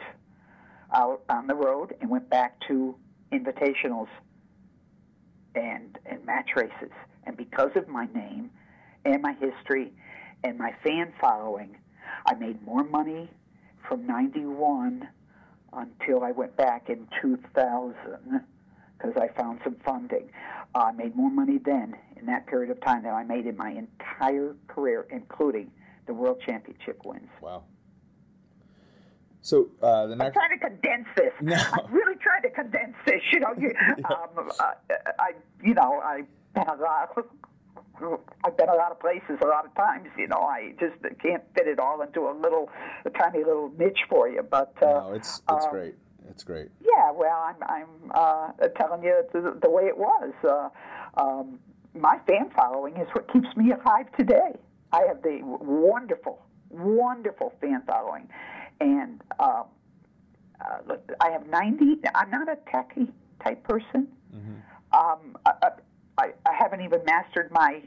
out 0.94 1.22
on 1.28 1.46
the 1.46 1.54
road 1.54 1.94
and 2.00 2.10
went 2.10 2.28
back 2.28 2.58
to 2.68 2.94
invitationals 3.32 4.08
and, 5.54 5.98
and 6.06 6.24
match 6.24 6.50
races. 6.56 6.92
And 7.24 7.36
because 7.36 7.70
of 7.76 7.88
my 7.88 8.06
name 8.14 8.50
and 9.04 9.22
my 9.22 9.34
history 9.34 9.92
and 10.44 10.58
my 10.58 10.74
fan 10.84 11.12
following, 11.20 11.76
I 12.26 12.34
made 12.34 12.62
more 12.62 12.84
money 12.84 13.30
from 13.88 14.06
91 14.06 15.08
until 15.72 16.22
I 16.22 16.32
went 16.32 16.56
back 16.56 16.88
in 16.88 17.06
2000 17.20 17.94
because 19.02 19.16
I 19.20 19.28
found 19.40 19.60
some 19.64 19.76
funding. 19.84 20.30
Uh, 20.74 20.78
I 20.78 20.92
made 20.92 21.16
more 21.16 21.30
money 21.30 21.58
then 21.64 21.96
in 22.16 22.26
that 22.26 22.46
period 22.46 22.70
of 22.70 22.80
time 22.80 23.02
than 23.02 23.12
I 23.12 23.24
made 23.24 23.46
in 23.46 23.56
my 23.56 23.70
entire 23.70 24.54
career, 24.68 25.06
including 25.10 25.70
the 26.06 26.14
World 26.14 26.40
Championship 26.46 27.00
wins. 27.04 27.28
Wow. 27.40 27.64
So 29.40 29.68
uh, 29.82 30.06
the 30.06 30.16
next. 30.16 30.28
I'm 30.28 30.32
trying 30.32 30.58
to 30.58 30.68
condense 30.68 31.08
this. 31.16 31.32
No. 31.40 31.56
I'm 31.72 31.92
really 31.92 32.16
trying 32.16 32.42
to 32.42 32.50
condense 32.50 32.94
this. 33.06 33.20
You 33.32 33.40
know, 33.40 33.54
you, 33.58 33.72
um, 34.04 34.50
uh, 34.60 34.72
I, 35.18 35.32
you 35.62 35.74
know, 35.74 36.00
I've 36.00 36.26
been 36.54 36.68
a 36.68 36.80
lot. 36.80 37.10
I've 38.44 38.56
been 38.56 38.68
a 38.68 38.74
lot 38.74 38.90
of 38.90 39.00
places 39.00 39.38
a 39.42 39.46
lot 39.46 39.64
of 39.64 39.74
times. 39.74 40.08
You 40.16 40.28
know, 40.28 40.38
I 40.38 40.74
just 40.78 40.94
can't 41.20 41.42
fit 41.54 41.66
it 41.66 41.78
all 41.78 42.02
into 42.02 42.20
a 42.20 42.34
little, 42.40 42.70
a 43.04 43.10
tiny 43.10 43.38
little 43.38 43.72
niche 43.78 44.00
for 44.08 44.28
you. 44.28 44.42
But 44.42 44.74
uh, 44.80 44.86
No, 44.86 45.12
it's 45.12 45.42
it's 45.50 45.64
um, 45.64 45.70
great. 45.70 45.94
It's 46.32 46.44
great. 46.44 46.68
yeah, 46.80 47.10
well, 47.12 47.44
I'm 47.46 47.56
I'm 47.68 48.10
uh, 48.14 48.68
telling 48.76 49.02
you 49.02 49.22
the, 49.32 49.58
the 49.60 49.70
way 49.70 49.84
it 49.84 49.96
was. 49.96 50.32
Uh, 50.42 50.70
um, 51.20 51.58
my 51.94 52.18
fan 52.26 52.48
following 52.56 52.96
is 52.96 53.06
what 53.12 53.30
keeps 53.30 53.54
me 53.54 53.70
alive 53.72 54.06
today. 54.18 54.52
I 54.92 55.02
have 55.08 55.22
the 55.22 55.40
wonderful, 55.42 56.40
wonderful 56.70 57.52
fan 57.60 57.82
following, 57.86 58.28
and 58.80 59.20
um, 59.38 59.64
uh, 60.60 60.78
look, 60.86 61.12
I 61.20 61.30
have 61.30 61.46
90. 61.46 62.00
I'm 62.14 62.30
not 62.30 62.48
a 62.48 62.56
techie 62.70 63.10
type 63.44 63.62
person. 63.64 64.08
Um, 64.98 65.36
I, 65.44 65.70
I, 66.16 66.32
I 66.46 66.54
haven't 66.58 66.80
even 66.80 67.04
mastered 67.04 67.50
my 67.50 67.82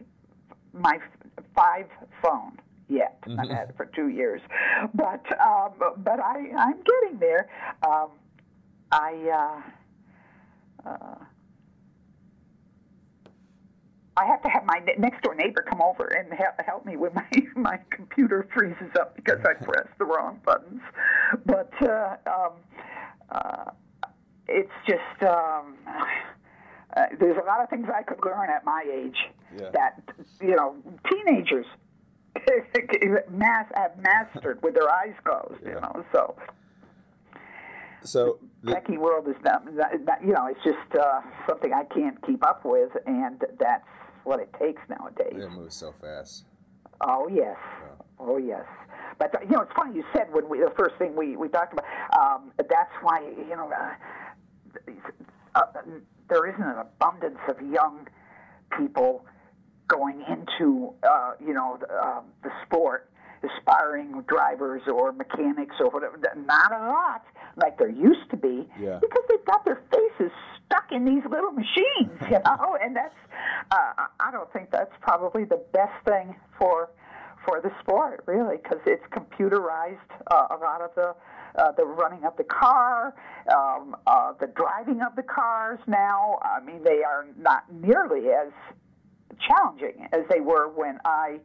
my 0.71 0.99
five 1.55 1.87
phone 2.21 2.59
yet. 2.89 3.17
I've 3.39 3.49
had 3.49 3.69
it 3.69 3.77
for 3.77 3.85
two 3.87 4.09
years, 4.09 4.41
but 4.93 5.25
um, 5.41 5.71
but 5.97 6.19
I 6.19 6.51
I'm 6.57 6.77
getting 6.83 7.19
there. 7.19 7.49
Um, 7.87 8.09
I 8.91 9.61
uh, 10.85 10.89
uh, 10.89 11.15
I 14.17 14.25
have 14.25 14.41
to 14.43 14.49
have 14.49 14.63
my 14.65 14.79
next 14.97 15.23
door 15.23 15.35
neighbor 15.35 15.65
come 15.67 15.81
over 15.81 16.05
and 16.07 16.31
help, 16.33 16.55
help 16.65 16.85
me 16.85 16.95
when 16.95 17.13
my 17.13 17.27
my 17.55 17.79
computer 17.89 18.47
freezes 18.53 18.95
up 18.99 19.15
because 19.15 19.39
I 19.43 19.53
pressed 19.63 19.97
the 19.97 20.05
wrong 20.05 20.39
buttons. 20.45 20.81
But 21.45 21.71
uh, 21.81 22.15
um, 22.27 22.53
uh, 23.29 23.71
it's 24.47 24.71
just 24.87 25.23
um, 25.23 25.75
uh, 26.95 27.05
there's 27.19 27.37
a 27.37 27.45
lot 27.45 27.61
of 27.61 27.69
things 27.69 27.87
I 27.93 28.03
could 28.03 28.23
learn 28.23 28.49
at 28.49 28.63
my 28.63 28.83
age 28.91 29.17
Yeah. 29.57 29.71
that 29.73 30.01
you 30.41 30.55
know 30.55 30.75
teenagers 31.09 31.65
mass 33.31 33.65
have 33.75 33.97
mastered 33.99 34.61
with 34.63 34.75
their 34.75 34.89
eyes 34.93 35.15
closed. 35.23 35.61
You 35.65 35.73
know, 35.73 36.05
so 36.13 36.35
So 38.05 38.39
the, 38.63 38.73
techie 38.73 38.97
world 38.97 39.27
is 39.27 39.35
not, 39.43 39.65
not, 39.73 40.23
you 40.25 40.33
know 40.33 40.47
it's 40.47 40.63
just 40.63 40.99
uh, 40.99 41.21
something 41.47 41.73
I 41.73 41.83
can't 41.93 42.23
keep 42.25 42.45
up 42.45 42.63
with, 42.63 42.91
and 43.05 43.43
that's 43.59 43.83
what 44.23 44.39
it 44.39 44.53
takes 44.59 44.81
nowadays. 44.89 45.43
it 45.43 45.51
moves 45.51 45.75
so 45.75 45.91
fast. 45.91 46.45
Oh 47.01 47.27
yes, 47.27 47.57
oh 48.19 48.37
yes. 48.37 48.65
But 49.17 49.33
you 49.43 49.55
know, 49.55 49.61
it's 49.61 49.71
funny 49.75 49.95
you 49.95 50.03
said 50.15 50.27
when 50.31 50.49
we 50.49 50.59
the 50.59 50.73
first 50.77 50.95
thing 50.97 51.15
we 51.15 51.35
we 51.35 51.49
talked 51.49 51.73
about. 51.73 51.85
Um, 52.17 52.51
that's 52.57 52.91
why 53.01 53.21
you 53.21 53.55
know 53.55 53.71
uh, 53.71 54.91
uh, 55.55 55.63
there 56.29 56.47
isn't 56.47 56.61
an 56.61 56.77
abundance 56.77 57.39
of 57.47 57.59
young 57.61 58.07
people 58.77 59.25
going 59.87 60.23
into 60.27 60.93
uh, 61.03 61.33
you 61.45 61.53
know 61.53 61.77
the, 61.79 61.91
uh, 61.93 62.21
the 62.43 62.49
sport, 62.65 63.09
aspiring 63.43 64.23
drivers 64.27 64.81
or 64.87 65.11
mechanics 65.11 65.75
or 65.79 65.89
whatever. 65.89 66.19
Not 66.35 66.71
a 66.71 66.87
lot 66.87 67.23
like 67.57 67.77
there 67.77 67.89
used 67.89 68.29
to 68.31 68.37
be 68.37 68.67
Yeah. 68.79 68.99
because 69.01 69.23
they've 69.29 69.45
got 69.45 69.63
their 69.65 69.81
faces 69.91 70.31
stuck 70.65 70.91
in 70.91 71.05
these 71.05 71.23
little 71.29 71.51
machines, 71.51 72.11
you 72.29 72.39
know, 72.45 72.77
and 72.81 72.95
that's 72.95 73.15
uh, 73.71 73.93
I 74.19 74.31
don't 74.31 74.51
think 74.53 74.71
that's 74.71 74.93
probably 75.01 75.43
the 75.45 75.63
best 75.73 75.93
thing 76.05 76.35
for 76.59 76.89
for 77.45 77.61
the 77.61 77.69
sport, 77.81 78.23
really, 78.25 78.57
because 78.57 78.79
it's 78.87 79.03
computerized. 79.11 79.99
Uh, 80.31 80.47
a 80.49 80.57
lot 80.57 80.81
of 80.81 80.89
the 80.95 81.13
uh, 81.61 81.71
the 81.73 81.85
running 81.85 82.25
of 82.25 82.35
the 82.37 82.43
car, 82.43 83.13
um, 83.55 83.95
uh, 84.07 84.33
the 84.39 84.47
driving 84.47 85.01
of 85.01 85.15
the 85.15 85.23
cars 85.23 85.79
now. 85.87 86.39
I 86.41 86.59
mean, 86.65 86.83
they 86.83 87.03
are 87.03 87.27
not 87.37 87.71
nearly 87.71 88.29
as 88.29 88.51
challenging 89.47 90.07
as 90.11 90.21
they 90.29 90.41
were 90.41 90.69
when 90.69 90.99
I 91.05 91.39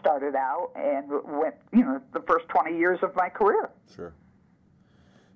started 0.00 0.34
out 0.34 0.72
and 0.76 1.08
went, 1.40 1.54
you 1.72 1.84
know, 1.84 2.00
the 2.12 2.20
first 2.28 2.46
20 2.48 2.76
years 2.76 2.98
of 3.02 3.14
my 3.16 3.28
career. 3.28 3.70
Sure. 3.94 4.12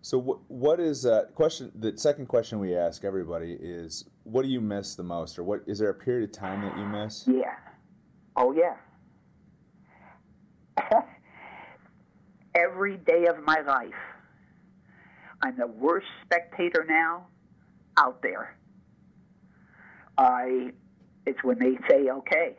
So 0.03 0.19
what 0.19 0.39
what 0.49 0.81
is 0.81 1.07
uh, 1.07 1.27
question? 1.35 1.71
The 1.75 1.97
second 1.97 2.27
question 2.27 2.59
we 2.59 2.77
ask 2.77 3.05
everybody 3.05 3.57
is, 3.59 4.05
what 4.25 4.43
do 4.43 4.49
you 4.49 4.61
miss 4.61 4.97
the 4.97 5.05
most, 5.05 5.39
or 5.39 5.45
what 5.45 5.63
is 5.67 5.79
there 5.79 5.91
a 5.91 5.95
period 5.95 6.29
of 6.29 6.33
time 6.33 6.63
that 6.63 6.77
you 6.77 6.85
miss? 6.85 7.25
Yeah. 7.29 7.55
Oh, 8.37 8.53
yeah. 8.53 8.77
Every 12.55 12.97
day 12.97 13.27
of 13.27 13.43
my 13.45 13.61
life, 13.61 13.95
I'm 15.41 15.57
the 15.57 15.69
worst 15.69 16.07
spectator 16.25 16.85
now 16.89 17.27
out 17.97 18.23
there. 18.23 18.57
I, 20.19 20.73
it's 21.27 21.43
when 21.45 21.59
they 21.59 21.79
say, 21.89 22.09
okay, 22.11 22.57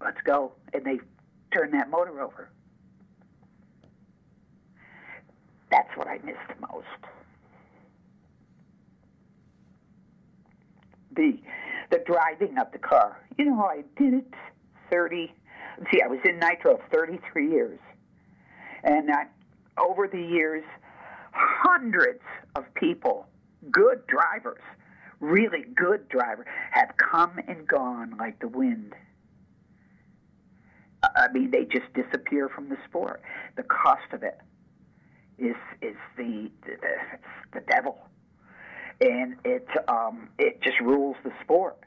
let's 0.00 0.20
go, 0.24 0.52
and 0.72 0.84
they 0.84 0.98
turn 1.52 1.70
that 1.72 1.90
motor 1.90 2.20
over. 2.22 2.50
That's 5.74 5.96
what 5.96 6.06
I 6.06 6.18
miss 6.24 6.36
the 6.48 6.66
most. 6.72 6.86
the 11.16 11.38
the 11.90 11.98
driving 12.06 12.58
of 12.58 12.70
the 12.72 12.78
car. 12.78 13.20
You 13.38 13.46
know, 13.46 13.64
I 13.64 13.82
did 13.96 14.14
it 14.14 14.34
thirty. 14.90 15.32
See, 15.92 16.00
I 16.02 16.06
was 16.08 16.20
in 16.24 16.38
Nitro 16.38 16.80
thirty 16.92 17.18
three 17.32 17.50
years, 17.50 17.78
and 18.82 19.10
I, 19.10 19.26
over 19.78 20.06
the 20.08 20.20
years, 20.20 20.64
hundreds 21.32 22.22
of 22.56 22.64
people, 22.74 23.26
good 23.70 24.06
drivers, 24.06 24.62
really 25.20 25.64
good 25.74 26.08
drivers, 26.08 26.46
have 26.70 26.90
come 26.96 27.38
and 27.48 27.66
gone 27.66 28.16
like 28.18 28.38
the 28.40 28.48
wind. 28.48 28.94
I 31.02 31.28
mean, 31.32 31.50
they 31.50 31.64
just 31.64 31.92
disappear 31.94 32.48
from 32.48 32.68
the 32.70 32.76
sport. 32.88 33.20
The 33.56 33.64
cost 33.64 34.12
of 34.12 34.22
it 34.22 34.38
is 35.38 35.56
is 35.82 35.96
the 36.16 36.50
the, 36.66 36.76
the 37.52 37.60
devil 37.68 37.98
and 39.00 39.36
it 39.44 39.66
um, 39.88 40.28
it 40.38 40.60
just 40.62 40.80
rules 40.80 41.16
the 41.24 41.32
sport. 41.42 41.78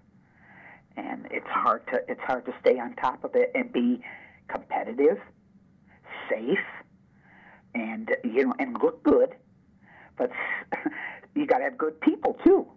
And 0.95 1.27
it's 1.29 1.47
hard 1.47 1.86
to 1.88 1.99
it's 2.07 2.21
hard 2.21 2.45
to 2.45 2.53
stay 2.62 2.79
on 2.79 2.95
top 2.95 3.23
of 3.23 3.36
it 3.36 3.51
and 3.53 3.71
be 3.71 4.01
competitive, 4.47 5.19
safe, 6.29 6.57
and 7.75 8.10
you 8.23 8.45
know 8.45 8.53
and 8.60 8.77
look 8.81 9.03
good. 9.03 9.36
But 10.17 10.31
you 11.36 11.45
got 11.45 11.60
to 11.60 11.65
have 11.65 11.77
good 11.77 12.01
people 12.01 12.38
too, 12.43 12.67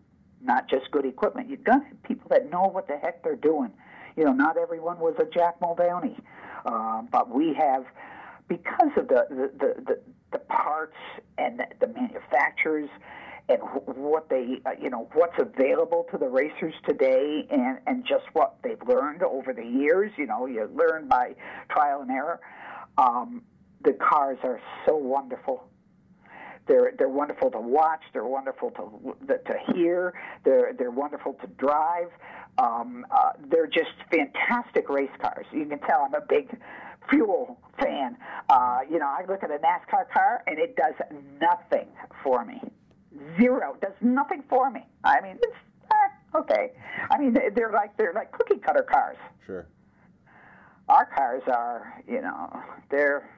not 0.43 0.69
just 0.69 0.91
good 0.91 1.07
equipment. 1.07 1.49
You've 1.49 1.65
got 1.65 1.79
to 1.79 1.85
have 1.87 2.03
people 2.03 2.29
that 2.31 2.51
know 2.51 2.65
what 2.65 2.89
the 2.89 2.99
heck 2.99 3.25
they're 3.25 3.37
doing. 3.37 3.73
You 4.17 4.25
know, 4.25 4.33
not 4.33 4.59
everyone 4.59 4.99
was 4.99 5.15
a 5.19 5.25
Jack 5.25 5.59
Muldowney, 5.61 6.21
uh, 6.67 7.03
but 7.11 7.31
we 7.31 7.55
have 7.55 7.87
because 8.49 8.91
of 8.99 9.09
the 9.09 9.27
the, 9.31 9.51
the, 9.59 9.85
the, 9.87 10.01
the 10.33 10.39
parts 10.39 10.97
and 11.39 11.63
the, 11.81 11.87
manufacturers 11.87 12.89
and 13.49 13.59
what 13.85 14.29
they, 14.29 14.61
uh, 14.65 14.71
you 14.81 14.91
know, 14.91 15.09
what's 15.15 15.39
available 15.39 16.07
to 16.13 16.19
the 16.19 16.29
racers 16.29 16.75
today, 16.87 17.47
and 17.51 17.79
and 17.87 18.05
just 18.07 18.25
what 18.33 18.57
they've 18.63 18.83
learned 18.87 19.23
over 19.23 19.53
the 19.53 19.65
years. 19.65 20.13
You 20.17 20.27
know, 20.27 20.47
you 20.47 20.71
learn 20.73 21.09
by 21.09 21.35
trial 21.69 22.03
and 22.03 22.11
error. 22.11 22.41
Um, 22.97 23.43
the 23.83 23.95
cars 23.95 24.39
are 24.45 24.61
so 24.87 24.95
wonderful. 24.97 25.65
They're 26.69 26.93
they're 26.97 27.09
wonderful 27.09 27.51
to 27.51 27.61
watch. 27.61 28.03
They're 28.13 28.25
wonderful 28.25 28.71
to 28.71 29.39
to 29.39 29.75
hear. 29.75 30.15
They're 30.45 30.73
they're 30.79 30.93
wonderful 30.93 31.35
to 31.41 31.47
drive. 31.49 32.11
Um, 32.59 33.07
uh, 33.11 33.33
they're 33.51 33.67
just 33.67 33.91
fantastic 34.13 34.89
race 34.89 35.11
cars. 35.21 35.47
You 35.53 35.67
can 35.67 35.81
tell 35.81 36.03
I'm 36.07 36.15
a 36.15 36.21
big 36.21 36.57
fuel 37.09 37.59
fan. 37.79 38.17
Uh, 38.49 38.81
you 38.91 38.99
know, 38.99 39.07
I 39.07 39.25
look 39.29 39.43
at 39.43 39.51
a 39.51 39.59
NASCAR 39.59 40.11
car 40.13 40.43
and 40.47 40.59
it 40.59 40.77
does 40.77 40.95
nothing 41.41 41.89
for 42.23 42.45
me. 42.45 42.61
Zero 43.41 43.77
does 43.81 43.93
nothing 44.01 44.43
for 44.49 44.71
me. 44.71 44.87
I 45.05 45.21
mean, 45.21 45.37
it's 45.43 45.57
eh, 45.91 46.39
okay. 46.39 46.73
I 47.11 47.19
mean, 47.19 47.33
they- 47.33 47.49
they're 47.55 47.73
like 47.73 47.97
they're 47.97 48.13
like 48.13 48.31
cookie 48.33 48.59
cutter 48.59 48.83
cars. 48.83 49.17
Sure. 49.47 49.67
Our 50.89 51.07
cars 51.07 51.43
are, 51.47 52.03
you 52.07 52.21
know, 52.21 52.53
they're. 52.91 53.29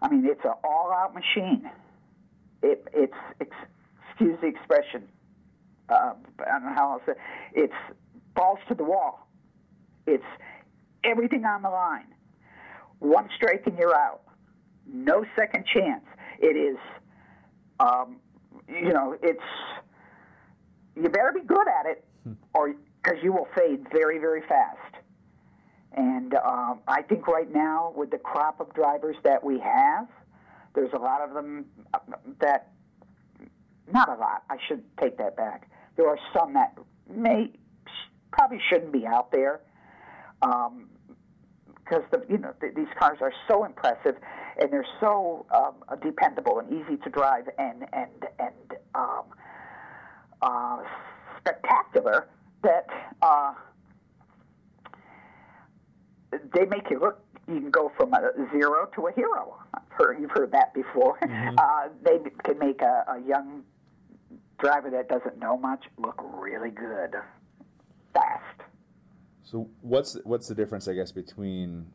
I 0.00 0.08
mean, 0.08 0.24
it's 0.26 0.44
an 0.44 0.52
all-out 0.62 1.12
machine. 1.12 1.68
It, 2.62 2.86
it's, 2.94 3.12
ex, 3.40 3.50
excuse 4.08 4.38
the 4.40 4.46
expression. 4.46 5.08
Uh, 5.88 6.12
I 6.40 6.44
don't 6.52 6.64
know 6.66 6.74
how 6.74 6.92
else. 6.92 7.02
to- 7.06 7.16
It's 7.52 7.74
balls 8.34 8.60
to 8.68 8.74
the 8.74 8.84
wall. 8.84 9.26
It's 10.06 10.24
everything 11.04 11.44
on 11.44 11.62
the 11.62 11.68
line. 11.70 12.06
One 13.00 13.28
strike 13.36 13.62
and 13.66 13.78
you're 13.78 13.94
out. 13.94 14.22
No 14.86 15.24
second 15.36 15.64
chance. 15.72 16.04
It 16.38 16.56
is, 16.56 16.78
um, 17.80 18.16
you 18.68 18.92
know, 18.92 19.16
it's. 19.22 19.40
You 20.96 21.08
better 21.08 21.32
be 21.32 21.46
good 21.46 21.68
at 21.68 21.86
it, 21.86 22.04
or 22.54 22.74
because 23.02 23.18
you 23.22 23.32
will 23.32 23.46
fade 23.56 23.86
very, 23.92 24.18
very 24.18 24.42
fast. 24.48 24.96
And 25.92 26.34
um, 26.34 26.80
I 26.88 27.02
think 27.02 27.28
right 27.28 27.52
now, 27.52 27.92
with 27.96 28.10
the 28.10 28.18
crop 28.18 28.60
of 28.60 28.74
drivers 28.74 29.16
that 29.24 29.42
we 29.42 29.58
have, 29.60 30.08
there's 30.74 30.92
a 30.92 30.98
lot 30.98 31.22
of 31.22 31.34
them 31.34 31.66
uh, 31.94 31.98
that 32.40 32.72
not 33.92 34.08
a 34.08 34.14
lot. 34.14 34.42
I 34.50 34.56
should 34.68 34.82
take 34.98 35.18
that 35.18 35.36
back. 35.36 35.70
There 35.96 36.08
are 36.08 36.18
some 36.36 36.54
that 36.54 36.76
may 37.08 37.52
probably 38.32 38.60
shouldn't 38.68 38.92
be 38.92 39.06
out 39.06 39.32
there 39.32 39.60
um, 40.42 40.88
because 41.88 42.04
the 42.10 42.22
you 42.28 42.38
know 42.38 42.52
th- 42.60 42.74
these 42.74 42.88
cars 42.98 43.18
are 43.20 43.32
so 43.48 43.64
impressive 43.64 44.16
and 44.60 44.72
they're 44.72 44.86
so 45.00 45.46
um, 45.54 45.74
dependable 46.02 46.58
and 46.58 46.68
easy 46.72 46.96
to 47.02 47.10
drive 47.10 47.48
and 47.58 47.84
and 47.92 48.26
and 48.38 48.78
um, 48.94 49.24
uh, 50.42 50.78
spectacular 51.38 52.28
that 52.62 52.86
uh, 53.22 53.54
they 56.54 56.64
make 56.66 56.90
you 56.90 57.00
look. 57.00 57.20
You 57.46 57.60
can 57.60 57.70
go 57.70 57.90
from 57.96 58.12
a 58.12 58.30
zero 58.52 58.90
to 58.94 59.06
a 59.06 59.12
hero. 59.12 59.56
I've 59.72 59.82
heard, 59.88 60.20
you've 60.20 60.30
heard 60.30 60.52
that 60.52 60.74
before. 60.74 61.18
Uh, 61.58 61.88
they 62.04 62.18
can 62.44 62.58
make 62.58 62.82
a, 62.82 63.04
a 63.08 63.20
young 63.26 63.62
driver 64.58 64.90
that 64.90 65.08
doesn't 65.08 65.38
know 65.38 65.56
much 65.56 65.84
look 65.98 66.20
really 66.34 66.70
good, 66.70 67.14
fast. 68.12 68.67
So 69.50 69.70
what's 69.80 70.14
what's 70.24 70.46
the 70.46 70.54
difference, 70.54 70.88
I 70.88 70.92
guess, 70.92 71.10
between 71.10 71.86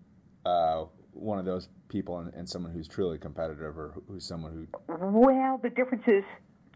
uh, 0.44 0.86
one 1.12 1.38
of 1.38 1.46
those 1.46 1.70
people 1.88 2.18
and, 2.18 2.34
and 2.34 2.50
someone 2.50 2.72
who's 2.72 2.88
truly 2.88 3.20
competitive, 3.20 3.78
or 3.78 3.94
who's 4.08 4.28
someone 4.28 4.68
who? 4.88 4.96
Well, 4.98 5.60
the 5.62 5.70
difference 5.70 6.04
is, 6.08 6.24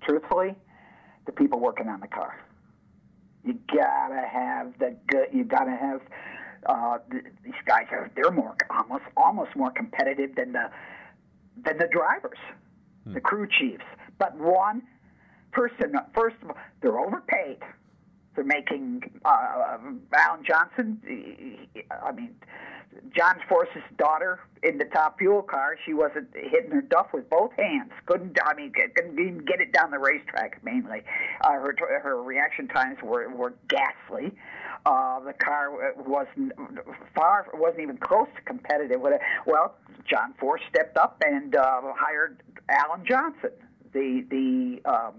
truthfully, 0.03 0.53
the 1.25 1.31
people 1.31 1.59
working 1.59 1.87
on 1.87 1.99
the 1.99 2.07
car. 2.07 2.45
You 3.43 3.57
gotta 3.73 4.23
have 4.31 4.77
the 4.77 4.95
good. 5.07 5.29
You 5.33 5.45
gotta 5.45 5.71
have 5.71 6.01
uh, 6.67 6.99
th- 7.09 7.23
these 7.43 7.53
guys 7.65 7.87
are 7.89 8.11
they're 8.15 8.29
more 8.29 8.55
almost 8.69 9.05
almost 9.15 9.55
more 9.55 9.71
competitive 9.71 10.35
than 10.35 10.51
the 10.51 10.69
than 11.65 11.79
the 11.79 11.87
drivers, 11.91 12.37
the 13.15 13.19
crew 13.19 13.47
chiefs. 13.59 13.85
But 14.19 14.37
one 14.37 14.83
person, 15.51 15.95
first 16.13 16.35
of 16.43 16.49
all, 16.49 16.57
they're 16.81 16.99
overpaid. 16.99 17.57
They're 18.37 18.45
making 18.45 19.01
uh, 19.25 19.77
Alan 20.13 20.43
Johnson. 20.45 21.01
I 22.03 22.11
mean, 22.11 22.35
John 23.15 23.39
Force's 23.49 23.81
daughter 23.97 24.39
in 24.61 24.77
the 24.77 24.85
top 24.85 25.17
fuel 25.17 25.41
car. 25.41 25.75
She 25.83 25.95
wasn't 25.95 26.27
hitting 26.35 26.69
her 26.69 26.81
duff 26.81 27.07
with 27.13 27.27
both 27.31 27.51
hands. 27.57 27.91
Couldn't. 28.05 28.37
I 28.45 28.53
mean, 28.53 28.71
couldn't 28.73 29.19
even 29.19 29.39
get 29.39 29.59
it 29.59 29.71
down 29.73 29.89
the 29.89 29.97
racetrack. 29.97 30.63
Mainly, 30.63 31.01
uh, 31.41 31.53
her 31.53 31.75
her 32.03 32.21
reaction 32.21 32.67
times 32.67 32.99
were 33.01 33.27
were 33.29 33.55
ghastly. 33.69 34.31
Uh, 34.85 35.19
the 35.21 35.33
car 35.33 35.93
wasn't 35.97 36.53
far. 37.15 37.47
wasn't 37.55 37.81
even 37.81 37.97
close 37.97 38.27
to 38.35 38.41
competitive. 38.43 39.01
Well, 39.47 39.73
John 40.07 40.35
Force 40.39 40.61
stepped 40.69 40.95
up 40.97 41.23
and 41.25 41.55
uh, 41.55 41.81
hired 41.95 42.43
Alan 42.69 43.03
Johnson, 43.03 43.49
the 43.93 44.23
the 44.29 44.87
um, 44.87 45.15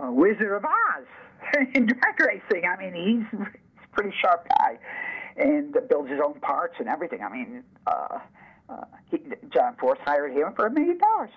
uh, 0.00 0.10
Wizard 0.10 0.52
of 0.52 0.64
Oz 0.64 1.06
in 1.74 1.86
drag 1.86 2.20
racing. 2.20 2.64
I 2.66 2.76
mean, 2.76 2.94
he's, 3.30 3.40
he's 3.40 3.48
a 3.84 3.94
pretty 3.94 4.14
sharp 4.20 4.48
guy 4.58 4.78
and 5.36 5.76
builds 5.88 6.10
his 6.10 6.20
own 6.24 6.40
parts 6.40 6.74
and 6.78 6.88
everything. 6.88 7.22
I 7.22 7.30
mean, 7.30 7.64
uh, 7.86 8.18
uh, 8.68 8.84
he, 9.10 9.18
John 9.52 9.76
Force 9.76 9.98
hired 10.04 10.32
him 10.32 10.52
for 10.54 10.66
a 10.66 10.70
million 10.70 10.98
dollars, 10.98 11.30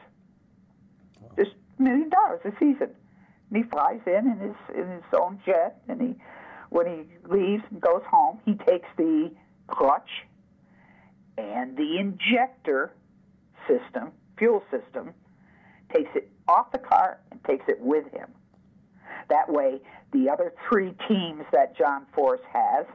just 1.38 1.52
a 1.80 1.82
million 1.82 2.10
dollars 2.10 2.40
a 2.46 2.52
season. 2.60 2.90
And 3.52 3.64
he 3.64 3.70
flies 3.70 4.00
in 4.06 4.32
in 4.32 4.40
his 4.40 4.56
in 4.76 4.90
his 4.92 5.04
own 5.20 5.40
jet, 5.46 5.82
and 5.88 6.02
he 6.02 6.16
when 6.70 6.86
he 6.86 7.28
leaves 7.28 7.64
and 7.72 7.82
goes 7.82 8.04
home, 8.10 8.40
he 8.46 8.54
takes 8.54 8.88
the 8.98 9.32
clutch 9.68 10.10
and 11.38 11.76
the 11.78 11.98
injector 11.98 12.92
system, 13.68 14.12
fuel 14.38 14.64
system, 14.70 15.14
takes 15.94 16.10
it 16.16 16.30
off 16.48 16.72
the 16.72 16.78
car 16.78 17.20
and 17.32 17.44
takes 17.46 17.66
it 17.68 17.80
with 17.80 18.12
him. 18.12 18.28
That 19.30 19.52
way, 19.52 19.80
the 20.12 20.30
other 20.30 20.54
three 20.68 20.94
teams 21.08 21.44
that 21.52 21.78
John 21.78 22.06
Force 22.14 22.42
has 22.52 22.86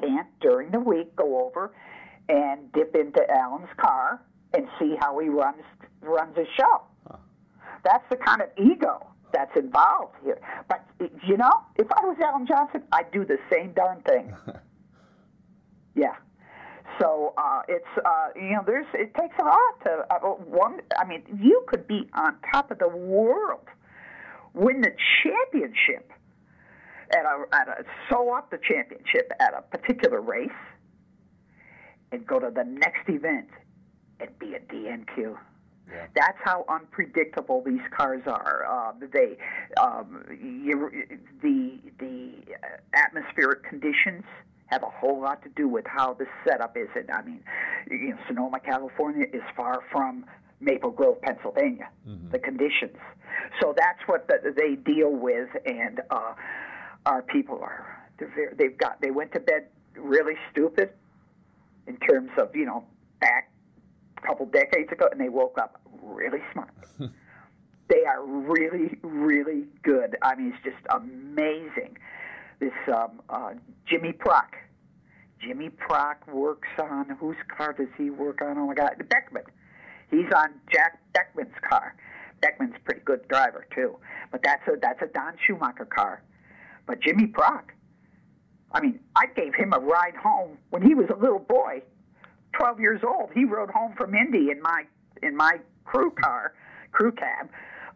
can't, 0.00 0.26
during 0.40 0.70
the 0.70 0.80
week, 0.80 1.14
go 1.16 1.46
over 1.46 1.72
and 2.28 2.72
dip 2.72 2.94
into 2.96 3.22
Alan's 3.30 3.68
car 3.76 4.20
and 4.54 4.66
see 4.78 4.96
how 5.00 5.18
he 5.18 5.28
runs 5.28 5.62
runs 6.00 6.36
his 6.36 6.46
show. 6.56 6.82
That's 7.84 8.04
the 8.10 8.16
kind 8.16 8.40
of 8.42 8.48
ego 8.58 9.06
that's 9.32 9.56
involved 9.56 10.14
here. 10.24 10.40
But 10.68 10.84
you 11.26 11.36
know, 11.36 11.52
if 11.76 11.86
I 11.92 12.04
was 12.04 12.16
Alan 12.22 12.46
Johnson, 12.46 12.82
I'd 12.92 13.10
do 13.12 13.24
the 13.24 13.38
same 13.52 13.72
darn 13.72 14.00
thing. 14.02 14.34
yeah. 15.94 16.14
So 17.00 17.34
uh, 17.36 17.62
it's 17.68 17.84
uh, 18.04 18.28
you 18.36 18.52
know 18.52 18.62
there's 18.64 18.86
it 18.94 19.14
takes 19.14 19.34
a 19.40 19.44
lot 19.44 19.58
to 19.84 20.06
uh, 20.10 20.18
one. 20.20 20.80
I 20.96 21.04
mean, 21.04 21.22
you 21.42 21.64
could 21.66 21.86
be 21.86 22.08
on 22.14 22.36
top 22.52 22.70
of 22.70 22.78
the 22.78 22.88
world, 22.88 23.66
win 24.54 24.80
the 24.80 24.92
championship 25.22 26.10
at 27.12 27.24
a 27.24 27.54
at 27.54 27.68
a 27.68 27.84
sew 28.08 28.32
up 28.34 28.50
the 28.50 28.58
championship 28.58 29.30
at 29.40 29.52
a 29.54 29.62
particular 29.62 30.20
race, 30.20 30.50
and 32.12 32.26
go 32.26 32.38
to 32.38 32.50
the 32.54 32.64
next 32.64 33.08
event 33.08 33.48
and 34.20 34.38
be 34.38 34.54
a 34.54 34.60
DNQ. 34.60 35.36
That's 36.14 36.38
how 36.42 36.64
unpredictable 36.68 37.62
these 37.64 37.82
cars 37.94 38.22
are. 38.26 38.64
Uh, 38.66 38.92
they, 39.12 39.36
um, 39.80 40.24
you, 40.30 40.90
the 41.42 41.78
the 41.98 42.32
atmospheric 42.94 43.64
conditions 43.68 44.24
have 44.66 44.82
a 44.82 44.90
whole 44.90 45.20
lot 45.20 45.42
to 45.42 45.50
do 45.50 45.68
with 45.68 45.84
how 45.86 46.14
the 46.14 46.26
setup 46.46 46.76
is. 46.76 46.88
And 46.96 47.10
I 47.10 47.22
mean, 47.22 47.40
you 47.90 48.10
know, 48.10 48.16
Sonoma, 48.26 48.60
California 48.60 49.26
is 49.32 49.42
far 49.54 49.82
from 49.92 50.24
Maple 50.64 50.90
Grove, 50.90 51.20
Pennsylvania. 51.22 51.88
The 52.32 52.38
conditions, 52.38 52.96
so 53.60 53.74
that's 53.76 54.00
what 54.06 54.26
the, 54.28 54.52
they 54.56 54.76
deal 54.76 55.10
with, 55.10 55.48
and 55.66 56.00
uh, 56.10 56.34
our 57.06 57.22
people 57.22 57.58
are 57.60 58.08
very, 58.18 58.54
they've 58.56 58.76
got 58.76 59.00
they 59.00 59.10
went 59.10 59.32
to 59.32 59.40
bed 59.40 59.66
really 59.96 60.34
stupid 60.50 60.90
in 61.86 61.96
terms 61.98 62.30
of 62.38 62.54
you 62.54 62.64
know 62.64 62.84
back 63.20 63.50
a 64.18 64.26
couple 64.26 64.46
decades 64.46 64.90
ago, 64.92 65.08
and 65.10 65.20
they 65.20 65.28
woke 65.28 65.58
up 65.58 65.80
really 66.02 66.40
smart. 66.52 66.70
they 67.88 68.04
are 68.06 68.24
really, 68.24 68.98
really 69.02 69.64
good. 69.82 70.16
I 70.22 70.34
mean, 70.34 70.54
it's 70.54 70.64
just 70.64 70.86
amazing. 70.90 71.96
This 72.60 72.72
um, 72.88 73.20
uh, 73.28 73.52
Jimmy 73.86 74.12
Prock. 74.12 74.56
Jimmy 75.40 75.68
Prock 75.68 76.26
works 76.26 76.68
on 76.78 77.10
whose 77.20 77.36
car 77.54 77.74
does 77.74 77.88
he 77.98 78.08
work 78.08 78.40
on? 78.40 78.56
Oh 78.56 78.66
my 78.66 78.74
God, 78.74 78.92
the 78.96 79.04
Beckman. 79.04 79.42
He's 80.14 80.32
on 80.34 80.54
Jack 80.72 81.00
Beckman's 81.12 81.54
car. 81.68 81.96
Beckman's 82.40 82.74
a 82.76 82.80
pretty 82.80 83.00
good 83.04 83.26
driver 83.28 83.66
too, 83.74 83.96
but 84.30 84.42
that's 84.42 84.62
a 84.68 84.78
that's 84.80 85.00
a 85.02 85.06
Don 85.06 85.34
Schumacher 85.46 85.86
car. 85.86 86.22
But 86.86 87.00
Jimmy 87.00 87.26
Prock, 87.26 87.72
I 88.72 88.80
mean, 88.80 89.00
I 89.16 89.26
gave 89.34 89.54
him 89.54 89.72
a 89.72 89.78
ride 89.78 90.14
home 90.14 90.58
when 90.70 90.82
he 90.82 90.94
was 90.94 91.06
a 91.10 91.18
little 91.18 91.38
boy, 91.38 91.82
12 92.52 92.80
years 92.80 93.00
old. 93.02 93.30
He 93.34 93.44
rode 93.44 93.70
home 93.70 93.94
from 93.96 94.14
Indy 94.14 94.50
in 94.50 94.60
my 94.60 94.84
in 95.22 95.36
my 95.36 95.58
crew 95.84 96.12
car, 96.22 96.54
crew 96.92 97.12
cab, 97.12 97.48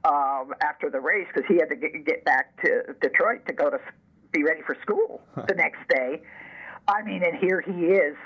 um, 0.04 0.54
after 0.62 0.90
the 0.90 1.00
race 1.00 1.26
because 1.32 1.46
he 1.48 1.56
had 1.56 1.68
to 1.68 1.76
get, 1.76 2.04
get 2.06 2.24
back 2.24 2.60
to 2.64 2.94
Detroit 3.00 3.46
to 3.46 3.52
go 3.52 3.70
to 3.70 3.78
be 4.32 4.42
ready 4.42 4.62
for 4.66 4.76
school 4.82 5.20
the 5.48 5.54
next 5.54 5.80
day. 5.88 6.22
I 6.86 7.02
mean, 7.02 7.22
and 7.22 7.36
here 7.38 7.60
he 7.60 7.86
is. 7.86 8.16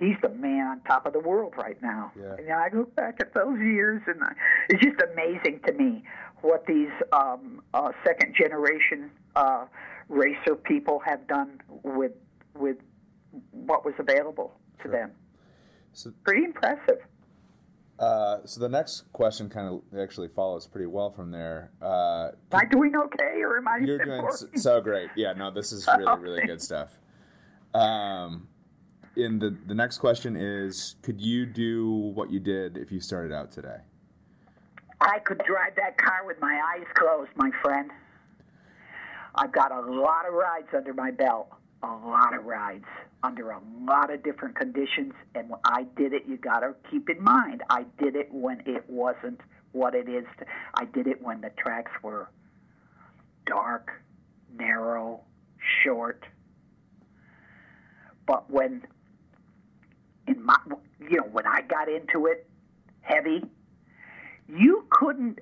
He's 0.00 0.16
the 0.22 0.30
man 0.30 0.66
on 0.66 0.80
top 0.80 1.04
of 1.06 1.12
the 1.12 1.20
world 1.20 1.52
right 1.58 1.80
now. 1.82 2.10
Yeah. 2.18 2.34
And 2.38 2.50
I 2.50 2.70
look 2.74 2.96
back 2.96 3.18
at 3.20 3.34
those 3.34 3.58
years, 3.60 4.00
and 4.06 4.22
I, 4.24 4.32
it's 4.70 4.82
just 4.82 4.96
amazing 5.12 5.60
to 5.66 5.72
me 5.74 6.02
what 6.40 6.64
these 6.66 6.88
um, 7.12 7.60
uh, 7.74 7.92
second 8.04 8.34
generation 8.34 9.10
uh, 9.36 9.66
racer 10.08 10.56
people 10.56 11.00
have 11.04 11.26
done 11.28 11.60
with 11.84 12.12
with 12.54 12.78
what 13.52 13.84
was 13.84 13.94
available 13.98 14.58
to 14.82 14.88
them. 14.88 15.12
So- 15.92 16.12
Pretty 16.24 16.44
impressive. 16.44 16.98
Uh, 17.98 18.38
so 18.46 18.58
the 18.60 18.68
next 18.70 19.04
question 19.12 19.50
kind 19.50 19.68
of 19.68 19.82
actually 20.00 20.28
follows 20.28 20.66
pretty 20.66 20.86
well 20.86 21.10
from 21.10 21.30
there. 21.30 21.70
Uh, 21.82 22.30
Am 22.52 22.60
I 22.60 22.64
doing 22.64 22.96
okay, 22.96 23.42
or 23.42 23.58
am 23.58 23.68
I? 23.68 23.76
You're 23.84 24.02
doing 24.02 24.24
s- 24.26 24.46
so 24.54 24.80
great. 24.80 25.10
Yeah, 25.14 25.34
no, 25.34 25.50
this 25.50 25.70
is 25.72 25.86
really, 25.98 26.18
really 26.22 26.40
good 26.46 26.62
stuff. 26.62 26.98
Um, 27.74 28.48
in 29.16 29.38
the 29.38 29.56
the 29.66 29.74
next 29.74 29.98
question 29.98 30.36
is, 30.36 30.96
could 31.02 31.20
you 31.20 31.46
do 31.46 31.90
what 31.90 32.30
you 32.30 32.40
did 32.40 32.76
if 32.76 32.92
you 32.92 33.00
started 33.00 33.32
out 33.32 33.50
today? 33.50 33.78
I 35.00 35.18
could 35.20 35.38
drive 35.46 35.74
that 35.76 35.96
car 35.96 36.26
with 36.26 36.40
my 36.40 36.60
eyes 36.74 36.86
closed, 36.94 37.30
my 37.36 37.50
friend. 37.62 37.90
I've 39.34 39.52
got 39.52 39.72
a 39.72 39.80
lot 39.80 40.26
of 40.26 40.34
rides 40.34 40.68
under 40.76 40.92
my 40.92 41.10
belt. 41.10 41.48
A 41.82 41.86
lot 41.86 42.36
of 42.36 42.44
rides 42.44 42.84
under 43.22 43.50
a 43.50 43.60
lot 43.82 44.12
of 44.12 44.22
different 44.22 44.56
conditions. 44.56 45.12
And 45.34 45.48
when 45.48 45.60
I 45.64 45.86
did 45.96 46.12
it, 46.12 46.24
you 46.26 46.36
got 46.36 46.60
to 46.60 46.74
keep 46.90 47.08
in 47.08 47.22
mind, 47.22 47.62
I 47.70 47.84
did 47.98 48.16
it 48.16 48.28
when 48.30 48.62
it 48.66 48.84
wasn't 48.88 49.40
what 49.72 49.94
it 49.94 50.08
is. 50.08 50.24
To, 50.38 50.46
I 50.74 50.84
did 50.86 51.06
it 51.06 51.22
when 51.22 51.40
the 51.40 51.50
tracks 51.58 51.92
were 52.02 52.28
dark, 53.46 53.90
narrow, 54.58 55.20
short. 55.82 56.24
But 58.26 58.50
when, 58.50 58.86
in 60.30 60.44
my, 60.44 60.56
you 61.00 61.16
know, 61.16 61.28
when 61.32 61.46
I 61.46 61.62
got 61.62 61.88
into 61.88 62.26
it 62.26 62.46
heavy, 63.00 63.42
you 64.48 64.84
couldn't 64.90 65.40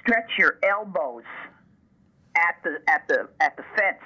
stretch 0.00 0.32
your 0.38 0.58
elbows 0.62 1.22
at 2.36 2.56
the 2.64 2.78
at 2.88 3.06
the 3.08 3.28
at 3.40 3.56
the 3.56 3.64
fence 3.76 4.02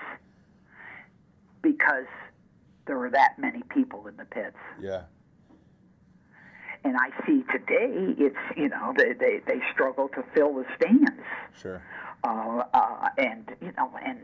because 1.63 2.07
there 2.87 2.99
were 2.99 3.11
that 3.11 3.39
many 3.39 3.63
people 3.75 4.07
in 4.07 4.17
the 4.17 4.25
pits. 4.25 4.57
Yeah. 4.81 5.03
And 6.85 6.97
I 6.97 7.11
see 7.27 7.43
today 7.51 8.15
it's 8.19 8.37
you 8.57 8.69
know 8.69 8.95
they 8.97 9.13
they, 9.13 9.41
they 9.47 9.61
struggle 9.73 10.09
to 10.15 10.25
fill 10.35 10.55
the 10.55 10.65
stands. 10.77 11.11
Sure. 11.61 11.83
Uh, 12.25 12.65
uh, 12.75 13.09
and 13.17 13.51
you 13.61 13.73
know 13.77 13.91
and 14.05 14.19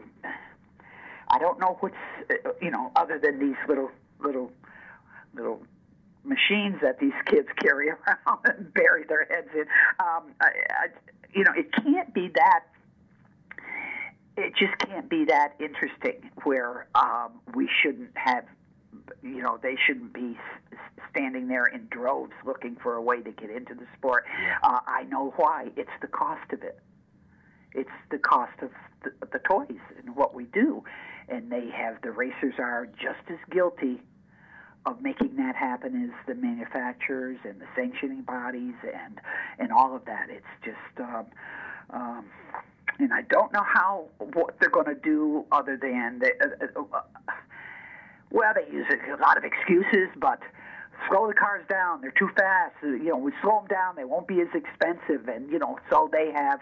I 1.28 1.38
don't 1.38 1.58
know 1.58 1.76
what's 1.80 1.94
uh, 2.30 2.50
you 2.60 2.70
know 2.70 2.92
other 2.96 3.18
than 3.18 3.38
these 3.38 3.56
little 3.68 3.90
little 4.20 4.50
little 5.34 5.62
machines 6.24 6.76
that 6.82 6.98
these 6.98 7.12
kids 7.26 7.48
carry 7.60 7.88
around 8.06 8.38
and 8.44 8.72
bury 8.74 9.04
their 9.04 9.24
heads 9.24 9.48
in. 9.54 9.66
Um, 10.00 10.32
I, 10.40 10.48
I, 10.70 10.86
you 11.34 11.44
know, 11.44 11.52
it 11.56 11.72
can't 11.72 12.12
be 12.14 12.30
that. 12.34 12.64
It 14.36 14.52
just 14.56 14.76
can't 14.78 15.08
be 15.08 15.26
that 15.26 15.54
interesting 15.60 16.30
where 16.42 16.88
um, 16.94 17.32
we 17.54 17.68
shouldn't 17.82 18.10
have. 18.16 18.44
You 19.22 19.42
know, 19.42 19.58
they 19.62 19.76
shouldn't 19.86 20.12
be 20.12 20.36
standing 21.10 21.48
there 21.48 21.66
in 21.66 21.86
droves 21.90 22.32
looking 22.44 22.76
for 22.82 22.94
a 22.94 23.02
way 23.02 23.20
to 23.20 23.30
get 23.30 23.50
into 23.50 23.74
the 23.74 23.86
sport. 23.96 24.24
Uh, 24.62 24.80
I 24.86 25.04
know 25.04 25.32
why. 25.36 25.68
It's 25.76 25.90
the 26.00 26.06
cost 26.06 26.52
of 26.52 26.62
it. 26.62 26.78
It's 27.72 27.90
the 28.10 28.18
cost 28.18 28.52
of 28.62 28.70
the, 29.02 29.12
the 29.26 29.40
toys 29.40 29.80
and 29.98 30.16
what 30.16 30.34
we 30.34 30.44
do, 30.44 30.84
and 31.28 31.50
they 31.50 31.68
have 31.70 32.00
the 32.02 32.12
racers 32.12 32.54
are 32.58 32.86
just 32.86 33.28
as 33.28 33.38
guilty 33.50 34.00
of 34.86 35.00
making 35.00 35.36
that 35.36 35.56
happen 35.56 36.04
as 36.04 36.26
the 36.26 36.34
manufacturers 36.34 37.38
and 37.44 37.60
the 37.60 37.66
sanctioning 37.74 38.22
bodies 38.22 38.74
and 38.82 39.20
and 39.58 39.72
all 39.72 39.96
of 39.96 40.04
that. 40.04 40.28
It's 40.28 40.46
just, 40.64 41.00
um, 41.00 41.26
um, 41.90 42.24
and 42.98 43.12
I 43.12 43.22
don't 43.22 43.52
know 43.52 43.62
how 43.64 44.06
what 44.18 44.56
they're 44.60 44.68
going 44.70 44.86
to 44.86 44.94
do 44.94 45.46
other 45.52 45.76
than 45.80 46.18
they, 46.20 46.32
uh, 46.40 46.66
uh, 46.76 46.96
uh, 46.96 47.00
well, 48.30 48.52
they 48.54 48.70
use 48.72 48.86
a 48.90 49.20
lot 49.22 49.38
of 49.38 49.44
excuses, 49.44 50.08
but 50.16 50.40
slow 51.08 51.26
the 51.28 51.34
cars 51.34 51.64
down. 51.68 52.00
They're 52.00 52.10
too 52.10 52.30
fast. 52.36 52.74
Uh, 52.82 52.88
You 52.88 53.10
know, 53.10 53.16
we 53.16 53.32
slow 53.42 53.60
them 53.60 53.68
down. 53.68 53.96
They 53.96 54.04
won't 54.04 54.26
be 54.28 54.40
as 54.40 54.48
expensive, 54.54 55.28
and 55.28 55.50
you 55.50 55.58
know, 55.58 55.78
so 55.88 56.08
they 56.12 56.30
have 56.34 56.60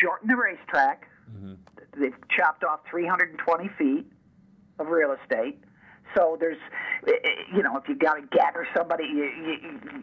shortened 0.00 0.30
the 0.30 0.36
racetrack. 0.36 1.08
They've 1.98 2.14
chopped 2.28 2.64
off 2.64 2.80
320 2.90 3.68
feet 3.78 4.06
of 4.78 4.88
real 4.88 5.12
estate. 5.22 5.58
So 6.14 6.36
there's, 6.38 6.58
you 7.54 7.62
know, 7.62 7.76
if 7.76 7.88
you 7.88 7.94
got 7.94 8.14
to 8.14 8.22
gather 8.36 8.66
somebody, 8.76 9.04
you, 9.04 9.24
you, 9.24 10.02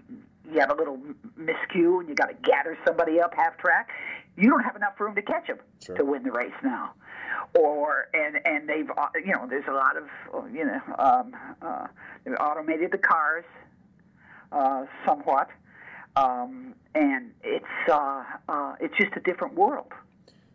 you 0.52 0.60
have 0.60 0.70
a 0.70 0.76
little 0.76 0.98
miscue 1.40 2.00
and 2.00 2.10
you 2.10 2.16
got 2.16 2.28
to 2.28 2.36
gather 2.44 2.78
somebody 2.86 3.20
up 3.20 3.34
half 3.36 3.58
track. 3.58 3.90
You 4.38 4.50
don't 4.50 4.64
have 4.64 4.76
enough 4.76 5.00
room 5.00 5.16
to 5.16 5.22
catch 5.22 5.48
them 5.48 5.58
Sure. 5.84 5.96
to 5.98 6.06
win 6.06 6.24
the 6.24 6.32
race 6.32 6.52
now. 6.64 6.94
Or 7.60 8.08
and 8.14 8.40
and 8.46 8.68
they've 8.70 8.90
uh, 8.98 9.08
you 9.24 9.32
know 9.34 9.46
there's 9.48 9.68
a 9.68 9.74
lot 9.74 9.96
of 9.98 10.04
uh, 10.34 10.46
you 10.48 10.66
know 10.66 10.80
um, 10.98 11.36
uh, 11.62 11.88
they've 12.24 12.34
automated 12.40 12.92
the 12.92 12.98
cars 12.98 13.44
uh, 14.52 14.86
somewhat, 15.06 15.50
um, 16.16 16.74
and 16.96 17.32
it's 17.44 17.66
uh, 17.92 18.24
uh, 18.50 18.76
it's 18.80 18.96
just 18.98 19.12
a 19.16 19.20
different 19.20 19.56
world 19.56 19.92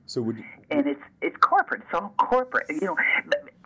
So 0.07 0.23
would 0.23 0.43
and 0.71 0.87
it's 0.87 1.03
it's 1.21 1.37
corporate. 1.41 1.83
It's 1.83 1.95
all 1.95 2.15
corporate. 2.17 2.67
You 2.71 2.81
know, 2.87 2.97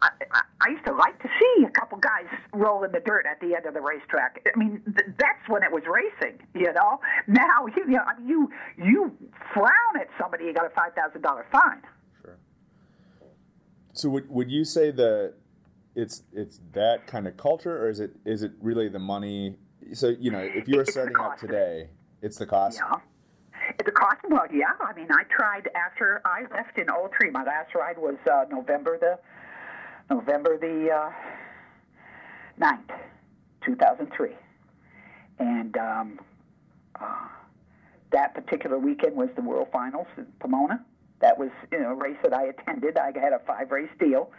I, 0.03 0.43
I, 0.61 0.71
used 0.71 0.85
to 0.87 0.93
like 0.93 1.21
to 1.23 1.29
see 1.29 1.65
a 1.65 1.71
couple 1.71 1.99
guys 1.99 2.27
roll 2.53 2.83
in 2.83 2.91
the 2.91 3.01
dirt 3.01 3.25
at 3.31 3.41
the 3.41 3.55
end 3.55 3.67
of 3.67 3.75
the 3.75 3.81
racetrack. 3.81 4.45
I 4.53 4.59
mean, 4.59 4.83
th- 4.85 5.15
that's 5.17 5.49
when 5.49 5.63
it 5.63 5.71
was 5.71 5.85
racing. 5.87 6.41
You 6.55 6.73
know, 6.73 7.01
now 7.29 7.67
you, 7.67 7.85
you 7.87 7.93
know, 7.93 8.03
I 8.03 8.19
mean, 8.19 8.29
you 8.29 8.51
you 8.77 9.17
frown 9.55 10.01
at 10.01 10.09
somebody, 10.21 10.47
you 10.47 10.55
got 10.55 10.67
a 10.67 10.71
five 10.71 10.93
thousand 10.95 11.23
dollar 11.23 11.47
fine. 11.53 11.83
Sure. 12.21 12.37
So 13.93 14.09
would 14.09 14.29
would 14.29 14.51
you 14.51 14.65
say 14.65 14.91
that 14.91 15.35
it's 15.95 16.25
it's 16.33 16.61
that 16.73 17.07
kind 17.07 17.29
of 17.29 17.37
culture, 17.37 17.85
or 17.85 17.89
is 17.89 18.01
it 18.01 18.17
is 18.25 18.43
it 18.43 18.53
really 18.61 18.89
the 18.89 18.99
money? 18.99 19.57
So 19.93 20.09
you 20.09 20.33
know, 20.33 20.41
if 20.41 20.67
you 20.67 20.77
were 20.77 20.83
It's 20.83 20.97
out 20.97 21.35
it. 21.35 21.47
today, 21.47 21.91
it's 22.21 22.39
the 22.39 22.47
cost. 22.47 22.79
Yeah. 22.79 22.99
It's 23.79 23.87
the 23.87 23.93
cost, 23.93 24.19
well, 24.29 24.45
yeah. 24.53 24.73
I 24.81 24.93
mean, 24.93 25.07
I 25.13 25.23
tried 25.31 25.71
after 25.77 26.21
I 26.25 26.43
left 26.53 26.77
in 26.79 26.87
'03. 26.87 27.31
My 27.31 27.45
last 27.45 27.75
ride 27.77 27.97
was 27.97 28.17
uh, 28.31 28.45
November 28.51 28.99
the 28.99 29.19
November 30.17 30.59
the 30.59 30.91
uh, 30.91 31.11
9th, 32.61 32.91
2003, 33.65 34.29
and 35.39 35.77
um, 35.79 36.21
uh, 37.01 37.07
that 38.11 38.35
particular 38.35 38.79
weekend 38.79 39.17
was 39.17 39.31
the 39.37 39.41
World 39.41 39.69
Finals 39.73 40.07
in 40.19 40.27
Pomona. 40.39 40.85
That 41.21 41.39
was 41.39 41.49
you 41.71 41.81
know, 41.81 41.93
a 41.93 41.95
race 41.95 42.19
that 42.23 42.35
I 42.35 42.45
attended. 42.45 42.99
I 42.99 43.07
had 43.19 43.33
a 43.33 43.39
five 43.47 43.71
race 43.71 43.89
deal 43.99 44.31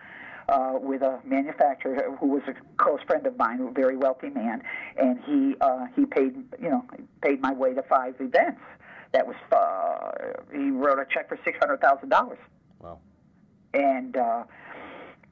uh, 0.48 0.74
with 0.76 1.02
a 1.02 1.20
manufacturer 1.26 2.16
who 2.20 2.28
was 2.28 2.44
a 2.48 2.54
close 2.78 3.00
friend 3.08 3.26
of 3.26 3.36
mine, 3.38 3.60
a 3.62 3.72
very 3.72 3.98
wealthy 3.98 4.30
man, 4.30 4.62
and 4.96 5.20
he 5.26 5.56
uh, 5.60 5.88
he 5.96 6.06
paid 6.06 6.36
you 6.62 6.70
know 6.70 6.86
paid 7.24 7.42
my 7.42 7.52
way 7.54 7.74
to 7.74 7.82
five 7.82 8.14
events. 8.20 8.62
That 9.14 9.26
was 9.26 9.38
uh, 9.52 10.40
he 10.56 10.70
wrote 10.70 11.00
a 11.00 11.06
check 11.12 11.30
for 11.30 11.40
six 11.44 11.58
hundred 11.58 11.82
thousand 11.82 12.10
dollars, 12.10 12.38
Wow. 12.80 13.00
and 13.74 14.16
uh, 14.18 14.44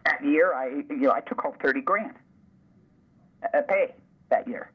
that 0.05 0.23
year 0.23 0.53
I 0.53 0.83
you 0.89 0.97
know 0.97 1.11
I 1.11 1.21
took 1.21 1.41
home 1.41 1.55
thirty 1.61 1.81
grand 1.81 2.15
uh, 3.53 3.61
pay 3.67 3.93
that 4.29 4.47
year. 4.47 4.71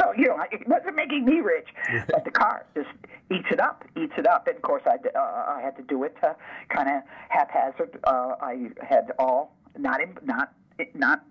So 0.00 0.12
you 0.16 0.26
know 0.26 0.38
it 0.50 0.66
wasn't 0.68 0.96
making 0.96 1.24
me 1.24 1.40
rich, 1.40 1.68
but 2.08 2.24
the 2.24 2.30
car 2.30 2.66
just 2.74 2.88
eats 3.30 3.48
it 3.50 3.60
up, 3.60 3.84
eats 3.96 4.14
it 4.16 4.26
up. 4.26 4.46
And 4.46 4.56
of 4.56 4.62
course 4.62 4.82
I 4.86 4.96
uh, 5.16 5.20
I 5.20 5.60
had 5.62 5.76
to 5.76 5.82
do 5.82 6.04
it 6.04 6.16
uh, 6.22 6.34
kind 6.68 6.88
of 6.88 7.02
haphazard. 7.28 7.98
Uh, 8.04 8.34
I 8.40 8.70
had 8.80 9.12
all 9.18 9.54
not 9.78 10.00
in, 10.00 10.16
not 10.24 10.52
not 10.94 11.24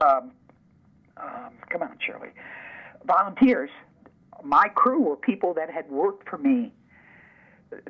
um, 0.00 0.32
um, 1.16 1.52
come 1.68 1.82
on 1.82 1.96
Shirley 2.04 2.30
volunteers. 3.04 3.70
My 4.42 4.68
crew 4.74 5.00
were 5.00 5.16
people 5.16 5.54
that 5.54 5.70
had 5.70 5.90
worked 5.90 6.28
for 6.28 6.38
me 6.38 6.72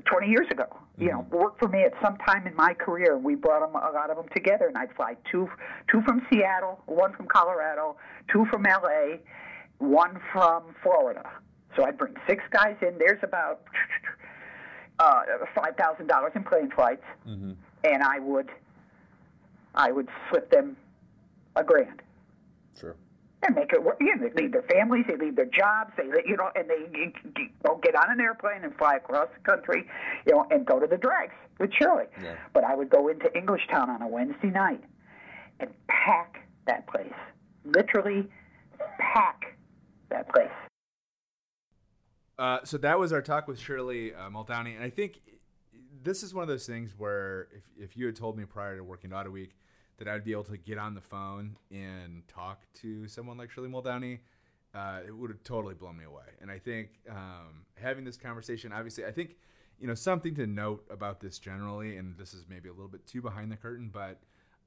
20 0.04 0.28
years 0.28 0.46
ago. 0.50 0.66
You 1.00 1.10
know, 1.10 1.20
mm-hmm. 1.20 1.36
worked 1.36 1.58
for 1.58 1.68
me 1.68 1.82
at 1.82 1.94
some 2.02 2.16
time 2.18 2.46
in 2.46 2.54
my 2.54 2.74
career. 2.74 3.16
We 3.16 3.34
brought 3.34 3.60
them, 3.60 3.74
a 3.74 3.86
uh, 3.86 3.92
lot 3.92 4.10
of 4.10 4.16
them 4.16 4.26
together, 4.34 4.66
and 4.66 4.76
I'd 4.76 4.94
fly 4.94 5.16
two, 5.30 5.48
two 5.90 6.02
from 6.02 6.26
Seattle, 6.30 6.80
one 6.86 7.14
from 7.14 7.26
Colorado, 7.26 7.96
two 8.30 8.44
from 8.50 8.64
LA, 8.64 9.16
one 9.78 10.20
from 10.32 10.74
Florida. 10.82 11.28
So 11.74 11.84
I'd 11.84 11.96
bring 11.96 12.14
six 12.28 12.44
guys 12.50 12.76
in. 12.82 12.98
There's 12.98 13.22
about 13.22 13.62
uh, 14.98 15.22
five 15.54 15.76
thousand 15.76 16.08
dollars 16.08 16.32
in 16.34 16.44
plane 16.44 16.70
flights, 16.70 17.04
mm-hmm. 17.26 17.52
and 17.84 18.02
I 18.02 18.18
would, 18.18 18.50
I 19.74 19.92
would 19.92 20.08
slip 20.28 20.50
them 20.50 20.76
a 21.56 21.64
grand 21.64 22.02
Sure. 22.78 22.96
And 23.46 23.56
make 23.56 23.72
it 23.72 23.82
work. 23.82 23.96
You 24.00 24.14
know, 24.16 24.28
they 24.28 24.42
leave 24.42 24.52
their 24.52 24.62
families, 24.62 25.06
they 25.08 25.16
leave 25.16 25.34
their 25.34 25.46
jobs, 25.46 25.92
they 25.96 26.04
you 26.26 26.36
know, 26.36 26.50
and 26.54 26.68
they 26.68 26.86
you- 26.92 27.12
you 27.38 27.48
go 27.66 27.76
get 27.82 27.94
on 27.94 28.10
an 28.10 28.20
airplane 28.20 28.64
and 28.64 28.76
fly 28.76 28.96
across 28.96 29.28
the 29.34 29.40
country, 29.50 29.88
you 30.26 30.32
know, 30.34 30.46
and 30.50 30.66
go 30.66 30.78
to 30.78 30.86
the 30.86 30.98
drags 30.98 31.32
with 31.58 31.72
Shirley. 31.72 32.04
Yeah. 32.22 32.36
But 32.52 32.64
I 32.64 32.74
would 32.74 32.90
go 32.90 33.08
into 33.08 33.28
Englishtown 33.30 33.88
on 33.88 34.02
a 34.02 34.08
Wednesday 34.08 34.50
night 34.50 34.84
and 35.58 35.70
pack 35.88 36.46
that 36.66 36.86
place, 36.86 37.12
literally 37.64 38.28
pack 38.98 39.56
that 40.10 40.28
place. 40.28 40.50
Uh, 42.38 42.58
so 42.64 42.76
that 42.78 42.98
was 42.98 43.12
our 43.12 43.22
talk 43.22 43.48
with 43.48 43.58
Shirley 43.58 44.14
uh, 44.14 44.28
Muldowney, 44.30 44.74
and 44.74 44.84
I 44.84 44.90
think 44.90 45.20
this 46.02 46.22
is 46.22 46.32
one 46.34 46.42
of 46.42 46.48
those 46.48 46.66
things 46.66 46.94
where 46.96 47.48
if, 47.54 47.62
if 47.78 47.96
you 47.96 48.06
had 48.06 48.16
told 48.16 48.36
me 48.36 48.44
prior 48.44 48.76
to 48.76 48.84
working 48.84 49.10
Autoweek 49.10 49.50
that 50.00 50.08
I'd 50.08 50.24
be 50.24 50.32
able 50.32 50.44
to 50.44 50.56
get 50.56 50.78
on 50.78 50.94
the 50.94 51.00
phone 51.00 51.56
and 51.70 52.26
talk 52.26 52.64
to 52.80 53.06
someone 53.06 53.36
like 53.36 53.50
Shirley 53.50 53.68
Muldowney, 53.68 54.18
uh, 54.74 55.00
it 55.06 55.12
would 55.14 55.30
have 55.30 55.44
totally 55.44 55.74
blown 55.74 55.98
me 55.98 56.04
away. 56.04 56.24
And 56.40 56.50
I 56.50 56.58
think 56.58 56.88
um, 57.08 57.66
having 57.74 58.04
this 58.04 58.16
conversation, 58.16 58.72
obviously, 58.72 59.04
I 59.04 59.12
think 59.12 59.36
you 59.78 59.86
know 59.86 59.94
something 59.94 60.34
to 60.36 60.46
note 60.46 60.84
about 60.90 61.20
this 61.20 61.38
generally, 61.38 61.96
and 61.96 62.16
this 62.18 62.34
is 62.34 62.46
maybe 62.48 62.68
a 62.68 62.72
little 62.72 62.88
bit 62.88 63.06
too 63.06 63.20
behind 63.20 63.52
the 63.52 63.56
curtain, 63.56 63.90
but 63.92 64.18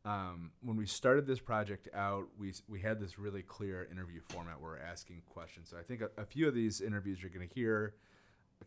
um, 0.05 0.51
when 0.61 0.77
we 0.77 0.85
started 0.85 1.25
this 1.25 1.39
project 1.39 1.87
out, 1.95 2.27
we 2.37 2.53
we 2.67 2.79
had 2.79 2.99
this 2.99 3.17
really 3.17 3.41
clear 3.41 3.87
interview 3.91 4.21
format 4.29 4.61
where 4.61 4.71
we're 4.71 4.79
asking 4.79 5.21
questions. 5.29 5.69
So 5.69 5.77
I 5.77 5.83
think 5.83 6.01
a, 6.01 6.09
a 6.21 6.25
few 6.25 6.47
of 6.47 6.53
these 6.53 6.79
interviews 6.79 7.21
you're 7.21 7.31
going 7.31 7.47
to 7.47 7.53
hear 7.53 7.95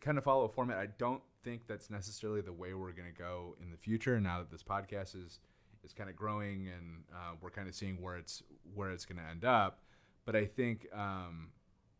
kind 0.01 0.17
of 0.17 0.23
follow 0.23 0.45
a 0.45 0.49
format. 0.49 0.77
I 0.77 0.87
don't 0.97 1.21
think 1.43 1.67
that's 1.67 1.89
necessarily 1.89 2.41
the 2.41 2.53
way 2.53 2.73
we're 2.73 2.91
going 2.91 3.11
to 3.11 3.17
go 3.17 3.55
in 3.61 3.71
the 3.71 3.77
future. 3.77 4.19
Now 4.19 4.39
that 4.39 4.51
this 4.51 4.63
podcast 4.63 5.15
is 5.15 5.39
is 5.83 5.93
kind 5.93 6.09
of 6.09 6.15
growing 6.15 6.67
and 6.67 7.03
uh, 7.13 7.35
we're 7.41 7.49
kind 7.49 7.67
of 7.67 7.75
seeing 7.75 8.01
where 8.01 8.17
it's 8.17 8.43
where 8.73 8.91
it's 8.91 9.05
going 9.05 9.17
to 9.17 9.29
end 9.29 9.45
up. 9.45 9.79
But 10.25 10.35
I 10.35 10.45
think 10.45 10.87
um, 10.93 11.49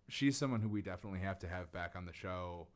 she's 0.10 0.38
someone 0.38 0.62
who 0.62 0.70
we 0.70 0.82
definitely 0.82 1.20
have 1.20 1.40
to 1.40 1.48
have 1.48 1.72
back 1.72 1.94
on 1.96 2.06
the 2.06 2.14
show 2.14 2.68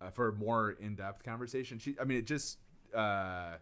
uh, 0.00 0.10
for 0.10 0.32
more 0.32 0.72
in 0.72 0.94
depth 0.94 1.22
conversation. 1.24 1.78
She, 1.78 1.96
I 2.00 2.04
mean, 2.04 2.18
it 2.18 2.26
just 2.26 2.58
uh, 2.94 3.54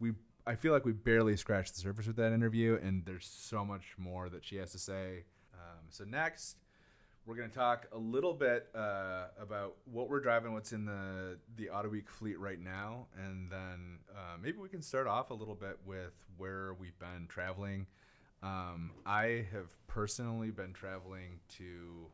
we. 0.00 0.12
I 0.46 0.54
feel 0.54 0.72
like 0.72 0.86
we 0.86 0.92
barely 0.92 1.36
scratched 1.36 1.74
the 1.74 1.80
surface 1.80 2.06
with 2.06 2.16
that 2.16 2.32
interview, 2.32 2.78
and 2.82 3.04
there's 3.04 3.26
so 3.26 3.66
much 3.66 3.94
more 3.98 4.30
that 4.30 4.42
she 4.42 4.56
has 4.56 4.72
to 4.72 4.78
say. 4.78 5.24
Um, 5.52 5.84
so 5.90 6.04
next, 6.04 6.56
we're 7.28 7.34
going 7.34 7.50
to 7.50 7.54
talk 7.54 7.86
a 7.92 7.98
little 7.98 8.32
bit 8.32 8.68
uh, 8.74 9.26
about 9.38 9.76
what 9.92 10.08
we're 10.08 10.18
driving, 10.18 10.54
what's 10.54 10.72
in 10.72 10.86
the 10.86 11.36
the 11.56 11.66
Autoweek 11.66 12.08
fleet 12.08 12.40
right 12.40 12.58
now, 12.58 13.06
and 13.22 13.50
then 13.50 13.98
uh, 14.16 14.38
maybe 14.42 14.56
we 14.56 14.68
can 14.70 14.80
start 14.80 15.06
off 15.06 15.30
a 15.30 15.34
little 15.34 15.54
bit 15.54 15.78
with 15.84 16.14
where 16.38 16.72
we've 16.80 16.98
been 16.98 17.26
traveling. 17.28 17.86
Um, 18.42 18.92
I 19.04 19.44
have 19.52 19.68
personally 19.88 20.50
been 20.50 20.72
traveling 20.72 21.40
to 21.58 22.06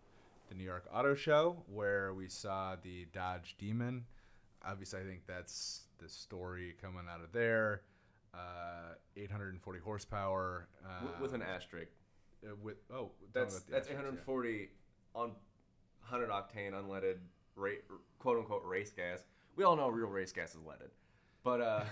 the 0.48 0.56
New 0.56 0.64
York 0.64 0.84
Auto 0.92 1.14
Show 1.14 1.62
where 1.72 2.12
we 2.12 2.28
saw 2.28 2.74
the 2.82 3.06
Dodge 3.12 3.54
Demon. 3.56 4.06
Obviously, 4.66 5.00
I 5.00 5.04
think 5.04 5.26
that's 5.28 5.82
the 5.98 6.08
story 6.08 6.74
coming 6.82 7.04
out 7.08 7.22
of 7.22 7.30
there. 7.32 7.82
Uh, 8.34 8.94
840 9.16 9.78
horsepower 9.78 10.66
with 11.20 11.34
an 11.34 11.42
asterisk. 11.42 11.92
uh, 12.44 12.56
with 12.60 12.78
oh 12.92 13.12
That's 13.32 13.54
talking 13.54 13.56
about 13.58 13.66
the 13.66 13.72
that's 13.72 13.88
yeah. 13.88 13.94
840 13.94 14.70
on 15.14 15.32
100 16.08 16.30
octane 16.30 16.72
unleaded, 16.72 17.16
ra- 17.56 17.70
quote 18.18 18.38
unquote 18.38 18.64
race 18.64 18.92
gas. 18.92 19.24
We 19.56 19.64
all 19.64 19.76
know 19.76 19.88
real 19.88 20.08
race 20.08 20.32
gas 20.32 20.50
is 20.50 20.60
leaded, 20.66 20.90
but 21.44 21.60
uh, 21.60 21.84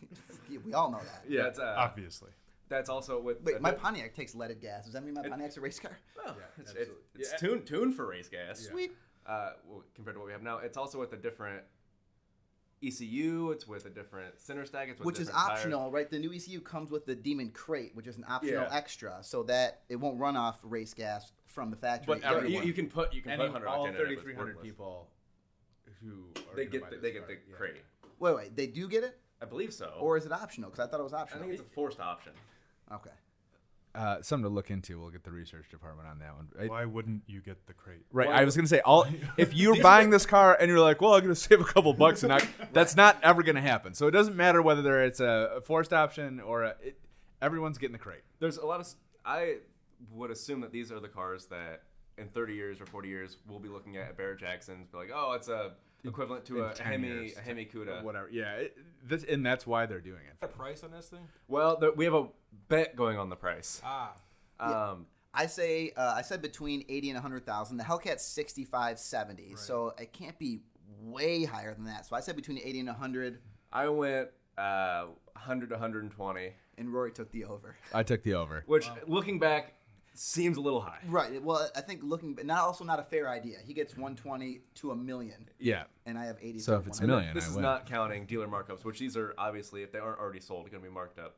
we 0.64 0.72
all 0.72 0.90
know 0.90 0.98
that. 1.00 1.24
Yeah. 1.28 1.42
that's 1.44 1.58
uh, 1.58 1.74
Obviously. 1.78 2.30
that's 2.68 2.88
also 2.88 3.20
with 3.20 3.42
Wait, 3.42 3.60
my 3.60 3.70
Pontiac 3.72 4.14
takes 4.14 4.34
leaded 4.34 4.60
gas. 4.60 4.84
Does 4.84 4.94
that 4.94 5.04
mean 5.04 5.14
my 5.14 5.22
Pontiac's 5.28 5.56
a 5.56 5.60
race 5.60 5.78
car? 5.78 5.96
well, 6.24 6.36
it's, 6.58 6.72
it's, 6.72 6.90
it's 7.14 7.30
Yeah. 7.32 7.36
tuned 7.38 7.66
tuned 7.66 7.94
for 7.94 8.06
race 8.06 8.28
gas. 8.28 8.60
Sweet. 8.60 8.92
Uh, 9.26 9.52
well, 9.66 9.84
compared 9.94 10.16
to 10.16 10.20
what 10.20 10.26
we 10.26 10.32
have 10.32 10.42
now, 10.42 10.58
it's 10.58 10.76
also 10.76 10.98
with 11.00 11.12
a 11.12 11.16
different 11.16 11.62
ECU. 12.88 13.50
It's 13.50 13.66
with 13.66 13.86
a 13.86 13.90
different 13.90 14.38
center 14.40 14.64
stack. 14.64 14.88
It's 14.88 14.98
with 14.98 15.06
Which 15.06 15.18
is 15.20 15.26
different 15.28 15.46
tires. 15.48 15.58
optional, 15.60 15.90
right? 15.90 16.10
The 16.10 16.18
new 16.18 16.32
ECU 16.32 16.60
comes 16.60 16.90
with 16.90 17.06
the 17.06 17.14
Demon 17.14 17.50
Crate, 17.50 17.94
which 17.94 18.06
is 18.06 18.16
an 18.18 18.24
optional 18.28 18.62
Yeah. 18.62 18.68
extra, 18.76 19.18
so 19.22 19.42
that 19.44 19.82
it 19.88 19.96
won't 19.96 20.18
run 20.18 20.36
off 20.36 20.60
race 20.62 20.94
gas 20.94 21.32
from 21.46 21.70
the 21.70 21.76
factory. 21.76 22.06
But 22.14 22.20
Yeah, 22.22 22.30
you, 22.32 22.36
everyone- 22.38 22.66
you 22.66 22.72
can 22.72 22.88
put 22.88 23.12
you 23.14 23.22
can 23.22 23.32
Any, 23.32 23.42
put 23.42 23.52
100 23.52 23.66
all 23.68 23.84
octane 23.86 23.88
in 23.90 23.94
it, 23.94 23.98
but 23.98 24.08
it's 24.12 24.22
3,300 24.22 24.62
people 24.62 25.08
who 26.02 26.26
are 26.50 26.56
They 26.56 26.64
gonna 26.66 26.70
get 26.72 26.82
buy 26.82 26.90
the, 26.90 26.96
this 26.96 27.02
they 27.02 27.12
get 27.12 27.26
car, 27.26 27.28
the 27.28 27.50
yeah. 27.50 27.56
crate. 27.56 27.82
Wait, 28.18 28.34
wait, 28.36 28.56
they 28.56 28.66
do 28.66 28.88
get 28.88 29.04
it, 29.04 29.18
I 29.40 29.46
believe 29.46 29.72
so. 29.72 29.96
or 30.00 30.16
is 30.16 30.26
it 30.26 30.32
optional? 30.32 30.70
Because 30.70 30.86
I 30.86 30.90
thought 30.90 31.00
it 31.00 31.04
was 31.04 31.12
optional. 31.12 31.42
I 31.42 31.46
optional. 31.46 31.56
think 31.58 31.60
it's 31.60 31.70
a 31.70 31.74
forced 31.74 32.00
option. 32.00 32.32
okay. 32.92 33.10
Uh, 33.94 34.20
something 34.22 34.42
to 34.42 34.48
look 34.52 34.70
into. 34.72 34.98
We'll 34.98 35.10
get 35.10 35.22
the 35.22 35.30
research 35.30 35.68
department 35.70 36.08
on 36.08 36.18
that 36.18 36.34
one. 36.34 36.48
I- 36.60 36.66
Why 36.66 36.84
wouldn't 36.84 37.22
you 37.28 37.40
get 37.40 37.64
the 37.66 37.72
crate? 37.72 38.04
right. 38.12 38.26
Why 38.28 38.34
I 38.34 38.44
was 38.44 38.56
gonna 38.56 38.66
say, 38.66 38.80
all 38.80 39.06
if 39.36 39.54
you're 39.54 39.80
buying 39.80 40.10
this 40.10 40.26
car 40.26 40.56
and 40.60 40.68
you're 40.68 40.80
like, 40.80 41.00
well, 41.00 41.14
I'm 41.14 41.20
gonna 41.22 41.34
save 41.36 41.60
a 41.60 41.64
couple 41.64 41.92
bucks, 41.94 42.24
and 42.24 42.32
I, 42.32 42.40
that's 42.72 42.96
not 42.96 43.18
ever 43.22 43.42
gonna 43.44 43.60
happen. 43.60 43.94
So 43.94 44.08
it 44.08 44.10
doesn't 44.10 44.34
matter 44.36 44.60
whether 44.62 45.00
it's 45.04 45.20
a, 45.20 45.52
a 45.56 45.60
forced 45.60 45.92
option 45.92 46.40
or 46.40 46.64
a, 46.64 46.74
it, 46.82 46.98
everyone's 47.40 47.78
getting 47.78 47.92
the 47.92 47.98
crate. 48.00 48.22
There's 48.40 48.56
a 48.58 48.66
lot 48.66 48.80
of. 48.80 48.88
I 49.24 49.58
would 50.12 50.30
assume 50.32 50.60
that 50.62 50.72
these 50.72 50.90
are 50.90 50.98
the 51.00 51.08
cars 51.08 51.46
that 51.46 51.82
in 52.18 52.28
30 52.28 52.54
years 52.54 52.80
or 52.80 52.86
40 52.86 53.08
years 53.08 53.36
we'll 53.48 53.58
be 53.60 53.68
looking 53.68 53.96
at 53.96 54.16
Barrett 54.16 54.40
Jackson's, 54.40 54.88
be 54.88 54.98
like, 54.98 55.10
oh, 55.14 55.32
it's 55.32 55.48
a 55.48 55.72
equivalent 56.04 56.44
to 56.46 56.62
a, 56.64 56.72
a 56.72 56.82
Hemi, 56.82 57.08
years, 57.08 57.36
a 57.36 57.40
Hemi 57.40 57.64
Cuda. 57.66 58.02
Whatever. 58.02 58.28
Yeah. 58.30 58.52
It, 58.54 58.76
this 59.06 59.24
and 59.24 59.44
that's 59.44 59.66
why 59.66 59.86
they're 59.86 60.00
doing 60.00 60.20
it. 60.28 60.36
A 60.44 60.48
price 60.48 60.82
on 60.82 60.90
this 60.90 61.08
thing? 61.08 61.26
Well, 61.48 61.76
there, 61.78 61.92
we 61.92 62.04
have 62.04 62.14
a 62.14 62.28
bet 62.68 62.96
going 62.96 63.18
on 63.18 63.28
the 63.28 63.36
price. 63.36 63.80
Ah, 63.84 64.14
Um, 64.60 65.06
I 65.32 65.46
say 65.46 65.92
uh, 65.96 66.14
I 66.16 66.22
said 66.22 66.40
between 66.42 66.84
eighty 66.88 67.10
and 67.10 67.18
hundred 67.18 67.44
thousand. 67.44 67.76
The 67.76 67.84
Hellcat's 67.84 68.24
65, 68.24 68.98
70, 68.98 69.54
so 69.56 69.92
it 69.98 70.12
can't 70.12 70.38
be 70.38 70.60
way 71.02 71.44
higher 71.44 71.74
than 71.74 71.84
that. 71.86 72.06
So 72.06 72.14
I 72.16 72.20
said 72.20 72.36
between 72.36 72.58
eighty 72.58 72.80
and 72.80 72.88
hundred, 72.88 73.40
I 73.72 73.88
went 73.88 74.28
uh, 74.56 75.06
100 75.32 75.68
to 75.70 75.74
120, 75.74 76.52
and 76.78 76.92
Rory 76.92 77.10
took 77.10 77.30
the 77.32 77.44
over. 77.44 77.76
I 77.92 78.04
took 78.04 78.22
the 78.22 78.34
over. 78.34 78.62
which 78.66 78.88
looking 79.06 79.38
back 79.40 79.74
seems 80.14 80.56
a 80.56 80.60
little 80.60 80.80
high. 80.80 81.00
Right. 81.08 81.42
Well, 81.42 81.68
I 81.76 81.80
think 81.80 82.00
looking, 82.02 82.34
but 82.34 82.46
not 82.46 82.60
also 82.60 82.84
not 82.84 82.98
a 83.00 83.02
fair 83.02 83.28
idea. 83.28 83.58
He 83.64 83.74
gets 83.74 83.96
one 83.96 84.16
twenty 84.16 84.60
to 84.76 84.90
a 84.92 84.96
million, 84.96 85.48
Yeah. 85.58 85.84
and 86.06 86.16
I 86.18 86.24
have 86.26 86.36
eighty. 86.40 86.58
So 86.60 86.76
if 86.78 86.86
it's 86.86 87.00
a 87.00 87.06
million, 87.06 87.34
This 87.34 87.44
I 87.46 87.48
is 87.48 87.54
win. 87.54 87.62
not 87.62 87.86
counting 87.86 88.26
dealer 88.26 88.46
markups, 88.48 88.84
which 88.84 88.98
these 88.98 89.16
are 89.16 89.34
obviously, 89.38 89.82
if 89.82 89.92
they 89.92 89.98
aren't 89.98 90.18
already 90.20 90.40
sold, 90.40 90.70
going 90.70 90.82
to 90.82 90.88
be 90.88 90.94
marked 90.94 91.18
up. 91.18 91.36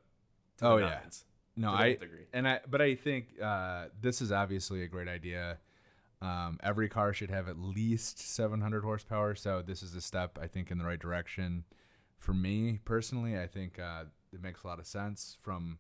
To 0.59 0.67
Oh 0.67 0.77
yeah. 0.79 1.01
nines. 1.03 1.25
No, 1.57 1.71
to 1.71 1.77
I 1.79 1.89
nth 1.91 2.01
degree. 2.01 2.25
and 2.35 2.47
I, 2.47 2.61
but 2.69 2.83
I 2.83 2.95
think 2.95 3.41
uh, 3.43 3.87
this 4.01 4.21
is 4.21 4.31
obviously 4.31 4.83
a 4.83 4.89
great 4.89 5.09
idea. 5.09 5.59
Um, 6.23 6.59
every 6.63 6.89
car 6.89 7.13
should 7.13 7.31
have 7.31 7.49
at 7.49 7.59
least 7.59 8.19
700 8.19 8.83
horsepower, 8.85 9.35
so 9.35 9.63
this 9.63 9.83
is 9.83 9.95
a 9.95 10.01
step 10.01 10.39
I 10.41 10.47
think 10.47 10.71
in 10.71 10.79
the 10.79 10.85
right 10.85 10.99
direction. 10.99 11.65
For 12.19 12.33
me 12.35 12.79
personally, 12.85 13.39
I 13.39 13.47
think 13.47 13.79
uh, 13.79 14.05
it 14.33 14.43
makes 14.43 14.65
a 14.65 14.67
lot 14.67 14.79
of 14.79 14.87
sense. 14.87 15.37
From 15.43 15.79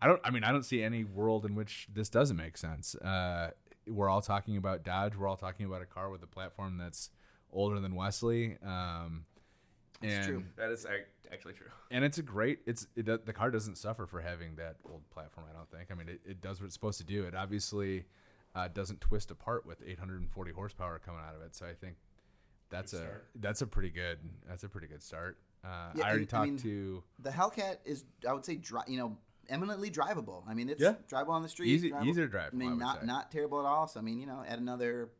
I 0.00 0.06
don't, 0.06 0.20
I 0.24 0.30
mean, 0.30 0.44
I 0.44 0.52
don't 0.52 0.64
see 0.64 0.82
any 0.82 1.04
world 1.04 1.44
in 1.44 1.54
which 1.54 1.88
this 1.92 2.08
doesn't 2.08 2.36
make 2.36 2.56
sense. 2.56 2.94
Uh, 2.94 3.50
we're 3.88 4.08
all 4.08 4.22
talking 4.22 4.56
about 4.56 4.84
Dodge. 4.84 5.16
We're 5.16 5.26
all 5.28 5.36
talking 5.36 5.66
about 5.66 5.82
a 5.82 5.86
car 5.86 6.10
with 6.10 6.22
a 6.22 6.26
platform 6.26 6.78
that's 6.78 7.10
older 7.52 7.80
than 7.80 7.94
Wesley. 7.94 8.56
Um, 8.64 9.24
and 10.02 10.24
true. 10.24 10.44
That 10.56 10.70
is 10.70 10.86
actually 11.32 11.54
true. 11.54 11.66
and 11.90 12.04
it's 12.04 12.18
a 12.18 12.22
great 12.22 12.60
it's 12.66 12.86
it, 12.96 13.06
the 13.26 13.32
car 13.32 13.50
doesn't 13.50 13.76
suffer 13.76 14.06
for 14.06 14.20
having 14.20 14.54
that 14.56 14.76
old 14.90 15.08
platform 15.10 15.46
i 15.48 15.56
don't 15.56 15.70
think 15.70 15.90
i 15.90 15.94
mean 15.94 16.08
it, 16.08 16.20
it 16.26 16.40
does 16.42 16.60
what 16.60 16.66
it's 16.66 16.74
supposed 16.74 16.98
to 16.98 17.04
do 17.04 17.24
it 17.24 17.34
obviously 17.34 18.04
uh, 18.54 18.68
doesn't 18.68 19.00
twist 19.00 19.30
apart 19.30 19.64
with 19.64 19.80
840 19.86 20.52
horsepower 20.52 21.00
coming 21.02 21.20
out 21.26 21.34
of 21.34 21.40
it 21.42 21.54
so 21.54 21.64
i 21.64 21.72
think 21.72 21.96
that's 22.68 22.92
a 22.92 22.96
start. 22.98 23.26
that's 23.36 23.62
a 23.62 23.66
pretty 23.66 23.88
good 23.88 24.18
that's 24.46 24.64
a 24.64 24.68
pretty 24.68 24.86
good 24.88 25.02
start 25.02 25.38
uh, 25.64 25.92
Yeah, 25.94 26.04
i 26.04 26.08
already 26.08 26.24
and, 26.24 26.34
I 26.34 26.36
talked 26.36 26.50
mean, 26.50 26.58
to 26.58 27.02
the 27.20 27.30
Hellcat 27.30 27.76
is, 27.84 28.04
I 28.28 28.32
would 28.34 28.44
say, 28.44 28.56
dri- 28.56 28.80
you 28.88 28.98
know, 28.98 29.16
eminently 29.48 29.90
drivable. 29.90 30.42
I 30.48 30.54
mean, 30.54 30.68
it's 30.68 30.80
Yeah. 30.82 30.94
drivable 31.10 31.30
on 31.30 31.42
the 31.42 31.48
street. 31.48 31.68
Easy- 31.68 31.90
drivable- 31.90 32.06
easier 32.06 32.26
to 32.26 32.30
drive, 32.30 32.52
I 32.52 32.56
I 32.56 32.58
mean, 32.58 32.70
would 32.70 32.78
not 32.78 33.00
say. 33.00 33.06
not 33.06 33.30
terrible 33.30 33.60
at 33.60 33.66
all. 33.66 33.86
So 33.88 34.00
I 34.00 34.02
mean, 34.02 34.18
you 34.20 34.26
know, 34.26 34.44
add 34.46 34.58
another 34.58 35.10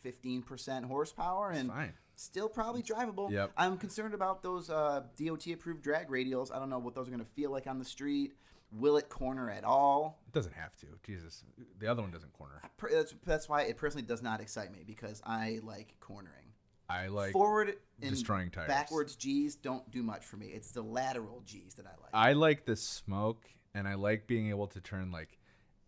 fifteen 0.00 0.42
percent 0.42 0.86
horsepower 0.86 1.50
and 1.50 1.68
fine 1.70 1.92
still 2.16 2.48
probably 2.48 2.82
drivable. 2.82 3.30
Yep. 3.30 3.52
I'm 3.56 3.76
concerned 3.78 4.12
about 4.14 4.42
those 4.42 4.70
uh, 4.70 5.04
DOT 5.16 5.52
approved 5.52 5.82
drag 5.82 6.08
radials. 6.08 6.52
I 6.54 6.58
don't 6.58 6.70
know 6.70 6.78
what 6.80 6.94
those 6.94 7.06
are 7.06 7.10
going 7.12 7.24
to 7.24 7.30
feel 7.32 7.50
like 7.50 7.66
on 7.66 7.78
the 7.78 7.84
street. 7.84 8.34
Will 8.72 8.96
it 8.98 9.08
corner 9.08 9.48
at 9.50 9.64
all? 9.64 10.20
it 10.26 10.32
doesn't 10.34 10.52
have 10.52 10.76
to 10.76 10.86
jesus 11.02 11.42
the 11.78 11.86
other 11.86 12.02
one 12.02 12.10
doesn't 12.10 12.34
corner 12.34 12.60
Per- 12.76 12.90
That's, 12.90 13.14
that's 13.24 13.48
why 13.48 13.62
it 13.62 13.78
personally 13.78 14.06
does 14.06 14.20
not 14.20 14.42
excite 14.42 14.70
me 14.70 14.84
because 14.86 15.22
I 15.24 15.60
like 15.62 15.94
cornering. 16.00 16.47
I 16.88 17.06
like 17.08 17.32
Forward 17.32 17.74
and 18.00 18.10
destroying 18.10 18.50
tires. 18.50 18.68
backwards 18.68 19.16
G's 19.16 19.56
don't 19.56 19.90
do 19.90 20.02
much 20.02 20.24
for 20.24 20.36
me. 20.36 20.46
It's 20.46 20.70
the 20.70 20.82
lateral 20.82 21.42
G's 21.44 21.74
that 21.74 21.86
I 21.86 21.90
like. 21.90 22.10
i 22.12 22.32
like 22.32 22.64
the 22.64 22.76
smoke 22.76 23.44
and 23.74 23.86
i 23.88 23.94
like 23.94 24.26
being 24.26 24.48
able 24.50 24.66
to 24.68 24.80
turn 24.80 25.10
like 25.10 25.38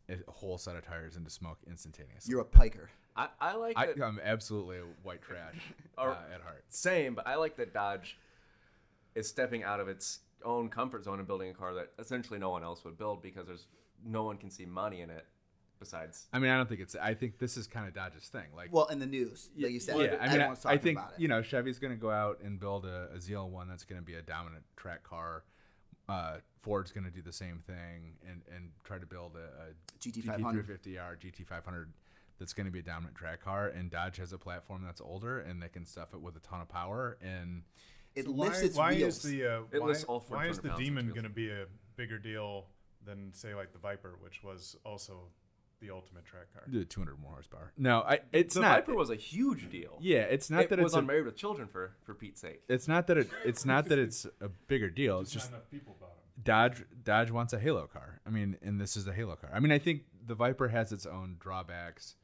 a 0.08 0.16
whole 0.30 0.58
set 0.58 0.76
of 0.76 0.84
tires 0.84 1.16
into 1.16 1.30
smoke 1.30 1.58
instantaneously 1.68 2.30
You're 2.30 2.40
a 2.40 2.44
piker. 2.44 2.90
I, 3.16 3.28
I 3.40 3.54
like 3.56 3.76
I, 3.78 3.86
that. 3.86 4.02
i'm 4.02 4.20
absolutely 4.22 4.78
a 4.78 4.84
white 5.02 5.22
trash 5.22 5.54
uh, 5.98 6.14
at 6.34 6.40
heart 6.42 6.64
Same, 6.68 7.14
but 7.14 7.26
I 7.26 7.36
like 7.36 7.56
that 7.56 7.72
Dodge 7.74 8.16
is 9.14 9.28
stepping 9.28 9.62
out 9.64 9.80
of 9.80 9.88
its 9.88 10.20
own 10.44 10.68
comfort 10.68 11.04
zone 11.04 11.18
and 11.18 11.26
building 11.26 11.50
a 11.50 11.54
car 11.54 11.74
that 11.74 11.90
essentially 11.98 12.38
no 12.38 12.50
one 12.50 12.62
else 12.64 12.84
would 12.84 12.96
build 12.96 13.22
because 13.22 13.46
there's 13.46 13.66
no 14.04 14.22
one 14.24 14.36
can 14.36 14.50
see 14.50 14.64
money 14.64 15.00
in 15.00 15.10
it 15.10 15.26
basides. 15.80 16.28
I 16.32 16.38
mean, 16.38 16.50
I 16.50 16.56
don't 16.56 16.68
think 16.68 16.80
it's. 16.80 16.94
I 16.94 17.14
think 17.14 17.38
this 17.38 17.56
is 17.56 17.66
kind 17.66 17.88
of 17.88 17.94
Dodge's 17.94 18.28
thing. 18.28 18.46
Like, 18.54 18.72
Well, 18.72 18.86
in 18.86 19.00
the 19.00 19.06
news, 19.06 19.50
like 19.58 19.72
you 19.72 19.80
said, 19.80 19.98
yeah. 19.98 20.16
I 20.20 20.28
mean, 20.30 20.40
I, 20.40 20.54
I 20.66 20.76
think 20.76 20.98
about 20.98 21.12
it. 21.14 21.20
you 21.20 21.26
know 21.26 21.42
Chevy's 21.42 21.78
going 21.78 21.92
to 21.92 22.00
go 22.00 22.10
out 22.10 22.40
and 22.44 22.60
build 22.60 22.84
a, 22.84 23.08
a 23.14 23.18
ZL1 23.18 23.68
that's 23.68 23.84
going 23.84 24.00
to 24.00 24.04
be 24.04 24.14
a 24.14 24.22
dominant 24.22 24.62
track 24.76 25.02
car. 25.02 25.42
Uh, 26.08 26.36
Ford's 26.60 26.92
going 26.92 27.04
to 27.04 27.10
do 27.10 27.22
the 27.22 27.32
same 27.32 27.62
thing 27.66 28.14
and 28.28 28.42
and 28.54 28.70
try 28.84 28.98
to 28.98 29.06
build 29.06 29.36
a, 29.36 29.38
a 29.38 29.98
GT500. 30.00 30.40
GT350R, 30.40 31.18
GT500 31.18 31.86
that's 32.38 32.52
going 32.54 32.66
to 32.66 32.72
be 32.72 32.80
a 32.80 32.82
dominant 32.82 33.14
track 33.14 33.42
car. 33.44 33.68
And 33.68 33.90
Dodge 33.90 34.16
has 34.16 34.32
a 34.32 34.38
platform 34.38 34.82
that's 34.84 35.00
older 35.00 35.40
and 35.40 35.62
they 35.62 35.68
can 35.68 35.84
stuff 35.84 36.14
it 36.14 36.20
with 36.20 36.36
a 36.36 36.40
ton 36.40 36.60
of 36.60 36.68
power. 36.68 37.18
And 37.22 37.62
it 38.14 38.24
So 38.24 38.32
why, 38.32 38.46
lifts 38.46 38.60
its 38.62 38.76
why 38.76 38.94
wheels. 38.94 39.24
is 39.24 39.30
the 39.30 39.46
uh, 39.46 39.60
It 39.70 39.80
why, 39.80 39.88
lifts 39.88 40.04
all 40.04 40.24
why 40.28 40.46
is 40.46 40.58
the 40.58 40.70
demon 40.70 41.10
going 41.10 41.22
to 41.24 41.28
be 41.28 41.50
a 41.50 41.66
bigger 41.96 42.18
deal 42.18 42.66
than 43.04 43.32
say 43.34 43.54
like 43.54 43.72
the 43.72 43.78
Viper, 43.78 44.16
which 44.20 44.42
was 44.42 44.76
also 44.84 45.20
the 45.80 45.90
ultimate 45.90 46.24
track 46.24 46.52
car? 46.52 46.62
the 46.66 46.84
200 46.84 47.20
more 47.20 47.32
horsepower. 47.32 47.72
No, 47.76 48.00
I, 48.00 48.20
it's 48.32 48.54
the 48.54 48.60
not. 48.60 48.86
Viper 48.86 48.94
was 48.94 49.10
a 49.10 49.16
huge 49.16 49.70
deal. 49.70 49.98
yeah, 50.00 50.20
it's 50.20 50.50
not 50.50 50.58
that 50.58 50.64
it 50.64 50.76
that 50.76 50.82
was 50.82 50.92
it's 50.92 50.96
a, 50.96 51.00
unmarried 51.00 51.24
with 51.26 51.36
children 51.36 51.68
for 51.68 51.92
for 52.04 52.14
Pete's 52.14 52.40
sake. 52.40 52.62
it's 52.68 52.86
not 52.88 53.06
that 53.08 53.18
it 53.18 53.30
it's 53.44 53.64
not 53.64 53.86
that 53.86 53.98
it's 53.98 54.26
a 54.40 54.48
bigger 54.48 54.90
deal. 54.90 55.20
It's 55.20 55.30
just 55.32 55.50
Not 55.50 55.58
enough 55.58 55.70
people 55.70 55.96
bought 56.00 56.10
them. 56.10 56.42
Dodge 56.42 56.84
Dodge 57.04 57.30
wants 57.30 57.52
a 57.52 57.58
Halo 57.58 57.86
car. 57.86 58.20
I 58.26 58.30
mean, 58.30 58.56
and 58.62 58.80
this 58.80 58.96
is 58.96 59.06
a 59.06 59.12
Halo 59.12 59.36
car. 59.36 59.50
I 59.54 59.60
mean, 59.60 59.72
I 59.72 59.78
think 59.78 60.02
the 60.26 60.34
Viper 60.34 60.68
has 60.68 60.92
its 60.92 61.06
own 61.06 61.36
drawbacks, 61.38 62.16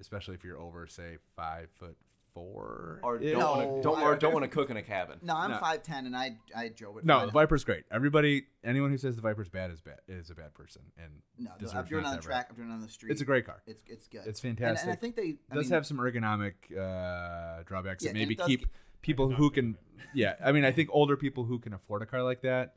especially 0.00 0.34
if 0.34 0.44
you're 0.44 0.58
over, 0.58 0.86
say, 0.86 1.18
five 1.36 1.68
foot 1.74 1.96
four. 2.34 3.00
Or 3.02 3.18
don't 3.18 3.32
No, 3.38 3.50
want 3.52 3.76
to 3.76 3.82
don't 3.82 3.98
I- 3.98 4.02
or 4.04 4.16
don't 4.16 4.32
want 4.32 4.44
to 4.44 4.48
cook 4.50 4.70
in 4.70 4.76
a 4.76 4.82
cabin. 4.82 5.18
no, 5.22 5.36
I'm 5.36 5.50
No. 5.52 5.58
five 5.58 5.82
ten, 5.82 6.06
and 6.06 6.16
I 6.16 6.38
I 6.54 6.68
drove 6.68 6.98
it. 6.98 7.04
No, 7.04 7.26
the 7.26 7.32
Viper's 7.32 7.64
great. 7.64 7.84
Everybody, 7.90 8.46
anyone 8.64 8.90
who 8.90 8.98
says 8.98 9.16
the 9.16 9.22
Viper's 9.22 9.48
bad 9.48 9.70
is 9.70 9.80
bad 9.80 9.98
is 10.08 10.30
a 10.30 10.34
bad 10.34 10.54
person. 10.54 10.82
And 10.96 11.12
no, 11.38 11.50
the, 11.58 11.66
deserves 11.66 11.74
I've 11.74 11.90
not 11.90 11.98
on 11.98 12.02
to 12.04 12.08
the 12.10 12.14
have 12.16 12.24
track. 12.24 12.46
I've 12.50 12.56
driven 12.56 12.72
on 12.72 12.80
the 12.80 12.88
street. 12.88 13.12
It's 13.12 13.20
a 13.20 13.24
great 13.24 13.46
car. 13.46 13.62
It's 13.66 13.82
it's 13.86 14.06
good. 14.08 14.22
It's 14.26 14.40
fantastic. 14.40 14.84
And, 14.88 14.92
I 14.92 14.96
think 14.96 15.16
they 15.16 15.22
It 15.22 15.38
I 15.50 15.54
does 15.54 15.66
mean, 15.66 15.72
have 15.74 15.86
some 15.86 15.98
ergonomic 15.98 16.54
uh, 16.76 17.62
drawbacks 17.64 18.04
Yeah, 18.04 18.12
that 18.12 18.18
maybe 18.18 18.34
keep 18.36 18.60
get- 18.60 18.68
people 19.02 19.30
who 19.32 19.50
can. 19.50 19.76
Yeah, 20.14 20.34
I 20.44 20.52
mean, 20.52 20.64
I 20.64 20.72
think 20.72 20.88
older 20.92 21.16
people 21.16 21.44
who 21.44 21.58
can 21.58 21.72
afford 21.72 22.02
a 22.02 22.06
car 22.06 22.22
like 22.22 22.42
that, 22.42 22.74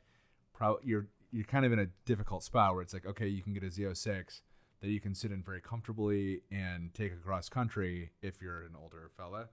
probably 0.53 0.83
you're 0.87 1.07
you're 1.31 1.45
kind 1.45 1.65
of 1.65 1.71
in 1.71 1.79
a 1.79 1.87
difficult 2.05 2.43
spot 2.43 2.73
where 2.73 2.83
it's 2.83 2.93
like, 2.93 3.05
okay, 3.07 3.27
you 3.27 3.41
can 3.41 3.53
get 3.53 3.63
a 3.63 3.67
Z06 3.67 4.41
that 4.83 4.89
you 4.89 4.99
can 4.99 5.15
sit 5.15 5.31
in 5.31 5.41
very 5.41 5.61
comfortably 5.61 6.41
and 6.51 6.93
take 6.93 7.13
across 7.13 7.47
country 7.47 8.11
if 8.21 8.41
you're 8.41 8.63
an 8.63 8.75
older 8.79 9.09
fella. 9.15 9.47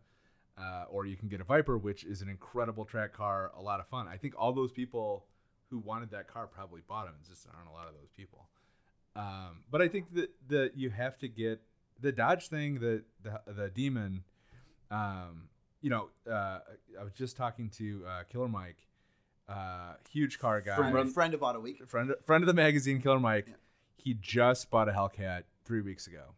Uh, 0.59 0.85
or 0.91 1.07
you 1.07 1.16
can 1.16 1.28
get 1.28 1.41
a 1.41 1.45
Viper, 1.45 1.78
which 1.78 2.05
is 2.05 2.20
an 2.20 2.28
incredible 2.28 2.85
track 2.85 3.12
car, 3.12 3.53
a 3.57 3.62
lot 3.62 3.78
of 3.78 3.87
fun. 3.87 4.09
I 4.09 4.16
think 4.16 4.35
all 4.37 4.53
those 4.53 4.72
people 4.72 5.24
who 5.70 5.78
wanted 5.78 6.11
that 6.11 6.26
car 6.26 6.49
probably 6.49 6.83
bought 6.87 7.07
them. 7.07 7.14
It's 7.20 7.28
just 7.28 7.45
there 7.45 7.55
aren't 7.57 7.70
a 7.70 7.72
lot 7.72 7.87
of 7.87 7.95
those 7.95 8.11
people. 8.14 8.49
Um, 9.14 9.62
but 9.70 9.81
I 9.81 9.87
think 9.89 10.12
that 10.14 10.31
that 10.49 10.72
you 10.76 10.91
have 10.91 11.16
to 11.18 11.28
get 11.28 11.62
the 12.01 12.11
Dodge 12.11 12.49
thing, 12.49 12.81
the 12.81 13.05
the, 13.22 13.41
the 13.47 13.68
Demon. 13.68 14.24
Um, 14.91 15.49
you 15.81 15.91
know, 15.91 16.09
uh, 16.28 16.59
I 16.99 17.05
was 17.05 17.12
just 17.14 17.37
talking 17.37 17.70
to 17.78 18.03
uh, 18.07 18.22
Killer 18.24 18.49
Mike, 18.49 18.89
uh, 19.49 19.95
huge 20.11 20.41
car 20.41 20.61
guy, 20.61 20.76
Friend, 20.76 21.14
friend 21.14 21.35
of 21.35 21.41
Autoweek. 21.41 21.89
friend 21.89 22.12
friend 22.26 22.43
of 22.43 22.49
the 22.49 22.55
magazine, 22.55 23.01
Killer 23.01 23.20
Mike. 23.20 23.47
He 24.03 24.15
just 24.15 24.71
bought 24.71 24.89
a 24.89 24.93
Hellcat 24.93 25.43
three 25.65 25.83
weeks 25.83 26.07
ago, 26.07 26.35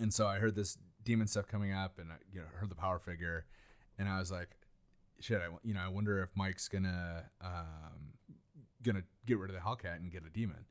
and 0.00 0.12
so 0.12 0.26
I 0.26 0.38
heard 0.38 0.54
this 0.54 0.78
demon 1.04 1.26
stuff 1.26 1.46
coming 1.46 1.72
up, 1.72 1.98
and 1.98 2.10
I 2.10 2.16
you 2.32 2.40
know 2.40 2.46
heard 2.54 2.70
the 2.70 2.74
power 2.74 2.98
figure, 2.98 3.44
and 3.98 4.08
I 4.08 4.18
was 4.18 4.30
like, 4.32 4.50
shit, 5.20 5.40
I 5.40 5.46
you 5.62 5.74
know 5.74 5.80
I 5.80 5.88
wonder 5.88 6.22
if 6.22 6.30
Mike's 6.34 6.68
gonna 6.68 7.24
um, 7.40 8.14
gonna 8.82 9.04
get 9.26 9.38
rid 9.38 9.50
of 9.50 9.56
the 9.56 9.62
Hellcat 9.62 9.96
and 9.96 10.10
get 10.10 10.24
a 10.26 10.30
demon, 10.30 10.64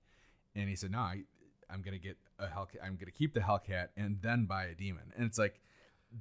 and 0.56 0.68
he 0.68 0.76
said 0.76 0.92
no, 0.92 1.00
I, 1.00 1.22
I'm 1.70 1.82
gonna 1.82 1.98
get 1.98 2.18
a 2.40 2.48
Hellcat, 2.48 2.84
I'm 2.84 2.98
gonna 2.98 3.12
keep 3.12 3.34
the 3.34 3.40
Hellcat 3.40 3.90
and 3.96 4.18
then 4.22 4.46
buy 4.46 4.66
a 4.66 4.76
demon, 4.76 5.14
and 5.16 5.26
it's 5.26 5.38
like. 5.38 5.62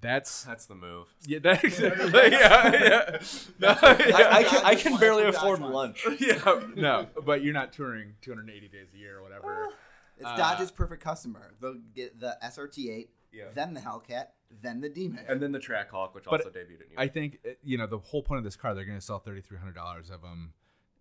That's 0.01 0.45
That's 0.45 0.67
the 0.67 0.75
move. 0.75 1.09
yeah, 1.27 1.41
that 1.41 1.65
exactly. 1.65 2.11
yeah, 2.31 2.73
yeah. 2.73 3.19
No, 3.59 3.69
I, 3.83 4.29
I 4.39 4.43
can, 4.45 4.65
I 4.65 4.75
can 4.75 4.97
barely 4.99 5.25
afford 5.25 5.61
lunch. 5.61 6.07
yeah, 6.21 6.61
no, 6.77 7.07
but 7.25 7.43
you're 7.43 7.55
not 7.55 7.73
touring 7.73 8.15
280 8.23 8.69
days 8.69 8.89
a 8.95 8.99
year 8.99 9.19
or 9.19 9.23
whatever. 9.23 9.69
It's 10.17 10.27
Uh, 10.27 10.37
Dodge's 10.37 10.71
perfect 10.71 11.03
customer. 11.03 11.55
They'll 11.61 11.79
get 11.95 12.21
the 12.21 12.37
SRT8, 12.45 13.09
Yeah. 13.33 13.45
then 13.55 13.75
the 13.75 13.81
Hellcat, 13.81 14.27
then 14.63 14.81
the 14.81 14.89
Demon. 14.89 15.25
And 15.29 15.41
then 15.41 15.53
the 15.53 15.59
Trackhawk, 15.59 16.15
which 16.15 16.25
But 16.25 16.41
also 16.41 16.51
debuted 16.51 16.83
at 16.83 16.89
New 16.91 16.97
I 16.97 17.09
think 17.09 17.39
uh, 17.47 17.51
you 17.63 17.77
know 17.79 17.87
the 17.87 17.99
whole 17.99 18.23
point 18.23 18.39
of 18.39 18.45
this 18.45 18.57
car. 18.57 18.75
They're 18.75 18.85
going 18.85 18.99
to 18.99 19.05
sell 19.05 19.19
thirty 19.19 19.41
three 19.41 19.59
hundred 19.59 19.75
dollars 19.75 20.11
of 20.11 20.23
them. 20.23 20.53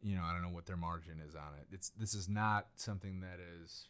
You 0.01 0.15
know, 0.15 0.23
I 0.23 0.31
don't 0.33 0.41
know 0.41 0.49
what 0.49 0.65
their 0.65 0.77
margin 0.77 1.19
is 1.27 1.35
on 1.35 1.53
it. 1.59 1.67
It's 1.71 1.89
this 1.89 2.13
is 2.13 2.29
not 2.29 2.67
something 2.75 3.19
that 3.21 3.39
is 3.61 3.87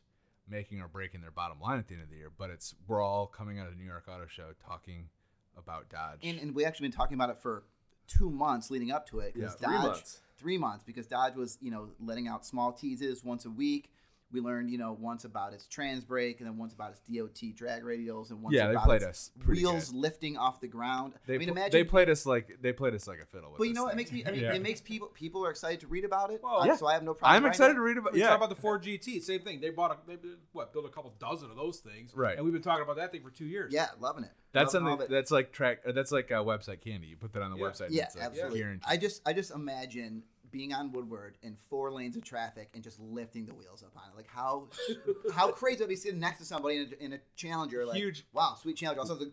making 0.50 0.82
or 0.82 0.88
breaking 0.88 1.22
their 1.22 1.32
bottom 1.32 1.60
line 1.60 1.80
at 1.80 1.88
the 1.88 1.94
end 1.96 2.04
of 2.04 2.10
the 2.10 2.16
year. 2.18 2.32
But 2.38 2.50
it's 2.50 2.76
we're 2.88 3.02
all 3.04 3.28
coming 3.28 3.60
out 3.60 3.68
of 3.68 3.74
the 3.74 3.80
New 3.80 3.86
York 3.86 4.06
Auto 4.08 4.26
Show 4.28 4.50
talking 4.66 5.10
about 5.58 5.90
Dodge. 5.90 6.20
and, 6.24 6.40
and 6.40 6.56
we 6.56 6.64
actually 6.66 6.88
been 6.88 6.96
talking 6.98 7.16
about 7.16 7.30
it 7.30 7.38
for 7.40 7.64
two 8.08 8.30
months 8.30 8.72
leading 8.72 8.92
up 8.92 9.08
to 9.10 9.20
it. 9.20 9.34
'cause 9.34 9.42
Yeah. 9.44 9.50
Three 9.50 9.76
Dodge, 9.76 9.84
months. 9.86 10.22
Three 10.38 10.58
months 10.58 10.84
because 10.86 11.06
Dodge 11.06 11.36
was, 11.36 11.58
you 11.62 11.70
know, 11.70 11.90
letting 12.00 12.28
out 12.28 12.46
small 12.46 12.72
teases 12.72 13.24
once 13.24 13.46
a 13.46 13.50
week. 13.50 13.92
We 14.32 14.42
learned, 14.42 14.70
you 14.70 14.78
know, 14.78 14.94
once 15.00 15.26
about 15.26 15.54
its 15.54 15.68
trans 15.68 16.04
brake 16.04 16.40
and 16.40 16.48
then 16.48 16.56
once 16.58 16.74
about 16.74 16.92
its 16.92 17.00
DOT 17.00 17.56
drag 17.56 17.82
radials 17.84 18.30
and 18.30 18.44
once 18.44 18.54
Yeah, 18.56 18.68
they 18.68 18.74
about 18.74 18.86
played 18.86 19.02
its 19.02 19.32
us 19.38 19.48
wheels 19.48 19.90
good. 19.90 19.98
lifting 19.98 20.38
off 20.38 20.62
the 20.62 20.68
ground. 20.68 21.14
they 21.26 21.36
I 21.36 21.38
mean, 21.40 21.48
pl- 21.48 21.58
imagine 21.58 21.72
they 21.72 21.84
played 21.84 22.10
us 22.12 22.28
like 22.28 22.58
they 22.62 22.72
played 22.72 22.94
us 22.94 23.08
like 23.08 23.20
a 23.20 23.26
fiddle. 23.26 23.50
With 23.52 23.58
But 23.58 23.68
you 23.70 23.74
know 23.74 23.86
what? 23.86 23.94
It 23.94 23.98
makes 23.98 24.12
me. 24.12 24.24
I 24.26 24.32
mean, 24.32 24.42
Yeah. 24.42 24.54
it 24.54 24.62
makes 24.62 24.82
people. 24.82 25.08
People 25.08 25.44
are 25.46 25.50
excited 25.50 25.80
to 25.80 25.88
read 25.88 26.06
about 26.06 26.32
it. 26.32 26.42
Well, 26.44 26.62
uh, 26.62 26.66
yeah. 26.66 26.76
So 26.76 26.86
I 26.86 26.94
have 26.94 27.04
no 27.04 27.16
problem. 27.16 27.44
I'm 27.44 27.50
excited 27.50 27.72
it. 27.72 27.76
to 27.76 27.82
read 27.82 27.98
about. 27.98 28.14
We 28.14 28.20
Yeah, 28.20 28.28
talk 28.28 28.38
about 28.38 28.50
the 28.50 28.56
Ford 28.56 28.84
GT, 28.84 29.20
same 29.22 29.42
thing. 29.42 29.62
They 29.62 29.72
bought 29.72 29.92
a, 29.92 29.98
they 30.08 30.18
what 30.52 30.74
built 30.74 30.86
a 30.86 30.90
couple 30.90 31.12
dozen 31.20 31.50
of 31.50 31.56
those 31.56 31.80
things, 31.80 32.12
Right. 32.16 32.36
And 32.36 32.44
we've 32.46 32.54
been 32.54 32.62
talking 32.62 32.84
about 32.84 32.98
that 32.98 33.12
thing 33.12 33.24
for 33.24 33.32
two 33.32 33.46
years. 33.46 33.74
Yeah, 33.74 33.88
loving 34.00 34.24
it. 34.26 34.32
that's 34.52 34.74
Love- 34.76 34.84
something 34.90 35.08
that's 35.10 35.32
like 35.32 35.52
track. 35.52 35.80
uh, 35.88 35.92
That's 35.92 36.12
like 36.12 36.30
a 36.32 36.36
website 36.36 36.82
candy. 36.82 37.08
You 37.08 37.18
put 37.18 37.34
that 37.34 37.42
on 37.42 37.50
the 37.52 37.58
Yeah. 37.58 37.64
website. 37.64 37.86
and 37.88 37.96
Yeah, 37.96 38.04
it's 38.06 38.16
absolutely. 38.18 38.60
guaranteed. 38.60 38.86
I 38.88 38.98
just, 38.98 39.22
I 39.28 39.34
just 39.34 39.52
imagine 39.52 40.24
being 40.52 40.74
on 40.74 40.92
Woodward 40.92 41.38
in 41.42 41.56
four 41.70 41.92
lanes 41.92 42.16
of 42.18 42.24
traffic 42.24 42.70
and 42.74 42.84
just 42.84 43.00
lifting 43.00 43.46
the 43.46 43.54
wheels 43.54 43.84
up 43.84 43.92
on 43.96 44.04
it. 44.12 44.16
Like 44.16 44.28
how, 44.28 44.68
how 45.34 45.52
crazy 45.52 45.80
would 45.80 45.90
be 45.90 45.96
sitting 45.96 46.20
next 46.20 46.40
to 46.40 46.46
somebody 46.46 46.78
in 46.78 46.94
a, 47.00 47.04
in 47.06 47.14
a 47.14 47.20
Challenger? 47.36 47.86
Like, 47.86 47.98
Huge- 47.98 48.26
Wow, 48.34 48.56
sweet 48.62 48.78
Challenger. 48.78 49.02
Also, 49.02 49.16
like, 49.18 49.32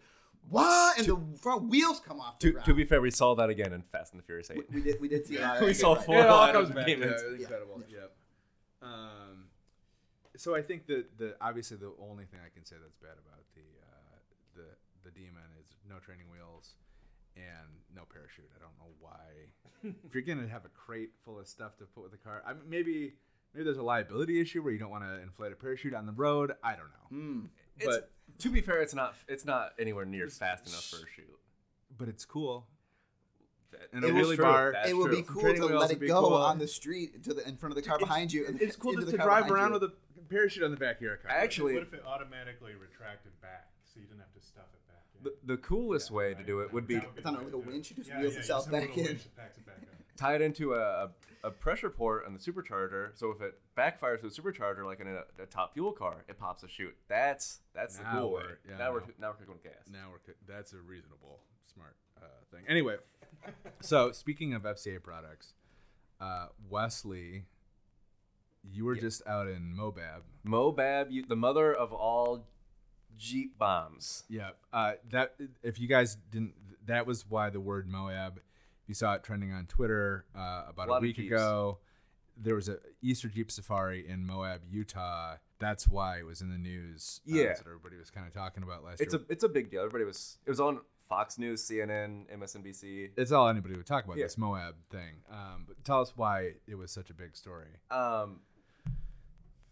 what? 0.48 0.98
And 0.98 1.06
the 1.06 1.18
front 1.40 1.64
wheels 1.68 2.00
come 2.00 2.20
off. 2.20 2.38
The 2.38 2.52
To, 2.52 2.60
to 2.60 2.74
be 2.74 2.84
fair, 2.84 3.00
we 3.00 3.10
saw 3.10 3.34
that 3.34 3.48
again 3.50 3.72
in 3.72 3.82
Fast 3.82 4.12
and 4.12 4.20
the 4.22 4.24
Furious 4.24 4.50
8. 4.50 4.56
we, 4.70 4.76
we 4.76 4.82
did, 4.82 5.00
we 5.00 5.08
did 5.08 5.26
see. 5.26 5.38
Uh, 5.38 5.64
we 5.64 5.74
saw 5.74 5.94
right. 5.94 6.04
four 6.04 6.14
Yeah, 6.16 6.24
it 6.24 6.28
all 6.28 6.52
comes 6.52 6.68
of 6.70 6.76
back. 6.76 6.86
demons. 6.86 7.20
Yeah, 7.24 7.38
incredible. 7.40 7.82
Yep. 7.88 8.12
Um, 8.82 9.48
so 10.36 10.54
I 10.54 10.62
think 10.62 10.86
that 10.86 11.18
the 11.18 11.34
obviously 11.40 11.78
the 11.78 11.92
only 11.98 12.24
thing 12.26 12.40
I 12.44 12.52
can 12.54 12.64
say 12.64 12.76
that's 12.80 12.96
bad 13.00 13.16
about 13.18 13.42
the 13.56 13.64
uh, 13.82 14.16
the 14.54 14.68
the 15.02 15.10
demon 15.10 15.48
is 15.58 15.66
no 15.88 15.98
training 15.98 16.26
wheels 16.30 16.74
and 17.36 17.80
no 17.94 18.02
parachute. 18.04 18.50
I 18.54 18.60
don't 18.60 18.76
know 18.78 18.92
why. 19.00 19.50
If 19.82 20.14
you're 20.14 20.22
gonna 20.22 20.48
have 20.48 20.64
a 20.64 20.68
crate 20.70 21.10
full 21.24 21.38
of 21.38 21.46
stuff 21.46 21.76
to 21.78 21.84
put 21.84 22.02
with 22.02 22.12
the 22.12 22.18
car, 22.18 22.42
I 22.46 22.52
mean, 22.54 22.62
maybe 22.68 23.14
maybe 23.54 23.64
there's 23.64 23.78
a 23.78 23.82
liability 23.82 24.40
issue 24.40 24.62
where 24.62 24.72
you 24.72 24.78
don't 24.78 24.90
want 24.90 25.04
to 25.04 25.20
inflate 25.22 25.52
a 25.52 25.56
parachute 25.56 25.94
on 25.94 26.06
the 26.06 26.12
road. 26.12 26.52
I 26.62 26.70
don't 26.76 26.88
know. 26.90 27.08
Hmm. 27.18 27.40
It's, 27.78 27.86
But 27.86 28.10
to 28.40 28.48
be 28.50 28.60
fair, 28.60 28.80
it's 28.82 28.94
not 28.94 29.14
it's 29.28 29.44
not 29.44 29.72
anywhere 29.78 30.04
near 30.04 30.28
fast 30.28 30.66
enough 30.66 30.84
for 30.84 30.96
a 30.96 31.08
shoot. 31.14 31.38
but 31.96 32.08
it's 32.08 32.24
cool. 32.24 32.66
That- 33.72 33.88
And 33.92 34.04
It 34.04 34.10
a 34.10 34.14
will- 34.14 34.22
wheelie 34.24 34.36
true. 34.36 34.44
bar. 34.44 34.72
That's 34.72 34.88
it 34.90 34.94
would 34.94 35.06
true. 35.08 35.16
be 35.16 35.22
cool 35.22 35.42
Training 35.42 35.62
to 35.62 35.68
wheels 35.68 35.80
let 35.80 35.88
would 35.90 35.96
it 35.96 36.00
be 36.00 36.06
go 36.08 36.20
cool. 36.20 36.34
on 36.34 36.58
the 36.58 36.68
street 36.68 37.22
to 37.24 37.34
the 37.34 37.46
in 37.48 37.56
front 37.56 37.76
of 37.76 37.82
the 37.82 37.88
car 37.88 37.98
behind 37.98 38.32
you. 38.32 38.46
And 38.46 38.60
It's 38.60 38.76
cool 38.76 38.92
into 38.92 39.00
to, 39.00 39.06
the 39.06 39.12
to 39.12 39.18
car 39.18 39.26
drive 39.26 39.44
behind 39.48 39.52
around 39.72 39.82
you. 39.82 39.88
with 39.88 39.90
a 40.18 40.28
parachute 40.28 40.62
on 40.64 40.70
the 40.70 40.76
back 40.76 40.96
of 40.96 41.02
your 41.02 41.16
car. 41.16 41.30
Actually, 41.30 41.74
what 41.74 41.82
if 41.82 41.94
it 41.94 42.02
automatically 42.06 42.74
retracted 42.74 43.32
back, 43.40 43.70
so 43.84 44.00
you 44.00 44.06
didn't 44.06 44.20
the, 45.26 45.54
the 45.54 45.56
coolest 45.58 46.10
way 46.10 46.34
to 46.34 46.42
do 46.42 46.60
it 46.60 46.72
would 46.72 46.86
be 46.86 46.94
That 46.94 47.08
would 47.08 47.16
It's 47.18 47.26
on 47.26 47.34
a 47.36 47.42
little 47.42 47.60
to 47.60 47.64
do 47.66 47.70
it. 47.70 47.74
winch, 47.74 47.90
it 47.90 47.96
just 47.96 48.08
Yeah, 48.10 48.20
wheels 48.20 48.34
yeah, 48.34 48.40
itself 48.40 48.62
just 48.64 48.72
back 48.72 48.96
in. 48.96 49.04
winch 49.04 49.20
it 49.26 49.36
back 49.36 49.52
tie 50.16 50.34
it 50.34 50.40
into 50.40 50.72
a, 50.74 50.78
a, 51.04 51.10
a 51.44 51.50
pressure 51.50 51.90
port 51.90 52.24
on 52.26 52.32
the 52.32 52.38
supercharger. 52.38 53.10
So 53.14 53.30
if 53.32 53.40
it 53.42 53.58
backfires 53.76 54.20
to 54.22 54.28
the 54.30 54.34
supercharger, 54.42 54.84
like 54.84 55.00
in 55.00 55.08
a, 55.08 55.22
a 55.42 55.46
top 55.46 55.74
fuel 55.74 55.92
car, 55.92 56.24
it 56.28 56.38
pops 56.38 56.62
a 56.62 56.68
chute. 56.68 56.96
That's 57.08 57.60
that's 57.74 57.98
the 57.98 58.04
Now 58.04 58.12
cool 58.20 58.32
way. 58.32 58.42
we're- 58.42 58.56
yeah, 58.70 58.76
now 58.78 58.92
we're 58.92 59.00
now- 59.00 59.06
now 59.20 59.28
we're 59.28 59.34
cooking 59.34 59.54
with 59.54 59.62
gas. 59.64 59.72
Now 59.92 60.08
we're 60.10 60.18
co- 60.18 60.38
that's 60.48 60.72
a 60.72 60.78
reasonable, 60.78 61.40
smart 61.72 61.96
uh, 62.16 62.24
thing. 62.50 62.62
Anyway, 62.66 62.96
so 63.80 64.10
speaking 64.12 64.54
of 64.54 64.62
FCA 64.62 65.02
products, 65.02 65.52
uh, 66.20 66.46
Wesley, 66.70 67.44
you 68.62 68.84
were 68.86 68.94
Yeah. 68.94 69.02
just 69.02 69.26
out 69.26 69.48
in 69.48 69.74
Moab. 69.76 70.22
Moab, 70.44 71.10
you, 71.10 71.24
the 71.26 71.36
mother 71.36 71.74
of 71.74 71.92
all 71.92 72.46
Jeep 73.18 73.58
bombs. 73.58 74.24
Yeah, 74.28 74.50
uh, 74.72 74.92
that 75.10 75.34
if 75.62 75.78
you 75.80 75.88
guys 75.88 76.16
didn't, 76.30 76.54
that 76.86 77.06
was 77.06 77.24
why 77.28 77.50
the 77.50 77.60
word 77.60 77.88
Moab. 77.88 78.40
You 78.86 78.94
saw 78.94 79.14
it 79.14 79.24
trending 79.24 79.52
on 79.52 79.66
Twitter 79.66 80.24
uh, 80.36 80.64
about 80.68 80.88
A 80.88 80.92
a, 80.92 81.00
week 81.00 81.18
ago. 81.18 81.78
There 82.36 82.54
was 82.54 82.68
a 82.68 82.78
Easter 83.02 83.28
Jeep 83.28 83.50
Safari 83.50 84.06
in 84.08 84.26
Moab, 84.26 84.60
Utah. 84.70 85.36
That's 85.58 85.88
why 85.88 86.18
it 86.18 86.26
was 86.26 86.40
in 86.42 86.50
the 86.50 86.58
news. 86.58 87.20
Uh, 87.28 87.34
Yeah. 87.34 87.48
what 87.48 87.60
everybody 87.66 87.96
was 87.96 88.10
kind 88.10 88.26
of 88.26 88.32
talking 88.34 88.62
about 88.62 88.84
last 88.84 89.00
It's 89.00 89.14
year. 89.14 89.22
a 89.28 89.32
it's 89.32 89.42
a 89.44 89.48
big 89.48 89.70
deal. 89.70 89.80
Everybody 89.80 90.04
was 90.04 90.38
it 90.44 90.50
was 90.50 90.60
on 90.60 90.80
Fox 91.08 91.38
News, 91.38 91.62
CNN, 91.62 92.26
MSNBC. 92.32 93.10
it's 93.16 93.32
all 93.32 93.48
anybody 93.48 93.74
would 93.76 93.86
talk 93.86 94.04
about 94.04 94.18
Yeah. 94.18 94.24
this 94.26 94.36
Moab 94.38 94.74
thing. 94.90 95.14
Um, 95.30 95.64
but 95.66 95.82
tell 95.84 96.00
us 96.02 96.12
why 96.16 96.54
it 96.66 96.74
was 96.74 96.90
such 96.90 97.10
a 97.10 97.14
big 97.14 97.34
story. 97.36 97.68
Um, 97.90 98.40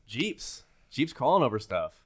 Jeeps, 0.06 0.64
Jeeps 0.90 1.12
crawling 1.12 1.42
over 1.42 1.58
stuff. 1.58 2.03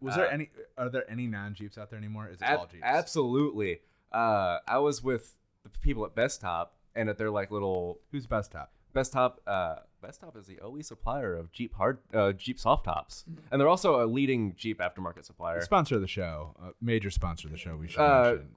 Was 0.00 0.14
Uh, 0.14 0.18
there 0.18 0.30
any? 0.32 0.50
Are 0.76 0.88
there 0.88 1.10
any 1.10 1.26
non 1.26 1.54
Jeeps 1.54 1.76
out 1.78 1.90
there 1.90 1.98
anymore? 1.98 2.28
Is 2.28 2.40
it 2.40 2.44
Ab- 2.44 2.58
all 2.60 2.66
Jeeps? 2.66 2.82
Absolutely. 2.84 3.80
Uh, 4.12 4.58
I 4.66 4.78
was 4.78 5.02
with 5.02 5.36
the 5.64 5.70
people 5.80 6.04
at 6.06 6.14
Bestop, 6.14 6.68
and 6.94 7.08
at 7.08 7.18
their 7.18 7.30
like 7.30 7.50
little 7.50 8.00
Who's 8.12 8.26
Bestop? 8.26 8.68
Best 8.94 9.12
Top, 9.12 9.40
uh, 9.46 9.76
Bestop 10.02 10.34
is 10.36 10.46
the 10.46 10.58
OE 10.60 10.80
supplier 10.80 11.36
of 11.36 11.52
Jeep 11.52 11.74
hard 11.74 11.98
uh, 12.14 12.32
Jeep 12.32 12.58
soft 12.58 12.84
tops, 12.86 13.24
and 13.52 13.60
they're 13.60 13.68
also 13.68 14.02
a 14.02 14.06
leading 14.06 14.54
Jeep 14.56 14.78
aftermarket 14.80 15.24
supplier. 15.24 15.60
Sponsor 15.60 15.96
of 15.96 16.00
the 16.00 16.06
show, 16.08 16.54
uh, 16.62 16.70
major 16.80 17.10
sponsor 17.10 17.48
of 17.48 17.52
the 17.52 17.58
show. 17.58 17.76
We 17.76 17.88
should 17.88 18.00
Uh, 18.00 18.22
mention. 18.30 18.48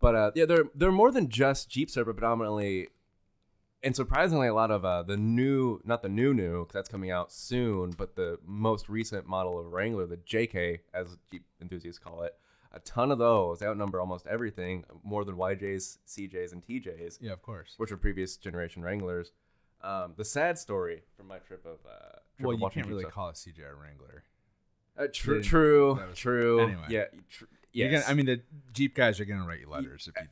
But 0.00 0.14
uh, 0.14 0.30
yeah, 0.34 0.46
they're 0.46 0.64
they're 0.74 0.90
more 0.92 1.10
than 1.12 1.28
just 1.28 1.68
Jeeps. 1.70 1.94
They're 1.94 2.04
predominantly, 2.04 2.88
and 3.84 3.94
surprisingly, 3.94 4.48
a 4.48 4.54
lot 4.54 4.70
of 4.70 4.84
uh, 4.84 5.02
the 5.02 5.16
new, 5.16 5.80
not 5.84 6.02
the 6.02 6.08
new 6.08 6.32
new, 6.34 6.60
because 6.64 6.72
that's 6.74 6.88
coming 6.88 7.10
out 7.10 7.30
soon, 7.30 7.90
but 7.90 8.16
the 8.16 8.38
most 8.44 8.88
recent 8.88 9.26
model 9.26 9.58
of 9.60 9.66
Wrangler, 9.72 10.06
the 10.06 10.16
JK, 10.16 10.80
as 10.92 11.16
Jeep 11.30 11.44
enthusiasts 11.60 11.98
call 11.98 12.22
it. 12.22 12.34
A 12.72 12.80
ton 12.80 13.12
of 13.12 13.18
those 13.18 13.62
outnumber 13.62 14.00
almost 14.00 14.26
everything, 14.26 14.84
more 15.04 15.24
than 15.24 15.36
YJs, 15.36 15.98
CJs, 16.08 16.52
and 16.52 16.64
TJs, 16.66 17.18
Yeah, 17.20 17.32
of 17.32 17.40
course. 17.42 17.74
which 17.76 17.92
were 17.92 17.96
previous 17.96 18.36
generation 18.36 18.82
Wranglers. 18.82 19.30
Um, 19.82 20.14
the 20.16 20.24
sad 20.24 20.58
story 20.58 21.02
from 21.16 21.28
my 21.28 21.38
trip 21.38 21.64
of 21.66 21.78
uh, 21.86 22.16
trip 22.36 22.46
Well, 22.46 22.54
of 22.54 22.60
you 22.60 22.70
can't 22.70 22.86
really 22.88 23.04
Jeep 23.04 23.12
call 23.12 23.28
a 23.28 23.32
CJR 23.32 23.78
Wrangler. 23.80 24.24
stuff. 24.94 25.04
Uh, 25.04 25.08
true, 25.12 25.42
true, 25.42 26.00
true. 26.14 26.60
anyway. 26.60 26.86
Yeah, 26.88 27.04
tr- 27.30 27.44
yes. 27.72 27.92
gonna, 28.02 28.04
I 28.10 28.14
mean, 28.14 28.26
the 28.26 28.40
Jeep 28.72 28.94
guys 28.96 29.20
are 29.20 29.24
gonna 29.24 29.46
write 29.46 29.60
you 29.60 29.68
letters 29.68 30.08
if 30.08 30.20
you. 30.20 30.28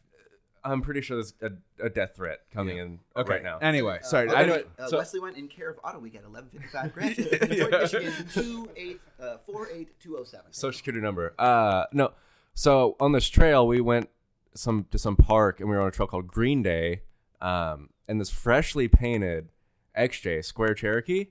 I'm 0.65 0.81
pretty 0.83 1.01
sure 1.01 1.17
there's 1.17 1.35
a, 1.43 1.85
a 1.85 1.91
death 1.91 2.15
threat 2.17 2.41
coming 2.53 2.77
Yeah. 2.77 2.83
in 2.85 2.99
Okay. 3.17 3.33
right 3.33 3.43
now. 3.43 3.59
Anyway, 3.59 3.99
sorry. 4.03 4.29
Uh, 4.29 4.33
I 4.35 4.43
anyway, 4.43 4.57
don't- 4.79 4.87
Uh, 4.87 4.89
So- 4.89 4.99
Wesley 4.99 5.21
went 5.21 5.37
in 5.37 5.49
care 5.49 5.71
of 5.71 5.77
Autoweek 5.83 6.15
at 6.15 6.23
1155 6.25 6.93
Grand 6.95 7.13
Street, 7.15 7.31
Detroit, 7.41 7.71
Michigan, 7.93 8.13
28, 8.33 9.01
uh, 9.21 9.37
48207. 9.47 10.53
Social 10.53 10.77
security 10.77 11.03
number. 11.03 11.35
Uh, 11.39 11.85
no. 11.93 12.13
So 12.55 12.97
on 13.01 13.13
this 13.13 13.29
trail, 13.29 13.67
we 13.67 13.81
went 13.81 14.09
some 14.55 14.87
to 14.91 14.99
some 14.99 15.17
park, 15.17 15.59
and 15.61 15.69
we 15.69 15.75
were 15.75 15.83
on 15.83 15.89
a 15.89 15.91
trail 15.91 16.07
called 16.07 16.27
Green 16.29 16.63
Day, 16.63 17.03
um, 17.41 17.89
and 18.07 18.21
this 18.21 18.31
freshly 18.31 18.87
painted 18.89 19.49
XJ 19.97 20.45
Square 20.45 20.75
Cherokee 20.75 21.29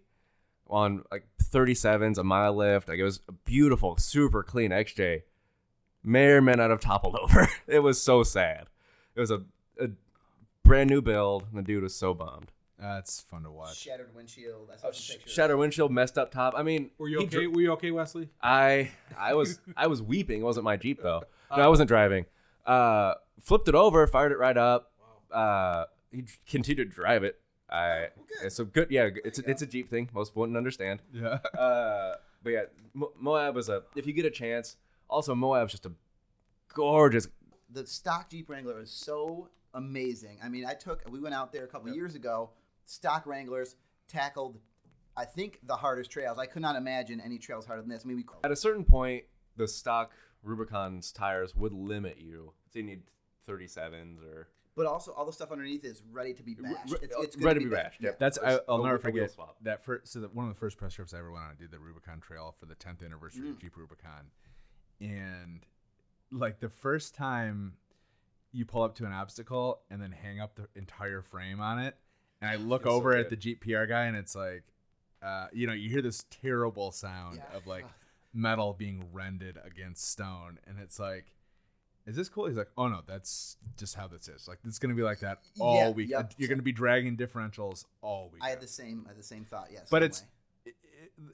on 0.68 1.04
like 1.12 1.28
37s, 1.44 2.18
a 2.18 2.24
mile 2.24 2.56
lift. 2.56 2.88
Like 2.90 2.98
it 3.00 3.04
was 3.04 3.22
a 3.28 3.32
beautiful, 3.34 3.98
super 3.98 4.42
clean 4.44 4.72
XJ. 4.72 5.22
May 6.04 6.28
or 6.30 6.42
may 6.42 6.54
not 6.54 6.72
have 6.72 6.80
toppled 6.80 7.16
over. 7.22 7.48
it 7.68 7.80
was 7.80 8.02
so 8.02 8.24
sad. 8.24 8.68
It 9.16 9.20
was 9.20 9.32
a, 9.32 9.42
a 9.80 9.90
brand 10.64 10.90
new 10.90 11.02
build, 11.02 11.44
and 11.50 11.58
the 11.58 11.64
dude 11.64 11.84
was 11.84 11.96
so 11.96 12.14
bombed. 12.14 12.52
That's 12.80 13.22
fun 13.22 13.44
to 13.44 13.52
watch. 13.52 13.78
Shattered 13.78 14.16
windshield. 14.16 14.68
That's 14.70 14.84
Oh, 14.84 14.88
what 14.88 14.96
sh- 14.96 15.18
the 15.36 15.58
windshield, 15.58 15.92
messed 15.92 16.18
up 16.18 16.32
top. 16.32 16.56
I 16.58 16.64
mean, 16.64 16.90
Were 16.98 17.08
you 17.08 17.20
okay? 17.20 17.28
dri- 17.28 17.48
Were 17.48 17.62
you 17.62 17.72
okay, 17.74 17.92
Wesley? 17.92 18.30
I 18.42 18.90
I 19.18 19.36
was 19.36 19.60
I 19.78 19.86
was 19.88 20.02
weeping. 20.02 20.42
It 20.42 20.44
wasn't 20.44 20.64
my 20.64 20.78
Jeep 20.78 21.02
though. 21.04 21.24
No, 21.56 21.64
I 21.64 21.68
wasn't 21.68 21.90
driving. 21.90 22.26
Uh, 22.66 23.14
flipped 23.40 23.68
it 23.68 23.76
over, 23.76 24.08
fired 24.08 24.32
it 24.32 24.40
right 24.40 24.58
up. 24.58 24.92
Uh, 25.32 25.86
he 26.12 26.24
continued 26.50 26.90
to 26.90 26.96
drive 26.96 27.24
it. 27.24 27.40
I 27.70 28.08
it's 28.44 28.60
a 28.60 28.66
good 28.66 28.88
yeah. 28.90 29.10
It's 29.24 29.38
a, 29.40 29.50
it's 29.50 29.62
a 29.62 29.68
Jeep 29.68 29.90
thing. 29.90 30.10
Most 30.14 30.32
people 30.32 30.42
wouldn't 30.42 30.58
understand. 30.58 31.02
Yeah. 31.14 31.38
Uh, 31.58 32.16
but 32.44 32.50
yeah, 32.50 32.64
Moab 33.20 33.54
was 33.56 33.70
a 33.70 33.84
if 33.96 34.08
you 34.08 34.14
get 34.14 34.26
a 34.26 34.32
chance. 34.32 34.78
Also, 35.08 35.36
Moab's 35.36 35.72
just 35.72 35.86
a 35.86 35.92
gorgeous. 36.74 37.28
The 37.72 37.86
stock 37.86 38.30
Jeep 38.30 38.50
Wrangler 38.50 38.80
is 38.82 38.92
so 38.92 39.50
amazing. 39.74 40.40
I 40.44 40.50
mean, 40.50 40.66
I 40.66 40.74
took 40.74 41.04
we 41.10 41.20
went 41.20 41.36
out 41.36 41.52
there 41.52 41.64
a 41.64 41.68
couple 41.68 41.94
years 41.94 42.16
ago. 42.16 42.52
Stock 42.86 43.26
Wranglers 43.26 43.76
tackled, 44.08 44.60
I 45.16 45.26
think, 45.26 45.60
the 45.64 45.76
hardest 45.76 46.12
trails. 46.12 46.38
I 46.38 46.46
could 46.46 46.62
not 46.62 46.76
imagine 46.76 47.22
any 47.22 47.38
trails 47.38 47.66
harder 47.66 47.82
than 47.82 47.90
this. 47.90 48.04
I 48.04 48.08
mean, 48.08 48.18
we 48.18 48.26
At 48.44 48.52
a 48.52 48.56
certain 48.56 48.84
point, 48.84 49.24
the 49.56 49.68
stock 49.68 50.12
Rubicon's 50.44 51.12
tires 51.12 51.56
would 51.56 51.74
limit 51.74 52.18
you. 52.20 52.54
So 52.72 52.80
you 52.80 52.86
need 52.86 53.04
37s 53.48 54.24
or 54.24 54.48
but 54.76 54.86
also 54.86 55.12
all 55.12 55.26
the 55.26 55.34
stuff 55.34 55.52
underneath 55.52 55.84
is 55.84 56.02
ready 56.12 56.34
to 56.34 56.44
be 56.44 56.56
bashed. 56.56 56.94
It's, 57.02 57.14
it's 57.20 57.36
good 57.36 57.46
ready 57.46 57.60
to 57.60 57.66
to 57.66 57.70
be 57.70 57.76
bashed, 57.76 58.02
Yeah. 58.02 58.10
yep. 58.10 58.20
That's 58.20 58.40
I, 58.40 58.60
I'll 58.70 58.84
never 58.84 58.98
forget 58.98 59.32
swap. 59.32 59.58
that 59.64 59.84
first. 59.84 60.14
So 60.14 60.22
that 60.22 60.34
one 60.34 60.48
of 60.48 60.54
the 60.54 60.60
first 60.60 60.78
press 60.78 60.94
trips 60.94 61.14
I 61.14 61.20
ever 61.20 61.32
went 61.32 61.44
on, 61.44 61.52
I 61.52 61.56
did 61.56 61.72
the 61.72 61.80
Rubicon 61.80 62.22
Trail 62.22 62.56
for 62.58 62.66
the 62.66 62.76
10th 62.76 63.06
anniversary 63.06 63.50
of 63.50 63.56
hmm. 63.56 63.62
Jeep 63.62 63.76
Rubicon, 63.76 64.32
and 65.02 65.66
like 66.32 66.60
the 66.60 66.70
first 66.70 67.16
time 67.16 67.74
you 68.52 68.66
pull 68.66 68.84
up 68.84 68.96
to 68.96 69.06
an 69.06 69.12
obstacle 69.14 69.82
and 69.90 70.02
then 70.02 70.12
hang 70.12 70.40
up 70.40 70.56
the 70.56 70.68
entire 70.76 71.22
frame 71.22 71.60
on 71.60 71.80
it, 71.80 71.96
and 72.42 72.50
I 72.50 72.56
look 72.56 72.84
Feels 72.84 72.94
so 72.94 72.98
over 72.98 73.14
at 73.16 73.24
good. 73.24 73.30
the 73.32 73.36
Jeep 73.38 73.62
PR 73.62 73.86
guy, 73.86 74.06
and 74.06 74.16
it's 74.16 74.36
like, 74.36 74.64
uh, 75.22 75.48
you 75.54 75.68
know, 75.68 75.74
you 75.74 75.90
hear 75.90 76.02
this 76.02 76.26
terrible 76.30 76.92
sound 76.92 77.38
Yeah. 77.38 77.58
of 77.58 77.68
like 77.68 77.86
metal 78.34 78.74
being 78.74 79.06
rended 79.14 79.58
against 79.64 80.10
stone, 80.12 80.60
and 80.68 80.78
it's 80.80 81.00
like. 81.00 81.26
Is 82.08 82.16
this 82.16 82.30
cool? 82.30 82.48
He's 82.48 82.58
like, 82.58 82.72
oh 82.80 82.88
no, 82.88 83.02
that's 83.06 83.58
just 83.78 83.94
how 83.94 84.08
this 84.08 84.28
is. 84.28 84.48
Like, 84.48 84.58
it's 84.66 84.80
gonna 84.80 84.96
be 84.96 85.04
like 85.04 85.20
that 85.20 85.38
all 85.60 85.76
Yeah, 85.76 85.90
week. 85.92 86.10
yep. 86.10 86.34
You're 86.36 86.50
gonna 86.50 86.64
be 86.64 86.72
dragging 86.72 87.16
differentials 87.16 87.86
all 88.02 88.32
week. 88.34 88.42
I 88.44 88.50
had 88.50 88.60
the 88.60 88.66
same, 88.68 89.04
I 89.06 89.10
had 89.10 89.20
the 89.20 89.24
same 89.24 89.46
thought. 89.46 89.68
Yes, 89.72 89.88
But 89.92 90.02
it's 90.02 90.24
it- 90.66 90.76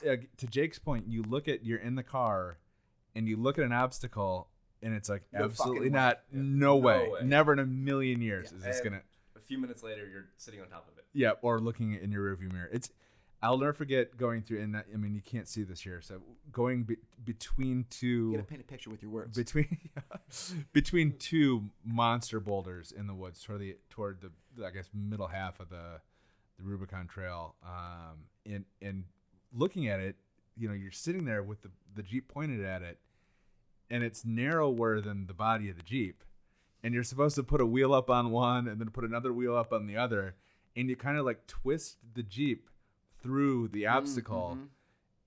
it- 0.03 0.19
uh, 0.19 0.25
to 0.35 0.45
Jake's 0.45 0.77
point. 0.77 1.07
You 1.07 1.23
look 1.23 1.47
at 1.47 1.63
you're 1.65 1.79
in 1.79 1.95
the 1.95 2.03
car, 2.03 2.57
and 3.15 3.29
you 3.29 3.37
look 3.37 3.57
at 3.57 3.63
an 3.63 3.71
obstacle, 3.71 4.49
and 4.81 4.93
it's 4.93 5.09
like 5.09 5.23
No 5.33 5.43
absolutely 5.45 5.89
not. 5.89 6.21
Yeah. 6.31 6.39
No, 6.41 6.67
No 6.67 6.75
way. 6.77 7.09
way. 7.09 7.19
Never 7.23 7.53
in 7.53 7.59
a 7.59 7.65
million 7.65 8.21
years 8.21 8.49
Yeah. 8.51 8.57
is 8.57 8.63
this 8.63 8.79
And 8.81 8.91
gonna. 8.91 9.01
A 9.35 9.39
few 9.41 9.57
minutes 9.57 9.83
later, 9.83 10.07
you're 10.07 10.25
sitting 10.37 10.61
on 10.61 10.67
top 10.69 10.87
of 10.91 10.97
it. 10.97 11.05
Yeah, 11.13 11.31
or 11.41 11.59
looking 11.59 11.93
in 11.93 12.11
your 12.11 12.35
rearview 12.35 12.51
mirror. 12.51 12.69
It's. 12.71 12.89
I'll 13.39 13.59
never 13.59 13.73
forget 13.73 14.17
going 14.17 14.41
through, 14.41 14.61
and 14.61 14.75
I 14.75 14.83
mean, 14.97 15.13
you 15.13 15.21
can't 15.21 15.47
see 15.47 15.61
this 15.61 15.79
here. 15.79 16.01
So 16.01 16.23
going 16.51 16.85
be, 16.85 16.97
between 17.23 17.85
two, 17.91 18.07
you 18.31 18.37
gotta 18.37 18.43
paint 18.47 18.61
a 18.61 18.63
picture 18.63 18.89
with 18.89 19.03
your 19.03 19.11
words. 19.11 19.37
between 19.37 19.77
between 20.73 21.17
two 21.19 21.69
monster 21.85 22.39
boulders 22.39 22.91
in 22.91 23.05
the 23.07 23.13
woods 23.13 23.41
toward 23.43 23.61
the 23.61 23.77
toward 23.91 24.21
the 24.21 24.65
I 24.65 24.71
guess 24.71 24.89
middle 24.93 25.27
half 25.27 25.59
of 25.59 25.69
the 25.69 26.01
the 26.57 26.63
Rubicon 26.63 27.07
Trail. 27.07 27.55
Um, 27.63 28.25
and 28.45 28.65
and 28.81 29.03
looking 29.53 29.87
at 29.87 29.99
it, 29.99 30.15
you 30.57 30.67
know, 30.67 30.73
you're 30.73 30.91
sitting 30.91 31.25
there 31.25 31.43
with 31.43 31.61
the 31.61 31.69
the 31.93 32.01
Jeep 32.03 32.27
pointed 32.27 32.65
at 32.65 32.81
it, 32.81 32.99
and 33.89 34.03
it's 34.03 34.25
narrower 34.25 35.01
than 35.01 35.27
the 35.27 35.33
body 35.33 35.69
of 35.69 35.77
the 35.77 35.83
Jeep, 35.83 36.23
and 36.83 36.93
you're 36.93 37.03
supposed 37.03 37.35
to 37.35 37.43
put 37.43 37.61
a 37.61 37.65
wheel 37.65 37.93
up 37.93 38.09
on 38.09 38.31
one 38.31 38.67
and 38.67 38.79
then 38.79 38.89
put 38.89 39.03
another 39.03 39.33
wheel 39.33 39.55
up 39.55 39.71
on 39.73 39.87
the 39.87 39.97
other, 39.97 40.35
and 40.75 40.89
you 40.89 40.95
kind 40.95 41.17
of 41.17 41.25
like 41.25 41.47
twist 41.47 41.97
the 42.13 42.23
Jeep 42.23 42.69
through 43.21 43.67
the 43.69 43.87
obstacle 43.87 44.57
mhm. 44.59 44.67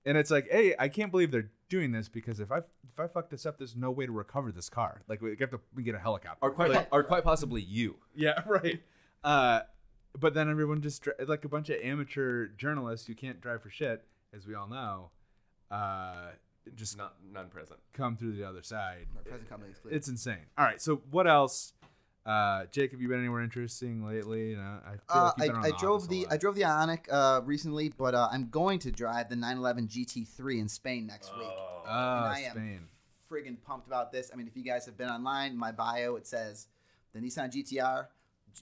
and 0.05 0.17
it's 0.17 0.31
like, 0.31 0.47
hey, 0.49 0.73
I 0.79 0.87
can't 0.87 1.11
believe 1.11 1.29
they're 1.31 1.51
doing 1.69 1.91
this 1.91 2.07
because 2.09 2.39
if 2.39 2.51
I 2.51 2.59
if 2.59 2.99
I 2.99 3.07
fuck 3.07 3.29
this 3.29 3.45
up, 3.45 3.57
there's 3.57 3.75
no 3.75 3.91
way 3.91 4.05
to 4.05 4.11
recover 4.11 4.51
this 4.51 4.69
car. 4.69 5.01
Like 5.07 5.21
we 5.21 5.35
have 5.39 5.51
to 5.51 5.59
get 5.81 5.93
a 5.95 5.99
helicopter. 5.99 6.39
Or 6.41 6.51
quite, 6.51 6.71
Like- 6.71 6.87
or 6.91 7.03
quite 7.03 7.23
possibly 7.23 7.61
you. 7.61 7.97
yeah, 8.15 8.41
right. 8.47 8.81
Uh, 9.23 9.61
but 10.17 10.33
then 10.33 10.49
everyone 10.49 10.81
just 10.81 11.07
like 11.27 11.45
a 11.45 11.49
bunch 11.49 11.69
of 11.69 11.77
amateur 11.81 12.47
journalists 12.47 13.07
who 13.07 13.13
can't 13.15 13.39
drive 13.39 13.61
for 13.61 13.69
shit, 13.69 14.03
as 14.33 14.45
we 14.47 14.55
all 14.55 14.67
know, 14.67 15.09
uh, 15.69 16.31
just 16.75 16.97
Not 16.97 17.15
non-present. 17.33 17.79
come 17.93 18.15
through 18.17 18.33
the 18.33 18.43
other 18.47 18.61
side. 18.63 19.07
My 19.15 19.21
present 19.21 19.49
company 19.49 19.71
is 19.71 19.79
clear. 19.79 19.93
It's 19.93 20.07
insane. 20.07 20.45
All 20.57 20.65
right, 20.65 20.81
so 20.81 21.01
what 21.11 21.27
else? 21.27 21.73
Uh, 22.23 22.65
Jake, 22.71 22.91
have 22.91 23.01
you 23.01 23.07
been 23.07 23.19
anywhere 23.19 23.41
interesting 23.41 24.05
lately? 24.05 24.51
You 24.51 24.57
know, 24.57 24.77
I 24.85 24.91
feel 24.91 24.99
Uh, 25.09 25.31
like 25.39 25.47
you've 25.49 25.57
I, 25.57 25.59
I 25.59 25.71
the 25.71 25.77
drove 25.77 26.07
the. 26.07 26.27
I 26.29 26.37
drove 26.37 26.53
the 26.55 26.61
Ioniq 26.61 27.11
uh, 27.11 27.41
recently, 27.43 27.89
but 27.89 28.13
uh, 28.13 28.29
I'm 28.31 28.49
going 28.49 28.77
to 28.79 28.91
drive 28.91 29.29
the 29.29 29.35
911 29.35 29.87
GT3 29.87 30.59
in 30.59 30.67
Spain 30.67 31.07
next 31.07 31.35
week. 31.35 31.47
Oh, 31.47 31.81
and 31.83 31.95
I 31.95 32.39
am 32.47 32.79
friggin' 33.29 33.57
pumped 33.63 33.87
about 33.87 34.11
this. 34.11 34.29
I 34.31 34.35
mean, 34.35 34.45
if 34.47 34.55
you 34.55 34.63
guys 34.63 34.85
have 34.85 34.97
been 34.97 35.09
online, 35.09 35.57
my 35.57 35.71
bio 35.71 36.15
it 36.15 36.27
says 36.27 36.67
the 37.13 37.19
Nissan 37.19 37.51
GTR, 37.51 38.05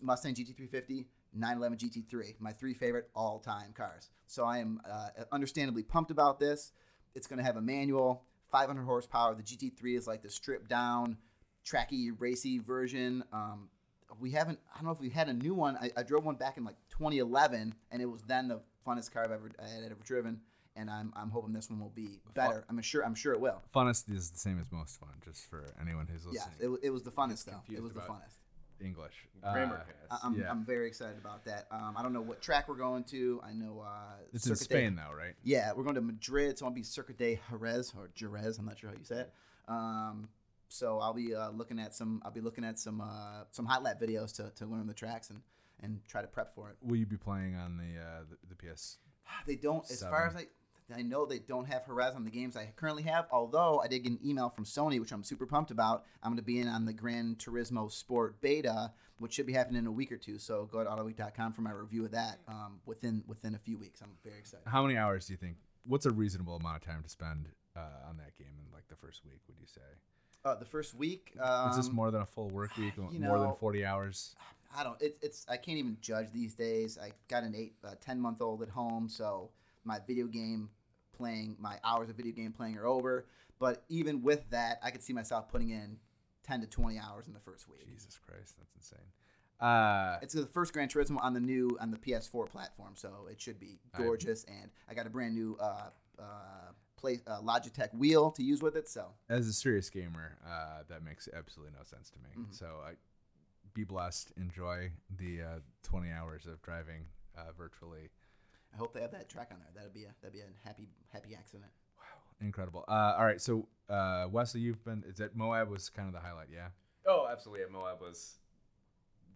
Mustang 0.01 0.35
GT350, 0.35 1.05
911 1.33 1.77
GT3, 1.79 2.35
my 2.39 2.53
three 2.53 2.73
favorite 2.73 3.09
all-time 3.13 3.73
cars. 3.73 4.09
So 4.27 4.45
I 4.45 4.59
am 4.59 4.79
uh, 4.89 5.09
understandably 5.33 5.83
pumped 5.83 6.11
about 6.11 6.39
this. 6.39 6.71
It's 7.15 7.27
going 7.27 7.37
to 7.39 7.43
have 7.43 7.57
a 7.57 7.61
manual, 7.61 8.23
500 8.51 8.83
horsepower. 8.83 9.35
The 9.35 9.43
GT3 9.43 9.97
is 9.97 10.07
like 10.07 10.21
the 10.21 10.29
stripped 10.29 10.69
down, 10.69 11.17
tracky, 11.65 12.11
racy 12.17 12.59
version. 12.59 13.23
Um, 13.33 13.69
we 14.19 14.31
haven't. 14.31 14.59
I 14.73 14.77
don't 14.77 14.85
know 14.85 14.91
if 14.91 14.99
we 14.99 15.09
had 15.09 15.29
a 15.29 15.33
new 15.33 15.53
one. 15.53 15.77
I, 15.77 15.91
I 15.97 16.03
drove 16.03 16.25
one 16.25 16.35
back 16.35 16.57
in 16.57 16.63
like 16.63 16.75
2011, 16.91 17.75
and 17.91 18.01
it 18.01 18.05
was 18.05 18.21
then 18.23 18.47
the 18.47 18.61
funnest 18.85 19.11
car 19.11 19.23
I've 19.23 19.31
ever 19.31 19.51
I 19.59 19.67
had 19.67 19.83
ever 19.85 20.03
driven. 20.03 20.41
And 20.75 20.89
I'm, 20.89 21.11
I'm 21.15 21.29
hoping 21.29 21.51
this 21.51 21.69
one 21.69 21.79
will 21.79 21.91
be 21.93 22.21
better. 22.33 22.63
I'm 22.69 22.81
sure 22.81 23.03
I'm 23.03 23.15
sure 23.15 23.33
it 23.33 23.41
will. 23.41 23.61
Funnest 23.75 24.09
is 24.09 24.29
the 24.29 24.37
same 24.37 24.59
as 24.59 24.71
most 24.71 24.99
fun, 24.99 25.09
just 25.23 25.49
for 25.49 25.65
anyone 25.81 26.07
who's 26.07 26.25
listening. 26.25 26.55
it, 26.59 26.87
it 26.87 26.89
was 26.89 27.03
the 27.03 27.11
funnest 27.11 27.45
though. 27.45 27.61
It 27.69 27.83
was 27.83 27.91
the 27.91 27.99
funnest. 27.99 28.38
English. 28.81 29.13
Grammar 29.41 29.85
Uh. 30.09 30.15
I, 30.15 30.19
I'm, 30.27 30.39
Yeah. 30.39 30.49
I'm 30.51 30.65
very 30.65 30.87
excited 30.87 31.17
about 31.17 31.45
that. 31.45 31.67
Um, 31.71 31.95
I 31.97 32.03
don't 32.03 32.13
know 32.13 32.21
what 32.21 32.41
track 32.41 32.67
we're 32.67 32.75
going 32.75 33.03
to. 33.05 33.41
I 33.43 33.53
know 33.53 33.83
uh, 33.85 34.15
it's 34.33 34.45
in 34.45 34.55
Circuit 34.55 34.69
de- 34.69 34.75
Spain, 34.75 34.95
though, 34.95 35.13
right? 35.15 35.33
Yeah, 35.43 35.71
we're 35.75 35.83
going 35.83 35.95
to 35.95 36.01
Madrid. 36.01 36.57
So 36.57 36.65
I'll 36.65 36.71
be 36.71 36.83
Circuit 36.83 37.17
de 37.17 37.39
Jerez 37.49 37.93
or 37.97 38.09
Jerez. 38.15 38.57
I'm 38.57 38.65
not 38.65 38.77
sure 38.79 38.89
how 38.89 38.95
you 38.97 39.03
say 39.03 39.21
it. 39.21 39.33
Um, 39.67 40.29
so 40.67 40.99
I'll 40.99 41.13
be 41.13 41.33
uh, 41.35 41.49
looking 41.51 41.79
at 41.79 41.93
some. 41.95 42.21
I'll 42.25 42.31
be 42.31 42.41
looking 42.41 42.63
at 42.63 42.77
some 42.79 43.01
uh, 43.01 43.43
some 43.51 43.65
hot 43.65 43.83
lap 43.83 43.99
videos 43.99 44.35
to, 44.37 44.51
to 44.55 44.65
learn 44.65 44.87
the 44.87 44.93
tracks 44.93 45.29
and, 45.29 45.41
and 45.81 45.99
try 46.07 46.21
to 46.21 46.27
prep 46.27 46.53
for 46.53 46.69
it. 46.69 46.77
Will 46.81 46.97
you 46.97 47.05
be 47.05 47.17
playing 47.17 47.55
on 47.55 47.77
the 47.77 47.99
uh, 48.01 48.19
the, 48.29 48.55
the 48.55 48.73
PS? 48.73 48.97
They 49.45 49.55
don't, 49.55 49.83
as 49.89 50.01
far 50.01 50.27
as 50.27 50.33
Seven. 50.33 50.47
I, 50.95 51.01
know, 51.01 51.25
they 51.25 51.39
don't 51.39 51.65
have 51.65 51.83
Horizon 51.83 52.17
on 52.17 52.23
the 52.23 52.31
games 52.31 52.55
I 52.55 52.71
currently 52.75 53.03
have. 53.03 53.27
Although 53.31 53.81
I 53.83 53.87
did 53.87 54.03
get 54.03 54.11
an 54.11 54.19
email 54.25 54.49
from 54.49 54.65
Sony, 54.65 54.99
which 54.99 55.11
I'm 55.11 55.23
super 55.23 55.45
pumped 55.45 55.71
about. 55.71 56.05
I'm 56.23 56.31
going 56.31 56.37
to 56.37 56.43
be 56.43 56.59
in 56.59 56.67
on 56.67 56.85
the 56.85 56.93
Gran 56.93 57.35
Turismo 57.37 57.91
Sport 57.91 58.41
Beta, 58.41 58.91
which 59.17 59.33
should 59.33 59.45
be 59.45 59.53
happening 59.53 59.79
in 59.79 59.87
a 59.87 59.91
week 59.91 60.11
or 60.11 60.17
two. 60.17 60.37
So 60.37 60.67
go 60.71 60.83
to 60.83 60.89
AutoWeek.com 60.89 61.53
for 61.53 61.61
my 61.61 61.71
review 61.71 62.05
of 62.05 62.11
that 62.11 62.39
um, 62.47 62.79
within 62.85 63.23
within 63.27 63.55
a 63.55 63.59
few 63.59 63.77
weeks. 63.77 64.01
I'm 64.01 64.11
very 64.23 64.39
excited. 64.39 64.67
How 64.67 64.83
many 64.83 64.97
hours 64.97 65.27
do 65.27 65.33
you 65.33 65.37
think? 65.37 65.57
What's 65.85 66.05
a 66.05 66.11
reasonable 66.11 66.55
amount 66.55 66.77
of 66.77 66.81
time 66.83 67.03
to 67.03 67.09
spend 67.09 67.47
uh, 67.75 68.09
on 68.09 68.17
that 68.17 68.37
game 68.37 68.53
in 68.65 68.73
like 68.73 68.87
the 68.89 68.95
first 68.95 69.23
week? 69.25 69.41
Would 69.47 69.57
you 69.59 69.67
say? 69.67 69.81
Uh, 70.45 70.55
the 70.55 70.65
first 70.65 70.95
week, 70.95 71.33
um, 71.41 71.69
Is 71.69 71.75
this 71.75 71.91
more 71.91 72.11
than 72.11 72.21
a 72.21 72.25
full 72.25 72.47
work 72.49 72.75
week? 72.77 72.93
you 73.11 73.19
more 73.19 73.39
than 73.39 73.53
forty 73.53 73.85
hours? 73.85 74.35
I 74.75 74.83
don't. 74.83 75.01
It, 75.01 75.17
it's 75.21 75.45
I 75.49 75.57
can't 75.57 75.77
even 75.77 75.97
judge 76.01 76.31
these 76.31 76.53
days. 76.53 76.97
I 77.01 77.11
got 77.27 77.43
an 77.43 77.55
eight, 77.55 77.73
uh, 77.83 77.95
ten 77.99 78.19
month 78.19 78.41
old 78.41 78.61
at 78.61 78.69
home, 78.69 79.09
so 79.09 79.49
my 79.83 79.99
video 80.05 80.27
game 80.27 80.69
playing, 81.19 81.55
my 81.59 81.77
hours 81.83 82.09
of 82.09 82.15
video 82.15 82.31
game 82.31 82.51
playing 82.53 82.77
are 82.77 82.87
over. 82.87 83.25
But 83.59 83.83
even 83.89 84.21
with 84.23 84.49
that, 84.51 84.79
I 84.81 84.89
could 84.89 85.03
see 85.03 85.11
myself 85.13 85.49
putting 85.49 85.69
in 85.69 85.97
ten 86.43 86.61
to 86.61 86.67
twenty 86.67 86.97
hours 86.97 87.27
in 87.27 87.33
the 87.33 87.39
first 87.41 87.67
week. 87.69 87.85
Jesus 87.85 88.17
Christ, 88.25 88.55
that's 88.57 88.73
insane. 88.75 89.05
Uh, 89.59 90.17
It's 90.21 90.33
the 90.33 90.45
first 90.45 90.71
Gran 90.71 90.87
Turismo 90.87 91.21
on 91.21 91.33
the 91.33 91.41
new 91.41 91.77
on 91.81 91.91
the 91.91 91.97
PS4 91.97 92.47
platform, 92.49 92.93
so 92.95 93.27
it 93.29 93.41
should 93.41 93.59
be 93.59 93.77
I- 93.93 93.97
gorgeous. 93.97 94.45
and 94.45 94.71
I 94.89 94.93
got 94.93 95.05
a 95.05 95.09
brand 95.09 95.35
new 95.35 95.57
uh, 95.59 95.89
uh, 96.17 96.23
play 96.95 97.19
uh, 97.27 97.41
Logitech 97.41 97.93
wheel 97.93 98.31
to 98.31 98.43
use 98.43 98.61
with 98.61 98.77
it. 98.77 98.87
So 98.87 99.11
as 99.27 99.47
a 99.47 99.53
serious 99.53 99.89
gamer, 99.89 100.37
uh, 100.47 100.83
that 100.87 101.03
makes 101.03 101.27
absolutely 101.35 101.75
no 101.77 101.83
sense 101.83 102.09
to 102.11 102.19
me. 102.19 102.29
Mhm. 102.45 102.55
So 102.55 102.67
I 102.85 102.93
be 103.73 103.83
blessed. 103.83 104.31
Enjoy 104.37 104.89
the 105.17 105.41
uh, 105.41 105.59
twenty 105.83 106.11
hours 106.11 106.45
of 106.47 106.61
driving 106.61 107.05
uh, 107.37 107.51
virtually. 107.57 108.09
I 108.73 108.77
hope 108.77 108.93
they 108.93 109.01
have 109.01 109.11
that 109.11 109.29
track 109.29 109.49
on 109.51 109.59
there. 109.59 109.69
That'd 109.75 109.93
be 109.93 110.03
a 110.03 110.13
that'd 110.21 110.33
be 110.33 110.39
a 110.41 110.67
happy 110.67 110.87
happy 111.11 111.35
accident. 111.35 111.71
Wow, 111.97 112.45
incredible. 112.45 112.85
Uh, 112.87 113.15
all 113.17 113.25
right, 113.25 113.41
so 113.41 113.67
uh, 113.89 114.27
Wesley, 114.31 114.61
you've 114.61 114.83
been. 114.85 115.03
Is 115.07 115.17
that 115.17 115.35
Moab 115.35 115.69
was 115.69 115.89
kind 115.89 116.07
of 116.07 116.13
the 116.13 116.19
highlight? 116.19 116.47
Yeah. 116.53 116.67
Oh, 117.07 117.27
absolutely. 117.31 117.61
Yeah, 117.65 117.71
Moab 117.71 118.01
was 118.01 118.37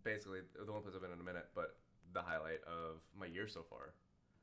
basically 0.03 0.39
the 0.65 0.71
one 0.71 0.81
place 0.81 0.93
I've 0.95 1.01
been 1.01 1.11
in 1.11 1.19
a 1.19 1.23
minute, 1.23 1.47
but 1.55 1.77
the 2.13 2.21
highlight 2.21 2.59
of 2.67 3.01
my 3.17 3.25
year 3.25 3.47
so 3.47 3.63
far. 3.67 3.93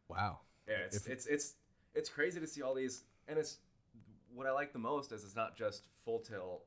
Wow. 0.08 0.40
Yeah, 0.68 0.76
it's 0.86 0.96
If- 0.96 1.08
it's 1.08 1.26
it's 1.26 1.54
it's 1.94 2.08
crazy 2.08 2.40
to 2.40 2.46
see 2.46 2.62
all 2.62 2.74
these, 2.74 3.04
and 3.28 3.38
it's 3.38 3.58
what 4.34 4.46
I 4.46 4.52
like 4.52 4.72
the 4.72 4.78
most 4.78 5.12
is 5.12 5.24
it's 5.24 5.36
not 5.36 5.56
just 5.56 5.86
full 6.04 6.18
tilt 6.20 6.64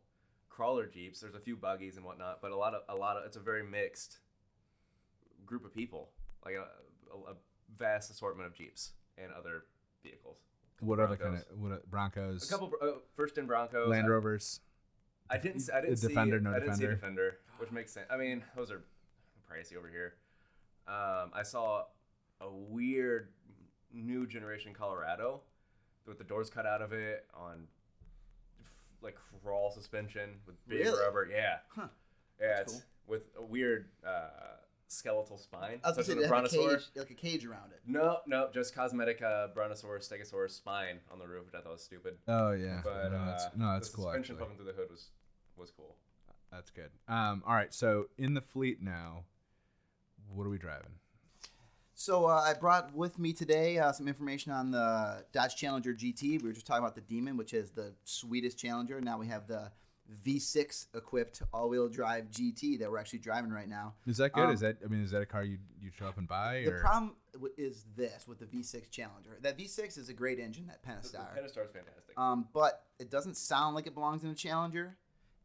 crawler 0.49 0.85
jeeps. 0.85 1.19
There's 1.19 1.35
a 1.35 1.39
few 1.39 1.55
buggies 1.57 1.97
and 1.97 2.05
whatnot, 2.05 2.41
but 2.41 2.51
a 2.51 2.55
lot 2.55 2.73
of 2.73 2.83
a 2.89 2.95
lot 2.95 3.17
of 3.17 3.25
it's 3.25 3.37
a 3.37 3.41
very 3.41 3.63
mixed 3.63 4.19
group 5.45 5.65
of 5.65 5.73
people, 5.73 6.09
like 6.45 6.55
a, 6.55 6.67
a, 7.13 7.31
a 7.31 7.35
vast 7.77 8.11
assortment 8.11 8.47
of 8.47 8.53
jeeps 8.53 8.91
and 9.17 9.31
other 9.33 9.63
vehicles. 10.03 10.37
What 10.79 10.99
other 10.99 11.15
kind 11.15 11.35
of 11.35 11.43
what 11.57 11.71
uh, 11.71 11.77
Broncos? 11.89 12.49
A 12.49 12.51
couple 12.51 12.71
uh, 12.81 12.87
first 13.15 13.37
in 13.37 13.45
Broncos. 13.45 13.87
Land 13.89 14.09
Rovers. 14.09 14.59
I 15.29 15.37
didn't. 15.37 15.61
s- 15.61 15.69
I 15.73 15.81
didn't 15.81 16.01
Defender, 16.01 16.37
see. 16.39 16.43
no 16.43 16.51
I 16.51 16.59
didn't 16.59 16.75
see 16.75 16.81
Defender. 16.81 16.95
defender, 16.95 17.37
which 17.57 17.71
makes 17.71 17.93
sense. 17.93 18.07
I 18.11 18.17
mean, 18.17 18.43
those 18.55 18.69
are 18.71 18.81
pricey 19.49 19.77
over 19.77 19.87
here. 19.87 20.15
Um, 20.87 21.31
I 21.33 21.43
saw 21.43 21.83
a 22.41 22.49
weird 22.49 23.29
new 23.93 24.27
generation 24.27 24.73
Colorado 24.73 25.41
with 26.05 26.17
the 26.17 26.23
doors 26.25 26.49
cut 26.49 26.65
out 26.65 26.81
of 26.81 26.91
it 26.91 27.25
on 27.33 27.67
like 29.01 29.15
crawl 29.41 29.71
suspension 29.71 30.31
with 30.45 30.55
big 30.67 30.81
Really? 30.81 30.99
rubber. 31.01 31.29
Yeah, 31.31 31.57
Huh. 31.69 31.87
yeah, 32.41 32.55
That's 32.57 32.73
it's 32.73 32.83
with 33.07 33.23
a 33.37 33.43
weird 33.43 33.87
uh, 34.05 34.52
skeletal 34.93 35.37
spine. 35.37 35.79
I 35.83 35.89
was 35.89 35.97
gonna 35.97 35.99
as 35.99 36.05
say 36.05 36.13
a 36.13 36.15
they 36.15 36.27
have 36.27 36.45
a 36.45 36.49
cage, 36.49 36.85
like 36.95 37.09
a 37.09 37.13
cage 37.13 37.45
around 37.45 37.71
it. 37.71 37.81
No, 37.85 38.19
no, 38.27 38.49
just 38.53 38.75
cosmetic 38.75 39.21
uh, 39.21 39.47
brontosaurus, 39.47 40.09
stegosaurus 40.09 40.51
spine 40.51 40.99
on 41.11 41.19
the 41.19 41.27
roof, 41.27 41.45
which 41.45 41.55
I 41.55 41.61
thought 41.61 41.73
was 41.73 41.83
stupid. 41.83 42.17
Oh 42.27 42.51
yeah. 42.51 42.81
But 42.83 43.11
no, 43.11 43.17
uh, 43.17 43.25
that's, 43.25 43.45
no, 43.55 43.73
that's 43.73 43.89
the 43.89 43.95
cool. 43.95 44.05
suspension 44.05 44.35
Actually. 44.35 44.45
poking 44.45 44.57
through 44.57 44.73
the 44.73 44.73
hood 44.73 44.89
was 44.89 45.09
was 45.57 45.71
cool. 45.71 45.95
That's 46.51 46.69
good. 46.69 46.89
Um, 47.07 47.43
all 47.47 47.55
right. 47.55 47.73
So 47.73 48.09
in 48.17 48.35
the 48.35 48.41
fleet 48.41 48.81
now, 48.81 49.23
what 50.31 50.45
are 50.45 50.49
we 50.49 50.57
driving? 50.57 50.91
So 51.95 52.25
uh, 52.25 52.43
I 52.45 52.53
brought 52.53 52.93
with 52.93 53.19
me 53.19 53.33
today 53.33 53.77
uh, 53.77 53.91
some 53.91 54.07
information 54.07 54.51
on 54.51 54.71
the 54.71 55.23
Dodge 55.31 55.55
Challenger 55.55 55.93
GT. 55.93 56.41
We 56.41 56.47
were 56.47 56.53
just 56.53 56.65
talking 56.65 56.83
about 56.83 56.95
the 56.95 57.01
Demon, 57.01 57.37
which 57.37 57.53
is 57.53 57.71
the 57.71 57.93
sweetest 58.03 58.57
Challenger. 58.57 58.99
Now 58.99 59.17
we 59.17 59.27
have 59.27 59.47
the 59.47 59.71
V6 60.25 60.87
equipped 60.95 61.41
all-wheel 61.53 61.87
drive 61.89 62.29
GT 62.29 62.79
that 62.79 62.91
we're 62.91 62.97
actually 62.97 63.19
driving 63.19 63.51
right 63.51 63.69
now. 63.69 63.93
Is 64.05 64.17
that 64.17 64.33
good? 64.33 64.45
Um, 64.45 64.51
is 64.51 64.59
that 64.59 64.77
I 64.83 64.87
mean, 64.87 65.03
is 65.03 65.11
that 65.11 65.21
a 65.21 65.25
car 65.25 65.43
you 65.43 65.57
you 65.81 65.89
show 65.97 66.07
up 66.07 66.17
and 66.17 66.27
buy? 66.27 66.63
The 66.65 66.73
or? 66.73 66.79
problem 66.79 67.15
is 67.57 67.85
this 67.95 68.27
with 68.27 68.39
the 68.39 68.45
V6 68.45 68.89
Challenger. 68.91 69.37
That 69.41 69.57
V6 69.57 69.97
is 69.97 70.09
a 70.09 70.13
great 70.13 70.39
engine, 70.39 70.67
that 70.67 70.83
The, 70.83 70.89
the 70.89 71.17
Pentastar. 71.17 71.37
Pentastar's 71.37 71.71
fantastic. 71.71 72.17
Um, 72.17 72.47
but 72.53 72.83
it 72.99 73.09
doesn't 73.09 73.37
sound 73.37 73.75
like 73.75 73.87
it 73.87 73.93
belongs 73.93 74.23
in 74.23 74.29
a 74.29 74.35
Challenger, 74.35 74.97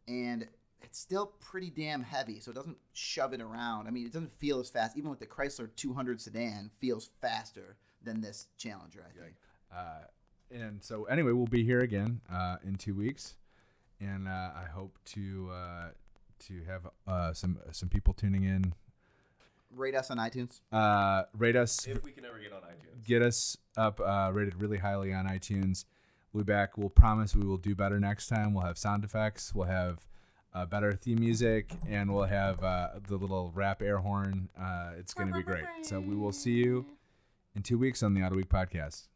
and 0.06 0.46
it's 0.82 0.98
still 0.98 1.26
pretty 1.40 1.70
damn 1.70 2.02
heavy, 2.02 2.40
so 2.40 2.50
it 2.50 2.54
doesn't 2.54 2.76
shove 2.92 3.32
it 3.32 3.40
around. 3.40 3.86
I 3.86 3.90
mean, 3.90 4.06
it 4.06 4.12
doesn't 4.12 4.32
feel 4.32 4.60
as 4.60 4.68
fast. 4.68 4.96
Even 4.96 5.10
with 5.10 5.20
the 5.20 5.26
Chrysler 5.26 5.68
200 5.76 6.20
sedan, 6.20 6.70
feels 6.78 7.10
faster 7.20 7.76
than 8.02 8.20
this 8.20 8.48
Challenger. 8.58 9.04
I 9.08 9.20
think. 9.20 9.34
Uh, 9.74 10.04
and 10.50 10.82
so 10.82 11.04
anyway, 11.04 11.32
we'll 11.32 11.46
be 11.46 11.64
here 11.64 11.80
again 11.80 12.20
uh, 12.32 12.56
in 12.64 12.76
two 12.76 12.94
weeks, 12.94 13.34
and 14.00 14.28
uh, 14.28 14.50
I 14.56 14.66
hope 14.72 14.98
to 15.06 15.50
uh, 15.52 15.88
to 16.46 16.62
have 16.66 16.88
uh, 17.06 17.32
some 17.32 17.58
some 17.72 17.88
people 17.88 18.14
tuning 18.14 18.44
in. 18.44 18.74
Rate 19.74 19.94
us 19.94 20.10
on 20.10 20.16
iTunes. 20.18 20.60
Uh, 20.72 21.24
rate 21.36 21.56
us, 21.56 21.86
if 21.86 22.02
we 22.02 22.10
can 22.10 22.24
ever 22.24 22.38
get 22.38 22.52
on 22.52 22.60
iTunes. 22.60 23.06
get 23.06 23.20
us 23.20 23.56
up, 23.76 24.00
uh, 24.00 24.30
rated 24.32 24.60
really 24.60 24.78
highly 24.78 25.12
on 25.12 25.26
iTunes. 25.26 25.84
We'll 26.32 26.44
be 26.44 26.52
back. 26.52 26.78
We'll 26.78 26.88
promise 26.88 27.36
we 27.36 27.46
will 27.46 27.58
do 27.58 27.74
better 27.74 28.00
next 28.00 28.28
time. 28.28 28.54
We'll 28.54 28.64
have 28.64 28.78
sound 28.78 29.04
effects. 29.04 29.54
We'll 29.54 29.66
have 29.66 30.06
uh, 30.54 30.64
better 30.66 30.92
theme 30.94 31.20
music, 31.20 31.72
and 31.88 32.12
we'll 32.12 32.24
have 32.24 32.62
uh, 32.64 32.90
the 33.06 33.16
little 33.16 33.52
rap 33.54 33.82
air 33.82 33.98
horn. 33.98 34.48
Uh, 34.58 34.92
it's 34.98 35.12
going 35.12 35.28
to 35.28 35.34
be 35.34 35.42
great. 35.42 35.64
So 35.82 36.00
we 36.00 36.14
will 36.14 36.32
see 36.32 36.52
you 36.52 36.86
in 37.54 37.62
two 37.62 37.78
weeks 37.78 38.02
on 38.02 38.14
the 38.14 38.20
Autoweek 38.22 38.46
podcast. 38.46 39.08